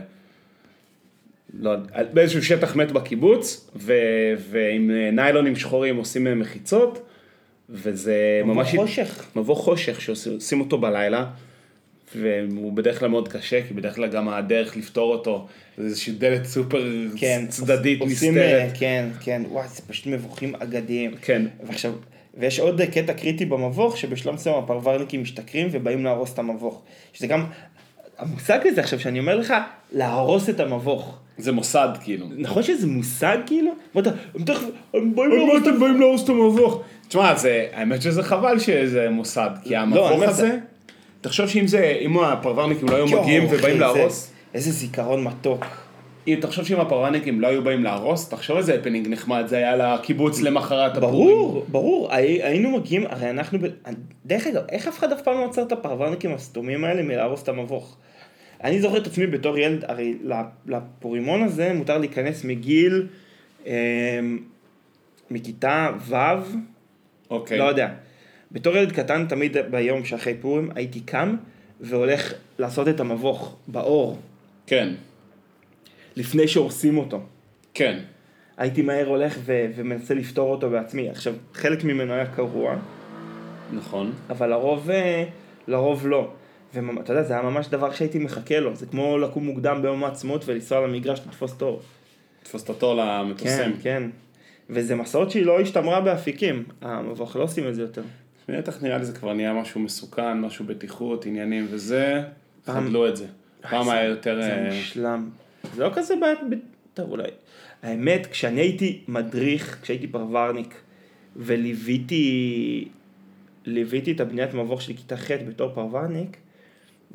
לא 1.59 1.69
יודע, 1.69 2.03
באיזשהו 2.13 2.43
שטח 2.43 2.75
מת 2.75 2.91
בקיבוץ, 2.91 3.69
ו, 3.75 3.93
ועם 4.49 4.91
ניילונים 5.13 5.55
שחורים 5.55 5.95
עושים 5.95 6.27
אה, 6.27 6.35
מחיצות, 6.35 7.05
וזה 7.69 8.41
מבוך 8.43 8.57
ממש... 8.57 8.75
חושך. 8.75 9.25
מבוך 9.35 9.59
חושך 9.59 10.01
שעושים 10.01 10.59
אותו 10.59 10.77
בלילה, 10.77 11.25
והוא 12.15 12.73
בדרך 12.73 12.99
כלל 12.99 13.07
מאוד 13.09 13.27
קשה, 13.27 13.67
כי 13.67 13.73
בדרך 13.73 13.95
כלל 13.95 14.07
גם 14.07 14.29
הדרך 14.29 14.77
לפתור 14.77 15.11
אותו, 15.11 15.47
זה 15.77 15.83
איזושהי 15.85 16.13
דלת 16.13 16.45
סופר 16.45 16.83
כן. 17.17 17.45
צדדית 17.49 18.01
עושים, 18.01 18.37
אה, 18.37 18.43
נסתרת. 18.65 18.79
כן, 18.79 19.09
כן. 19.19 19.41
וואי, 19.51 19.67
זה 19.67 19.81
פשוט 19.87 20.07
מבוכים 20.07 20.55
אגדיים. 20.55 21.11
כן. 21.21 21.41
ועכשיו, 21.63 21.91
ויש 22.37 22.59
עוד 22.59 22.81
קטע 22.81 23.13
קריטי 23.13 23.45
במבוך, 23.45 23.97
שבשלב 23.97 24.33
מסוים 24.33 24.55
הפרברניקים 24.55 25.21
משתכרים 25.21 25.67
ובאים 25.71 26.03
להרוס 26.03 26.33
את 26.33 26.39
המבוך. 26.39 26.81
שזה 27.13 27.27
גם, 27.27 27.45
המושג 28.17 28.59
הזה 28.65 28.81
עכשיו 28.81 28.99
שאני 28.99 29.19
אומר 29.19 29.35
לך, 29.35 29.53
להרוס 29.93 30.49
את 30.49 30.59
המבוך. 30.59 31.17
זה 31.37 31.51
מוסד 31.51 31.89
כאילו. 32.03 32.27
נכון 32.37 32.63
שזה 32.63 32.87
מושג 32.87 33.37
כאילו? 33.45 33.71
ואתה, 33.95 34.09
הם 34.35 34.43
תכף, 34.43 34.63
הם 34.93 35.15
באים 35.15 35.29
מה 35.29 35.93
להרוס 35.99 36.23
את 36.23 36.29
המבוך? 36.29 36.81
תשמע, 37.07 37.35
זה, 37.35 37.67
האמת 37.73 38.01
שזה 38.01 38.23
חבל 38.23 38.59
שזה 38.59 39.09
מוסד, 39.09 39.49
כי 39.63 39.75
אני 39.77 39.83
המבוך 39.83 40.21
הזה, 40.21 40.33
זה- 40.47 40.57
תחשוב 41.25 41.47
שאם 41.47 41.67
זה, 41.67 41.97
אם 42.01 42.19
הפרברניקים 42.19 42.87
לא 42.89 42.95
היו 42.95 43.05
מגיעים 43.21 43.43
ובאים 43.51 43.79
להרוס, 43.79 44.31
איזה 44.53 44.71
זיכרון 44.71 45.23
מתוק. 45.23 45.65
אם 46.27 46.37
תחשוב 46.41 46.65
שאם 46.65 46.79
הפרברניקים 46.79 47.41
לא 47.41 47.47
היו 47.47 47.63
באים 47.63 47.83
להרוס, 47.83 48.29
תחשוב 48.29 48.57
איזה 48.57 48.73
הפנינג 48.75 49.07
נחמד 49.07 49.43
זה 49.47 49.57
היה 49.57 49.75
לקיבוץ 49.75 50.41
למחרת 50.41 50.97
הפורים. 50.97 51.13
ברור, 51.13 51.65
ברור, 51.67 52.11
הי- 52.13 52.43
היינו 52.43 52.77
מגיעים, 52.77 53.03
הרי 53.09 53.29
אנחנו, 53.29 53.59
ב... 53.59 53.65
דרך 54.25 54.47
אגב, 54.47 54.61
איך 54.69 54.87
אף 54.87 54.99
אחד 54.99 55.11
אף 55.11 55.21
פעם 55.21 55.37
לא 55.37 55.45
עצר 55.45 55.61
את 55.61 55.71
הפרברניקים 55.71 56.33
הסתומים 56.33 56.83
האלה 56.83 57.01
מלהרוס 57.03 57.43
את 57.43 57.49
המבוך? 57.49 57.97
אני 58.63 58.81
זוכר 58.81 58.97
את 58.97 59.07
עצמי 59.07 59.27
בתור 59.27 59.57
ילד, 59.57 59.85
הרי 59.87 60.13
לפורימון 60.67 61.43
הזה 61.43 61.73
מותר 61.73 61.97
להיכנס 61.97 62.43
מגיל, 62.43 63.07
אמ, 63.65 63.71
מכיתה 65.31 65.89
ו', 66.09 66.15
אוקיי. 67.29 67.57
לא 67.57 67.63
יודע. 67.63 67.89
בתור 68.55 68.77
ילד 68.77 68.91
קטן, 68.91 69.25
תמיד 69.29 69.57
ביום 69.71 70.05
שאחרי 70.05 70.33
פורים, 70.41 70.69
הייתי 70.75 70.99
קם 70.99 71.35
והולך 71.81 72.33
לעשות 72.59 72.87
את 72.87 72.99
המבוך 72.99 73.55
באור, 73.67 74.19
כן, 74.67 74.93
לפני 76.15 76.47
שהורסים 76.47 76.97
אותו. 76.97 77.21
כן. 77.73 77.99
הייתי 78.57 78.81
מהר 78.81 79.07
הולך 79.07 79.37
ו- 79.39 79.65
ומנסה 79.75 80.13
לפתור 80.13 80.51
אותו 80.51 80.69
בעצמי. 80.69 81.09
עכשיו, 81.09 81.33
חלק 81.53 81.83
ממנו 81.83 82.13
היה 82.13 82.25
קרוע, 82.25 82.75
נכון. 83.73 84.13
אבל 84.29 84.49
לרוב, 84.49 84.89
אה, 84.89 85.23
לרוב 85.67 86.07
לא. 86.07 86.31
ואתה 86.73 87.13
יודע, 87.13 87.23
זה 87.23 87.33
היה 87.33 87.41
ממש 87.41 87.67
דבר 87.67 87.91
שהייתי 87.91 88.19
מחכה 88.19 88.59
לו. 88.59 88.75
זה 88.75 88.85
כמו 88.85 89.17
לקום 89.17 89.45
מוקדם 89.45 89.81
ביום 89.81 90.03
העצמאות 90.03 90.43
ולנסוע 90.45 90.87
למגרש 90.87 91.19
לתפוס 91.27 91.53
תור. 91.53 91.81
תפוס 92.43 92.63
את 92.63 92.69
התור 92.69 92.95
כן, 92.95 93.07
למטוסים. 93.07 93.73
כן. 93.81 94.03
וזה 94.69 94.95
מסורת 94.95 95.31
שהיא 95.31 95.45
לא 95.45 95.61
השתמרה 95.61 96.01
באפיקים. 96.01 96.63
המבוך 96.81 97.35
לא 97.35 97.43
עושים 97.43 97.67
את 97.67 97.75
זה 97.75 97.81
יותר. 97.81 98.01
בטח 98.49 98.83
נראה 98.83 98.97
לי 98.97 99.05
זה 99.05 99.13
כבר 99.13 99.33
נהיה 99.33 99.53
משהו 99.53 99.79
מסוכן, 99.81 100.39
משהו 100.39 100.65
בטיחות, 100.65 101.25
עניינים 101.25 101.67
וזה, 101.69 102.23
פעם- 102.65 102.83
חדלו 102.87 103.07
את 103.09 103.17
זה. 103.17 103.27
פעם 103.69 103.85
זה- 103.85 103.91
היה 103.91 104.03
יותר... 104.03 104.41
זה 104.41 104.53
אה, 104.53 104.65
מושלם. 104.75 105.29
זה 105.75 105.83
לא 105.83 105.89
כזה 105.93 106.15
בעיה, 106.21 106.33
טוב 106.93 107.11
אולי. 107.11 107.27
האמת, 107.83 108.27
כשאני 108.27 108.61
הייתי 108.61 109.01
מדריך, 109.07 109.79
כשהייתי 109.81 110.07
פרברניק, 110.07 110.81
וליוויתי 111.35 112.87
ליוויתי 113.65 114.11
את 114.11 114.19
הבניית 114.19 114.53
מבוך 114.53 114.81
של 114.81 114.93
כיתה 114.93 115.17
ח' 115.17 115.31
בתור 115.31 115.71
פרברניק, 115.73 116.37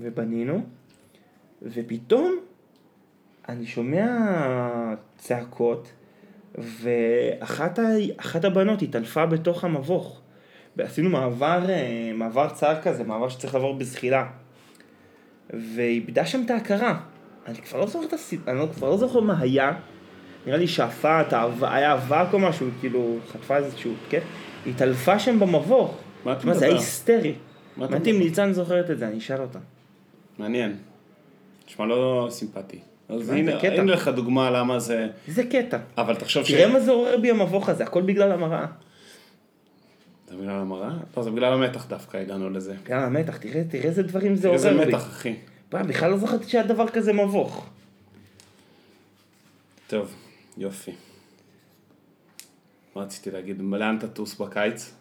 ובנינו, 0.00 0.62
ופתאום 1.62 2.36
אני 3.48 3.66
שומע 3.66 4.06
צעקות, 5.18 5.92
ואחת 6.58 7.78
ה... 7.78 7.82
הבנות 8.44 8.82
התעלפה 8.82 9.26
בתוך 9.26 9.64
המבוך. 9.64 10.19
ועשינו 10.80 11.10
מעבר, 11.10 11.70
אה, 11.70 12.12
מעבר 12.14 12.48
צר 12.48 12.74
כזה, 12.82 13.04
מעבר 13.04 13.28
שצריך 13.28 13.54
לעבור 13.54 13.74
בזחילה. 13.74 14.26
ואיבדה 15.74 16.26
שם 16.26 16.42
את 16.44 16.50
ההכרה. 16.50 17.00
אני 17.46 17.56
כבר 17.56 17.80
לא 17.80 17.86
זוכר 17.86 18.06
את 18.06 18.12
הסיפור, 18.12 18.50
אני 18.50 18.58
לא, 18.58 18.66
כבר 18.74 18.90
לא 18.90 18.96
זוכר 18.96 19.20
מה 19.20 19.40
היה. 19.40 19.72
נראה 20.46 20.58
לי 20.58 20.66
שאפת, 20.66 21.26
היה 21.62 21.94
אבק 21.94 22.26
או 22.32 22.38
משהו, 22.38 22.66
כאילו, 22.80 23.16
חטפה 23.32 23.56
איזשהו 23.56 23.92
התקף. 24.04 24.22
היא 24.64 24.74
התעלפה 24.74 25.18
שם 25.18 25.40
במבוך. 25.40 25.96
מה 26.24 26.32
אתה 26.32 26.40
תשמע, 26.40 26.54
זה 26.54 26.64
היה 26.64 26.74
מדבר? 26.74 26.84
היסטרי. 26.84 27.34
מה 27.76 27.86
אתה 27.86 27.96
אם 27.96 28.00
מדבר? 28.00 28.18
ניצן 28.18 28.52
זוכרת 28.52 28.90
את 28.90 28.98
זה, 28.98 29.08
אני 29.08 29.18
אשאל 29.18 29.40
אותה. 29.40 29.58
מעניין. 30.38 30.76
נשמע 31.68 31.86
לא 31.86 32.28
סימפטי. 32.30 32.78
אז 33.08 33.22
זה 33.22 33.34
הנה. 33.34 33.60
הנה 33.60 33.92
לך 33.92 34.08
דוגמה 34.08 34.50
למה 34.50 34.78
זה... 34.78 35.08
איזה 35.28 35.44
קטע. 35.44 35.78
אבל 35.98 36.14
תחשוב 36.14 36.44
ש... 36.44 36.50
תראה 36.50 36.72
מה 36.72 36.80
זה 36.80 36.90
עורר 36.90 37.16
בי 37.16 37.30
המבוך 37.30 37.68
הזה, 37.68 37.84
הכל 37.84 38.02
בגלל 38.02 38.32
המראה. 38.32 38.66
זה 40.30 40.36
בגלל 40.36 40.50
המראה? 40.50 40.90
לא, 41.16 41.22
זה 41.22 41.30
בגלל 41.30 41.52
המתח 41.52 41.86
דווקא 41.86 42.16
הגענו 42.16 42.50
לזה. 42.50 42.74
בגלל 42.84 42.98
המתח, 42.98 43.36
תראה, 43.36 43.62
תראה 43.70 43.84
איזה 43.84 44.02
דברים 44.02 44.36
זה 44.36 44.48
איזה 44.48 44.70
עורר 44.70 44.84
בי. 44.84 44.90
מתח, 44.90 45.08
אחי. 45.08 45.34
פעם, 45.68 45.86
בכלל 45.86 46.10
לא 46.10 46.16
זכרתי 46.16 46.48
שהיה 46.48 46.66
דבר 46.66 46.88
כזה 46.88 47.12
מבוך. 47.12 47.66
טוב, 49.86 50.14
יופי. 50.58 50.92
מה 52.96 53.02
רציתי 53.02 53.30
להגיד? 53.30 53.62
לאן 53.72 53.98
תטוס 54.00 54.38
בקיץ? 54.40 54.92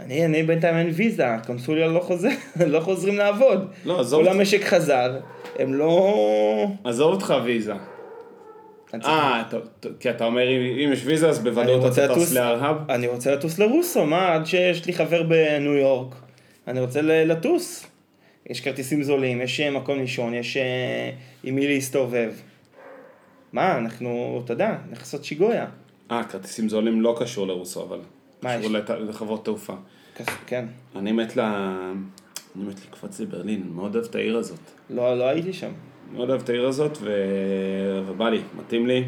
אני, 0.00 0.24
אני 0.24 0.42
בינתיים 0.42 0.76
אין 0.76 0.90
ויזה, 0.94 1.34
הקונסוליה 1.34 1.86
לא 1.86 2.00
חוזר, 2.00 2.28
לא 2.66 2.80
חוזרים 2.80 3.16
לעבוד. 3.16 3.72
לא, 3.84 4.00
עזוב 4.00 4.22
כל 4.22 4.28
אותך. 4.28 4.40
המשק 4.40 4.64
חזר, 4.64 5.20
הם 5.58 5.74
לא... 5.74 6.66
עזוב 6.84 7.12
אותך 7.12 7.34
ויזה. 7.44 7.74
אה, 9.04 9.42
כי 10.00 10.10
אתה 10.10 10.24
אומר 10.24 10.42
אם 10.84 10.92
יש 10.92 11.02
ויזה 11.04 11.28
אז 11.28 11.38
בוודאות 11.38 11.92
אתה 11.92 12.14
טס 12.14 12.32
להרהב? 12.32 12.90
אני 12.90 13.06
רוצה 13.08 13.34
לטוס 13.34 13.58
לרוסו, 13.58 14.06
מה? 14.06 14.34
עד 14.34 14.46
שיש 14.46 14.86
לי 14.86 14.92
חבר 14.92 15.22
בניו 15.22 15.72
יורק. 15.74 16.14
אני 16.68 16.80
רוצה 16.80 17.00
לטוס. 17.02 17.86
יש 18.50 18.60
כרטיסים 18.60 19.02
זולים, 19.02 19.40
יש 19.40 19.60
אה, 19.60 19.70
מקום 19.70 19.98
לישון, 19.98 20.34
יש 20.34 20.56
אה, 20.56 21.10
עם 21.44 21.54
מי 21.54 21.66
להסתובב. 21.68 22.32
מה, 23.52 23.78
אנחנו, 23.78 24.40
אתה 24.44 24.52
יודע, 24.52 24.76
לעשות 24.90 25.24
שיגויה. 25.24 25.66
אה, 26.10 26.24
כרטיסים 26.24 26.68
זולים 26.68 27.00
לא 27.00 27.16
קשור 27.20 27.46
לרוסו, 27.46 27.82
אבל. 27.82 27.98
מה 28.42 28.50
קשור 28.58 28.64
יש? 28.70 28.72
לת- 28.76 28.90
לחברות 29.08 29.44
תעופה. 29.44 29.72
כן. 30.46 30.64
אני 30.96 31.12
מת 31.12 31.36
ל... 31.36 31.40
אני 31.40 31.94
מת 32.68 32.80
לקפוץ 32.88 33.20
לברלין, 33.20 33.62
מאוד 33.74 33.94
אוהב 33.96 34.06
את 34.10 34.14
העיר 34.14 34.36
הזאת. 34.36 34.58
לא, 34.90 35.18
לא 35.18 35.24
הייתי 35.28 35.52
שם. 35.52 35.70
מאוד 36.12 36.30
אוהב 36.30 36.42
את 36.42 36.48
העיר 36.48 36.66
הזאת, 36.66 36.98
ו... 37.00 37.10
ובא 38.06 38.28
לי, 38.28 38.40
מתאים 38.58 38.86
לי. 38.86 39.04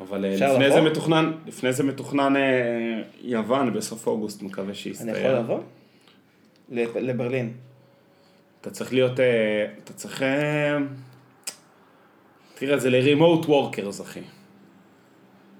אבל 0.00 0.24
אה, 0.24 0.30
לפני 0.34 0.66
לבוא? 0.66 0.80
זה 0.80 0.80
מתוכנן, 0.90 1.32
לפני 1.46 1.72
זה 1.72 1.84
מתוכנן 1.84 2.36
אה, 2.36 3.02
יוון 3.22 3.72
בסוף 3.72 4.06
אוגוסט, 4.06 4.42
מקווה 4.42 4.66
אני 4.66 4.74
שיסתיים. 4.74 5.14
יכול 5.16 5.30
לבוא? 5.30 5.60
לברלין. 7.00 7.52
אתה 8.60 8.70
צריך 8.70 8.92
להיות, 8.92 9.20
אה, 9.20 9.66
אתה 9.84 9.92
צריך, 9.92 10.22
אה, 10.22 10.78
תראה, 12.54 12.78
זה 12.78 12.90
ל-remote 12.90 13.46
workers, 13.46 14.02
אחי. 14.02 14.20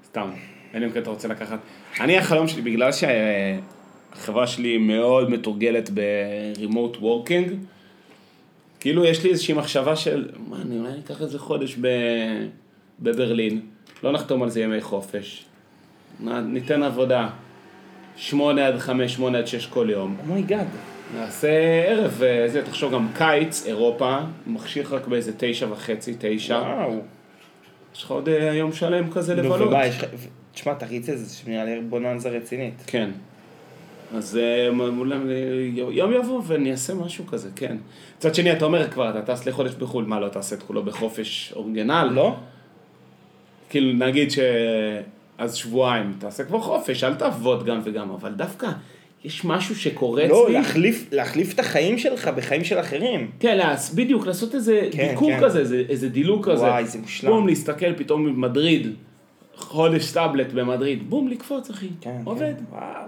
סתם, 0.05 0.29
אין 0.73 0.81
לי 0.81 0.87
אם 0.87 0.93
כן 0.93 1.01
אתה 1.01 1.09
רוצה 1.09 1.27
לקחת. 1.27 1.59
אני, 1.99 2.17
החלום 2.17 2.47
שלי, 2.47 2.61
בגלל 2.61 2.89
שהחברה 2.91 4.47
שלי 4.47 4.77
מאוד 4.77 5.29
מתורגלת 5.29 5.89
ב-remote 5.93 6.97
working, 6.97 7.51
כאילו 8.81 9.05
יש 9.05 9.23
לי 9.23 9.29
איזושהי 9.29 9.53
מחשבה 9.53 9.95
של, 9.95 10.29
מה, 10.47 10.61
אני 10.61 10.79
אולי 10.79 10.91
אקח 11.05 11.21
איזה 11.21 11.39
חודש 11.39 11.77
ב... 11.81 11.87
בברלין, 12.99 13.61
לא 14.03 14.11
נחתום 14.11 14.43
על 14.43 14.49
זה 14.49 14.61
ימי 14.61 14.81
חופש, 14.81 15.45
ניתן 16.23 16.83
עבודה, 16.83 17.29
שמונה 18.15 18.67
עד 18.67 18.77
חמש, 18.77 19.13
שמונה 19.13 19.37
עד 19.37 19.47
שש 19.47 19.65
כל 19.65 19.87
יום. 19.91 20.17
Oh 20.27 20.37
my 20.37 20.47
God. 20.47 20.67
נעשה 21.15 21.49
ערב, 21.87 22.21
אה, 22.23 22.47
זה, 22.47 22.65
תחשוב 22.65 22.93
גם 22.93 23.07
קיץ, 23.13 23.65
אירופה, 23.65 24.17
מחשיך 24.47 24.91
רק 24.91 25.07
באיזה 25.07 25.31
תשע 25.37 25.67
וחצי, 25.71 26.15
תשע. 26.19 26.55
וואו. 26.55 26.99
יש 27.95 28.03
לך 28.03 28.11
עוד 28.11 28.29
אה, 28.29 28.53
יום 28.53 28.73
שלם 28.73 29.11
כזה 29.11 29.35
נו, 29.35 29.43
לבלות. 29.43 29.67
ומה, 29.67 29.85
יש 29.85 29.97
לך... 29.97 30.05
תשמע, 30.53 30.73
תריץ 30.73 31.09
את 31.09 31.17
זה, 31.17 31.25
זה 31.25 31.41
נראה 31.47 31.65
לי 31.65 31.81
בוננזה 31.81 32.29
רצינית. 32.29 32.83
כן. 32.87 33.09
אז 34.13 34.37
אה, 34.37 34.69
אולי 34.97 35.15
אה, 35.15 35.91
יום 35.91 36.13
יבוא 36.13 36.41
ואני 36.47 36.71
אעשה 36.71 36.93
משהו 36.93 37.25
כזה, 37.25 37.49
כן. 37.55 37.77
מצד 38.17 38.35
שני, 38.35 38.51
אתה 38.51 38.65
אומר 38.65 38.89
כבר, 38.89 39.09
אתה 39.09 39.33
טס 39.33 39.47
לחודש 39.47 39.73
בחו"ל, 39.73 40.05
מה, 40.05 40.19
לא 40.19 40.27
תעשה 40.27 40.55
את 40.55 40.63
כולו 40.63 40.83
בחופש 40.83 41.53
original? 41.55 42.09
לא? 42.13 42.35
כאילו, 43.69 43.93
נגיד 43.93 44.31
ש... 44.31 44.39
אז 45.37 45.55
שבועיים, 45.55 46.13
תעשה 46.19 46.43
כבר 46.43 46.59
חופש, 46.61 47.03
אל 47.03 47.15
תעבוד 47.15 47.65
גם 47.65 47.79
וגם, 47.83 48.09
אבל 48.11 48.31
דווקא 48.31 48.67
יש 49.23 49.45
משהו 49.45 49.75
שקורץ 49.75 50.29
לא, 50.29 50.47
לי. 50.47 50.53
להחליף, 50.53 51.07
להחליף 51.11 51.53
את 51.53 51.59
החיים 51.59 51.97
שלך 51.97 52.27
בחיים 52.27 52.63
של 52.63 52.79
אחרים. 52.79 53.31
כן, 53.39 53.57
לעס, 53.57 53.93
בדיוק, 53.93 54.27
לעשות 54.27 54.55
איזה 54.55 54.89
כן, 54.91 55.09
ביקור 55.09 55.31
כן. 55.31 55.39
כזה, 55.41 55.59
איזה, 55.59 55.83
איזה 55.89 56.09
דילוג 56.09 56.51
כזה. 56.51 56.63
וואי, 56.63 56.85
זה 56.85 56.99
מושלם. 56.99 57.31
בום, 57.31 57.47
להסתכל 57.47 57.93
פתאום 57.93 58.25
במדריד, 58.25 58.87
חודש 59.55 60.11
טאבלט 60.11 60.53
במדריד, 60.53 61.09
בום, 61.09 61.27
לקפוץ, 61.27 61.69
אחי. 61.69 61.89
כן, 62.01 62.21
עובד. 62.23 62.53
כן. 62.57 62.75
וואו, 62.75 63.07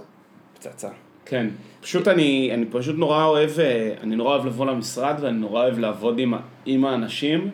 פצצה. 0.69 0.89
כן. 1.25 1.47
פשוט 1.81 2.07
אני, 2.07 2.51
אני 2.53 2.65
פשוט 2.71 2.95
נורא 2.97 3.23
אוהב, 3.25 3.59
אה, 3.59 3.93
אני 4.01 4.15
נורא 4.15 4.35
אוהב 4.35 4.45
לבוא 4.45 4.65
למשרד 4.65 5.15
ואני 5.21 5.37
נורא 5.37 5.61
אוהב 5.63 5.79
לעבוד 5.79 6.19
עם, 6.19 6.33
עם 6.65 6.85
האנשים. 6.85 7.49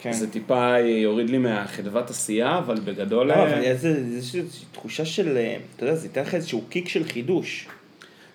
כן. 0.00 0.12
זה 0.12 0.30
טיפה 0.30 0.78
יוריד 0.80 1.30
לי 1.30 1.38
מהחדוות 1.38 2.10
עשייה, 2.10 2.58
אבל 2.58 2.80
בגדול... 2.80 3.26
לא, 3.26 3.32
אה, 3.32 3.42
אבל 3.42 3.62
איזה 3.62 3.88
איזושהי 3.88 4.42
תחושה 4.72 5.04
של, 5.04 5.36
אה, 5.36 5.56
אתה 5.76 5.84
יודע, 5.84 5.94
זה 5.96 6.06
ייתן 6.06 6.22
לך 6.22 6.34
איזשהו 6.34 6.62
קיק 6.68 6.88
של 6.88 7.04
חידוש. 7.04 7.68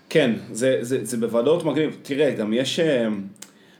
כן, 0.09 0.31
זה, 0.51 0.77
זה, 0.81 1.05
זה 1.05 1.17
בוודאות 1.17 1.63
מגניב. 1.65 1.97
תראה, 2.01 2.31
גם 2.31 2.53
יש, 2.53 2.79
אה, 2.79 3.07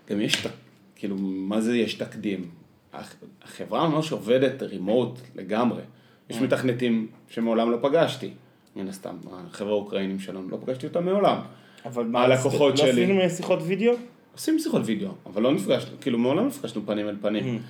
גם 0.10 0.22
יש, 0.22 0.48
כאילו, 0.96 1.16
מה 1.20 1.62
זה 1.62 1.78
יש 1.78 1.94
תקדים? 1.94 2.46
הח- 2.94 3.16
החברה 3.44 3.90
ממש 3.90 4.12
עובדת 4.12 4.64
רימוט 4.64 5.20
לגמרי. 5.36 5.82
יש 6.30 6.38
מתכנתים 6.42 7.08
שמעולם 7.30 7.72
לא 7.72 7.78
פגשתי, 7.82 8.30
מן 8.76 8.88
הסתם, 8.88 9.16
החבר'ה 9.32 9.72
האוקראינים 9.72 10.20
שלנו, 10.20 10.50
לא 10.50 10.58
פגשתי 10.66 10.88
אותם 10.88 11.06
מעולם. 11.06 11.38
אבל 11.86 12.16
הלקוחות 12.16 12.80
לא 12.80 12.86
שלי. 12.86 13.04
עשינו 13.04 13.30
שיחות 13.30 13.60
וידאו? 13.66 13.94
עושים 14.34 14.60
שיחות 14.60 14.82
וידאו, 14.86 15.10
אבל 15.26 15.42
לא 15.42 15.54
נפגשנו, 15.54 15.92
כאילו 16.02 16.20
מעולם 16.20 16.38
לא 16.40 16.48
נפגשנו 16.48 16.82
פנים 16.86 17.10
אל 17.10 17.16
פנים. 17.22 17.62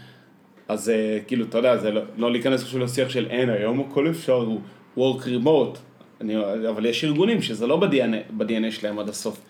אז 0.68 0.90
אה, 0.90 1.20
כאילו, 1.28 1.46
אתה 1.46 1.58
יודע, 1.58 1.78
זה 1.78 1.92
לא, 1.92 2.02
לא 2.18 2.32
להיכנס 2.32 2.64
עכשיו 2.64 2.80
לשיח 2.80 3.10
של 3.10 3.28
אין, 3.30 3.50
היום 3.50 3.80
הכל 3.80 4.10
אפשר, 4.10 4.34
הוא 4.34 4.62
work 4.98 5.22
remote. 5.22 5.78
אני, 6.22 6.38
אבל 6.70 6.86
יש 6.86 7.04
ארגונים 7.04 7.42
שזה 7.42 7.68
לא 7.68 7.78
ב-DNA, 7.78 8.72
שלהם 8.72 9.00
עד 9.00 9.10
הסוף. 9.10 9.42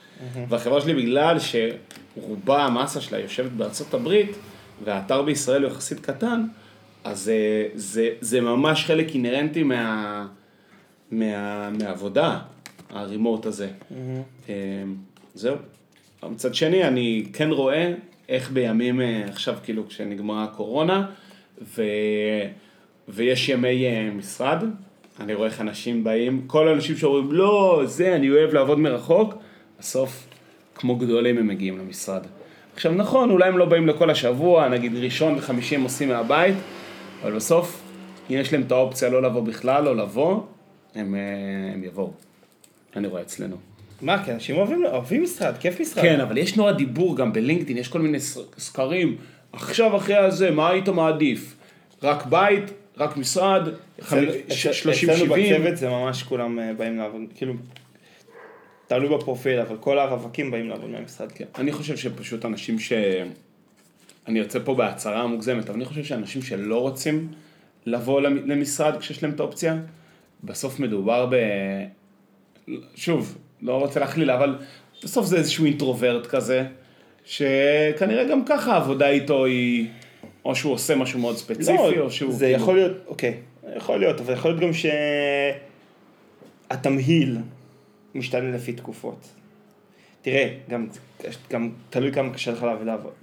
והחברה 0.49 0.81
שלי, 0.81 0.93
בגלל 0.93 1.37
שרובה, 1.39 2.65
המסה 2.65 3.01
שלה 3.01 3.19
יושבת 3.19 3.51
בארצות 3.51 3.93
הברית, 3.93 4.37
והאתר 4.83 5.21
בישראל 5.21 5.63
הוא 5.63 5.71
יחסית 5.71 5.99
קטן, 5.99 6.45
אז 7.03 7.29
אה, 7.29 7.65
זה, 7.75 8.09
זה 8.21 8.41
ממש 8.41 8.85
חלק 8.85 9.13
אינהרנטי 9.13 9.63
מה, 9.63 10.27
מה, 11.11 11.69
מהעבודה, 11.69 12.39
הרימוט 12.89 13.45
הזה. 13.45 13.69
אה, 14.49 14.55
זהו. 15.33 15.55
מצד 16.23 16.55
שני, 16.55 16.83
אני 16.83 17.25
כן 17.33 17.49
רואה 17.49 17.93
איך 18.29 18.51
בימים, 18.51 19.01
אה, 19.01 19.23
עכשיו 19.27 19.57
כאילו 19.63 19.87
כשנגמרה 19.87 20.43
הקורונה, 20.43 21.05
ו... 21.61 21.83
ויש 23.07 23.49
ימי 23.49 23.85
אה, 23.85 24.09
משרד, 24.15 24.63
אני 25.19 25.33
רואה 25.33 25.47
איך 25.47 25.61
אנשים 25.61 26.03
באים, 26.03 26.43
כל 26.47 26.67
האנשים 26.67 26.97
שאומרים, 26.97 27.31
לא, 27.31 27.81
זה, 27.85 28.15
אני 28.15 28.29
אוהב 28.29 28.53
לעבוד 28.53 28.79
מרחוק, 28.79 29.33
בסוף, 29.79 30.27
כמו 30.75 30.95
גדולים 30.95 31.37
הם 31.37 31.47
מגיעים 31.47 31.77
למשרד. 31.77 32.21
עכשיו 32.73 32.91
נכון, 32.91 33.29
אולי 33.29 33.47
הם 33.47 33.57
לא 33.57 33.65
באים 33.65 33.87
לכל 33.87 34.09
השבוע, 34.09 34.67
נגיד 34.67 34.95
ראשון 34.95 35.35
וחמישי 35.35 35.75
הם 35.75 35.83
עושים 35.83 36.09
מהבית, 36.09 36.55
אבל 37.23 37.35
בסוף, 37.35 37.81
אם 38.29 38.35
יש 38.35 38.53
להם 38.53 38.61
את 38.61 38.71
האופציה 38.71 39.09
לא 39.09 39.21
לבוא 39.21 39.41
בכלל, 39.41 39.87
או 39.87 39.93
לבוא, 39.93 40.41
הם, 40.95 41.15
אה, 41.15 41.19
הם 41.73 41.83
יבואו. 41.83 42.11
אני 42.95 43.07
רואה 43.07 43.21
אצלנו. 43.21 43.55
מה, 44.01 44.23
כי 44.25 44.31
אנשים 44.31 44.57
אוהבים, 44.57 44.85
אוהבים 44.85 45.23
משרד, 45.23 45.57
כיף 45.59 45.79
משרד. 45.81 46.03
כן, 46.03 46.19
אבל 46.19 46.37
יש 46.37 46.55
נורא 46.57 46.71
דיבור 46.71 47.17
גם 47.17 47.33
בלינקדאין, 47.33 47.77
יש 47.77 47.87
כל 47.87 47.99
מיני 48.01 48.19
סקרים. 48.57 49.17
עכשיו 49.53 49.97
אחרי 49.97 50.15
הזה, 50.15 50.51
מה 50.51 50.69
היית 50.69 50.89
מעדיף? 50.89 51.55
רק 52.03 52.25
בית, 52.25 52.63
רק 52.97 53.17
משרד, 53.17 53.67
אצל- 53.99 54.31
ש- 54.49 54.67
אצל- 54.67 54.91
30-70? 54.91 55.11
אצלנו 55.13 55.33
בצוות 55.35 55.77
זה 55.77 55.89
ממש 55.89 56.23
כולם 56.23 56.59
אה, 56.59 56.73
באים 56.73 56.97
לעבוד, 56.97 57.21
כאילו, 57.35 57.53
תלוי 58.87 59.17
בפרופיל, 59.17 59.59
אבל 59.59 59.75
כל 59.79 59.99
הרווקים 59.99 60.51
באים 60.51 60.69
לעבוד 60.69 60.89
מהמשרד. 60.89 61.31
כן, 61.31 61.45
אני 61.57 61.71
חושב 61.71 61.97
שפשוט 61.97 62.45
אנשים 62.45 62.79
ש... 62.79 62.93
אני 64.27 64.39
יוצא 64.39 64.59
פה 64.65 64.75
בהצהרה 64.75 65.27
מוגזמת, 65.27 65.65
אבל 65.69 65.75
אני 65.75 65.85
חושב 65.85 66.03
שאנשים 66.03 66.41
שלא 66.41 66.81
רוצים 66.81 67.27
לבוא 67.85 68.21
למ- 68.21 68.49
למשרד 68.49 68.97
כשיש 68.99 69.23
להם 69.23 69.31
את 69.31 69.39
האופציה, 69.39 69.75
בסוף 70.43 70.79
מדובר 70.79 71.29
ב... 71.31 71.35
שוב, 72.95 73.37
לא 73.61 73.79
רוצה 73.79 73.99
להכליל, 73.99 74.31
אבל 74.31 74.57
בסוף 75.03 75.25
זה 75.25 75.37
איזשהו 75.37 75.65
אינטרוברט 75.65 76.27
כזה, 76.27 76.65
שכנראה 77.25 78.23
גם 78.23 78.45
ככה 78.45 78.73
העבודה 78.73 79.09
איתו 79.09 79.45
היא, 79.45 79.87
או 80.45 80.55
שהוא 80.55 80.73
עושה 80.73 80.95
משהו 80.95 81.19
מאוד 81.19 81.37
ספציפי, 81.37 81.99
או 81.99 82.11
שהוא... 82.11 82.29
לא, 82.29 82.35
זה 82.35 82.45
כאילו- 82.45 82.61
יכול 82.61 82.75
להיות, 82.75 82.97
אוקיי, 83.07 83.37
יכול 83.75 83.99
להיות, 83.99 84.19
אבל 84.19 84.33
יכול 84.33 84.51
להיות 84.51 84.61
גם 84.61 84.69
שהתמהיל 86.71 87.37
משתנה 88.15 88.55
לפי 88.55 88.73
תקופות. 88.73 89.27
תראה, 90.21 90.53
גם, 90.69 90.87
גם 91.49 91.69
תלוי 91.89 92.11
כמה 92.11 92.33
קשה 92.33 92.51
לך 92.51 92.65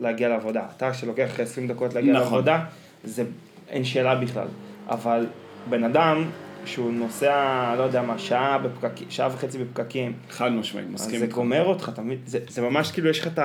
להגיע 0.01 0.29
לעבודה. 0.29 0.67
אתה 0.77 0.95
שלוקח 0.95 1.41
20 1.41 1.69
דקות 1.69 1.95
להגיע 1.95 2.12
נכון. 2.12 2.25
לעבודה, 2.25 2.64
זה 3.05 3.25
אין 3.69 3.85
שאלה 3.85 4.14
בכלל. 4.14 4.47
אבל 4.89 5.27
בן 5.71 5.85
אדם 5.85 6.31
שהוא 6.67 6.93
נוסע, 6.93 7.75
לא 7.79 7.83
יודע 7.83 8.03
מה, 8.03 8.19
שעה, 8.19 8.59
בפקק, 8.59 9.11
שעה 9.11 9.29
וחצי 9.35 9.59
בפקקים, 9.59 10.12
חד 10.31 10.53
משמעית, 10.53 10.87
אז 10.87 10.93
מסכים. 10.95 11.19
זה 11.19 11.25
איתך. 11.25 11.35
גומר 11.35 11.64
אותך, 11.64 11.91
תמיד, 11.95 12.19
זה, 12.27 12.39
זה 12.49 12.62
ממש 12.62 12.91
כאילו 12.91 13.11
יש 13.11 13.21
לך 13.21 13.27
את 13.27 13.39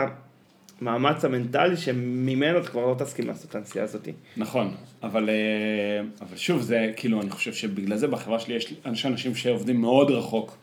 המאמץ 0.81 1.25
המנטלי 1.25 1.77
שממנו 1.77 2.59
אתה 2.59 2.67
כבר 2.67 2.85
לא 2.85 2.95
תסכים 2.97 3.27
לעשות 3.27 3.49
את 3.49 3.55
הנסיעה 3.55 3.85
הזאת. 3.85 4.07
נכון, 4.37 4.73
אבל, 5.03 5.29
אה, 5.29 6.05
אבל 6.21 6.37
שוב, 6.37 6.61
זה 6.61 6.91
כאילו, 6.95 7.21
אני 7.21 7.29
חושב 7.29 7.53
שבגלל 7.53 7.97
זה 7.97 8.07
בחברה 8.07 8.39
שלי 8.39 8.53
יש 8.53 8.73
יש 8.93 9.05
אנשים 9.05 9.35
שעובדים 9.35 9.81
מאוד 9.81 10.11
רחוק 10.11 10.57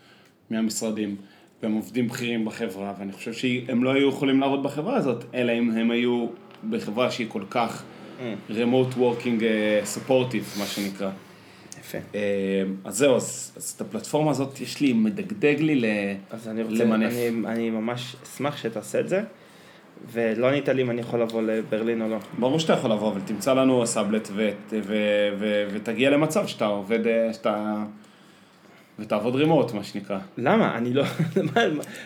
מהמשרדים, 0.51 1.17
והם 1.63 1.73
עובדים 1.73 2.09
בכירים 2.09 2.45
בחברה, 2.45 2.95
ואני 2.99 3.13
חושב 3.13 3.33
שהם 3.33 3.85
לא 3.85 3.91
היו 3.91 4.09
יכולים 4.09 4.41
לעבוד 4.41 4.63
בחברה 4.63 4.97
הזאת, 4.97 5.25
אלא 5.35 5.53
אם 5.53 5.71
הם 5.71 5.91
היו 5.91 6.27
בחברה 6.71 7.11
שהיא 7.11 7.27
כל 7.31 7.43
כך 7.51 7.83
remote 8.51 8.95
working 8.97 9.43
אה, 9.43 9.81
supportive, 9.95 10.59
מה 10.59 10.67
שנקרא. 10.67 11.11
יפה. 11.89 11.99
אה, 12.15 12.21
אז 12.85 12.97
זהו, 12.97 13.17
אז, 13.17 13.53
אז 13.57 13.75
את 13.77 13.81
הפלטפורמה 13.81 14.31
הזאת 14.31 14.61
יש 14.61 14.81
לי, 14.81 14.93
מדגדג 14.93 15.57
לי 15.61 15.75
ל... 15.75 15.85
אז 16.31 16.49
אני 16.49 16.63
רוצה, 16.63 16.85
למנף. 16.85 17.13
אני, 17.13 17.29
אני 17.47 17.71
ממש 17.71 18.17
אשמח 18.23 18.57
שתעשה 18.57 19.01
את 19.01 19.09
זה, 19.09 19.23
ולא 20.13 20.49
ענית 20.49 20.69
לי 20.69 20.83
אם 20.83 20.91
אני 20.91 21.01
יכול 21.01 21.23
לבוא 21.23 21.43
לברלין 21.43 22.03
או 22.03 22.09
לא. 22.09 22.17
ברור 22.39 22.59
שאתה 22.59 22.73
יכול 22.73 22.91
לבוא, 22.93 23.13
אבל 23.13 23.21
תמצא 23.21 23.55
לנו 23.55 23.87
סאבלט 23.87 24.29
ו- 24.33 24.51
ו- 24.71 24.81
ו- 24.87 25.31
ו- 25.39 25.69
ותגיע 25.73 26.11
למצב 26.11 26.47
שאתה 26.47 26.67
עובד, 26.67 27.07
אה, 27.07 27.33
שאתה... 27.33 27.85
ותעבוד 28.99 29.35
remote, 29.35 29.73
מה 29.73 29.85
שנקרא. 29.85 30.19
למה? 30.39 30.79
אני 30.79 30.95
לא... 30.95 31.05
מה, 31.55 31.63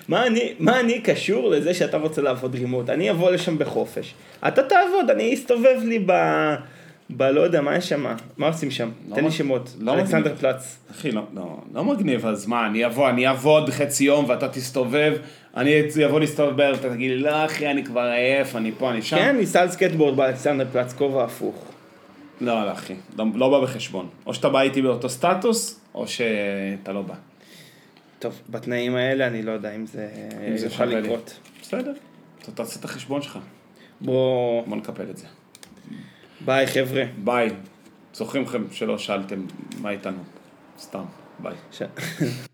מה, 0.09 0.27
אני, 0.27 0.55
מה 0.59 0.81
אני 0.81 1.01
קשור 1.01 1.51
לזה 1.51 1.75
שאתה 1.75 1.97
רוצה 1.97 2.23
לעבוד 2.23 2.55
remote? 2.55 2.91
אני 2.91 3.11
אבוא 3.11 3.31
לשם 3.31 3.59
בחופש. 3.59 4.15
אתה 4.49 4.63
תעבוד, 4.63 5.11
אני 5.11 5.35
אסתובב 5.35 5.81
לי 5.85 5.99
ב... 6.07 6.13
ב... 7.17 7.23
לא 7.23 7.41
יודע, 7.41 7.61
מה 7.61 7.77
יש 7.77 7.89
שם? 7.89 8.07
מה 8.37 8.47
עושים 8.47 8.71
שם? 8.71 8.91
לא 9.09 9.15
תן 9.15 9.21
לי 9.21 9.27
מג- 9.27 9.33
שמות. 9.35 9.75
לא 9.81 9.95
אלכסנדר. 9.95 10.37
פלץ. 10.37 10.79
אחי, 10.91 11.11
לא, 11.11 11.23
לא, 11.35 11.59
לא 11.75 11.85
מגניב, 11.85 12.27
אז 12.27 12.47
מה, 12.47 12.67
אני 12.67 12.87
אבוא, 12.87 13.09
אני 13.09 13.27
אעבוד 13.29 13.71
חצי 13.71 14.05
יום 14.05 14.25
ואתה 14.29 14.49
תסתובב, 14.49 15.17
אני 15.57 15.73
אבוא 16.07 16.21
להסתובב 16.21 16.57
בערב, 16.57 16.77
אתה 16.79 16.91
תגיד 16.91 17.11
לי, 17.11 17.19
לא 17.19 17.45
אחי, 17.45 17.71
אני 17.71 17.85
כבר 17.85 18.01
עייף, 18.01 18.57
אני 18.57 18.73
פה, 18.79 18.91
אני 18.91 19.03
שם. 19.03 19.17
כן, 19.17 19.37
ניסה 19.37 19.61
על 19.63 19.69
סקייטבורד 19.71 20.17
באלכסנדר 20.17 20.67
פלץ, 20.73 20.93
כובע 20.93 21.25
הפוך. 21.25 21.65
לא, 22.41 22.67
לא, 22.67 22.73
אחי, 22.73 22.95
לא, 23.19 23.25
לא 23.35 23.51
בא 23.51 23.61
בחשבון. 23.67 24.09
או 24.27 24.35
שאתה 24.35 24.49
בא 24.49 24.61
איתי 24.61 24.83
באותו 24.83 25.09
סטטוס, 25.09 25.81
או 25.95 26.07
שאתה 26.09 26.93
לא 26.93 27.03
בא. 27.03 27.15
טוב, 28.19 28.41
בתנאים 28.51 28.97
האלה 28.97 29.27
אני 29.27 29.43
לא 29.43 29.53
יודע 29.53 29.75
אם 29.75 29.87
זה 29.87 30.09
אם 30.49 30.57
זה 30.57 30.67
יוכל 30.67 30.85
לי. 30.85 31.01
לקרות. 31.01 31.39
בסדר, 31.63 31.93
אתה 32.43 32.53
תעשה 32.53 32.81
את 32.81 32.85
החשבון 32.85 33.23
שלך, 33.23 33.39
בוא, 34.01 34.63
בוא 34.67 34.77
נקפל 34.77 35.11
את 35.11 35.17
זה. 35.17 35.27
ביי 36.45 36.67
חבר'ה. 36.67 37.05
ביי. 37.25 37.51
זוכרים 38.15 38.43
לכם 38.43 38.63
שלא 38.73 38.99
שאלתם 38.99 39.47
מה 39.81 39.91
איתנו? 39.91 40.23
סתם, 40.79 41.05
ביי. 41.39 41.55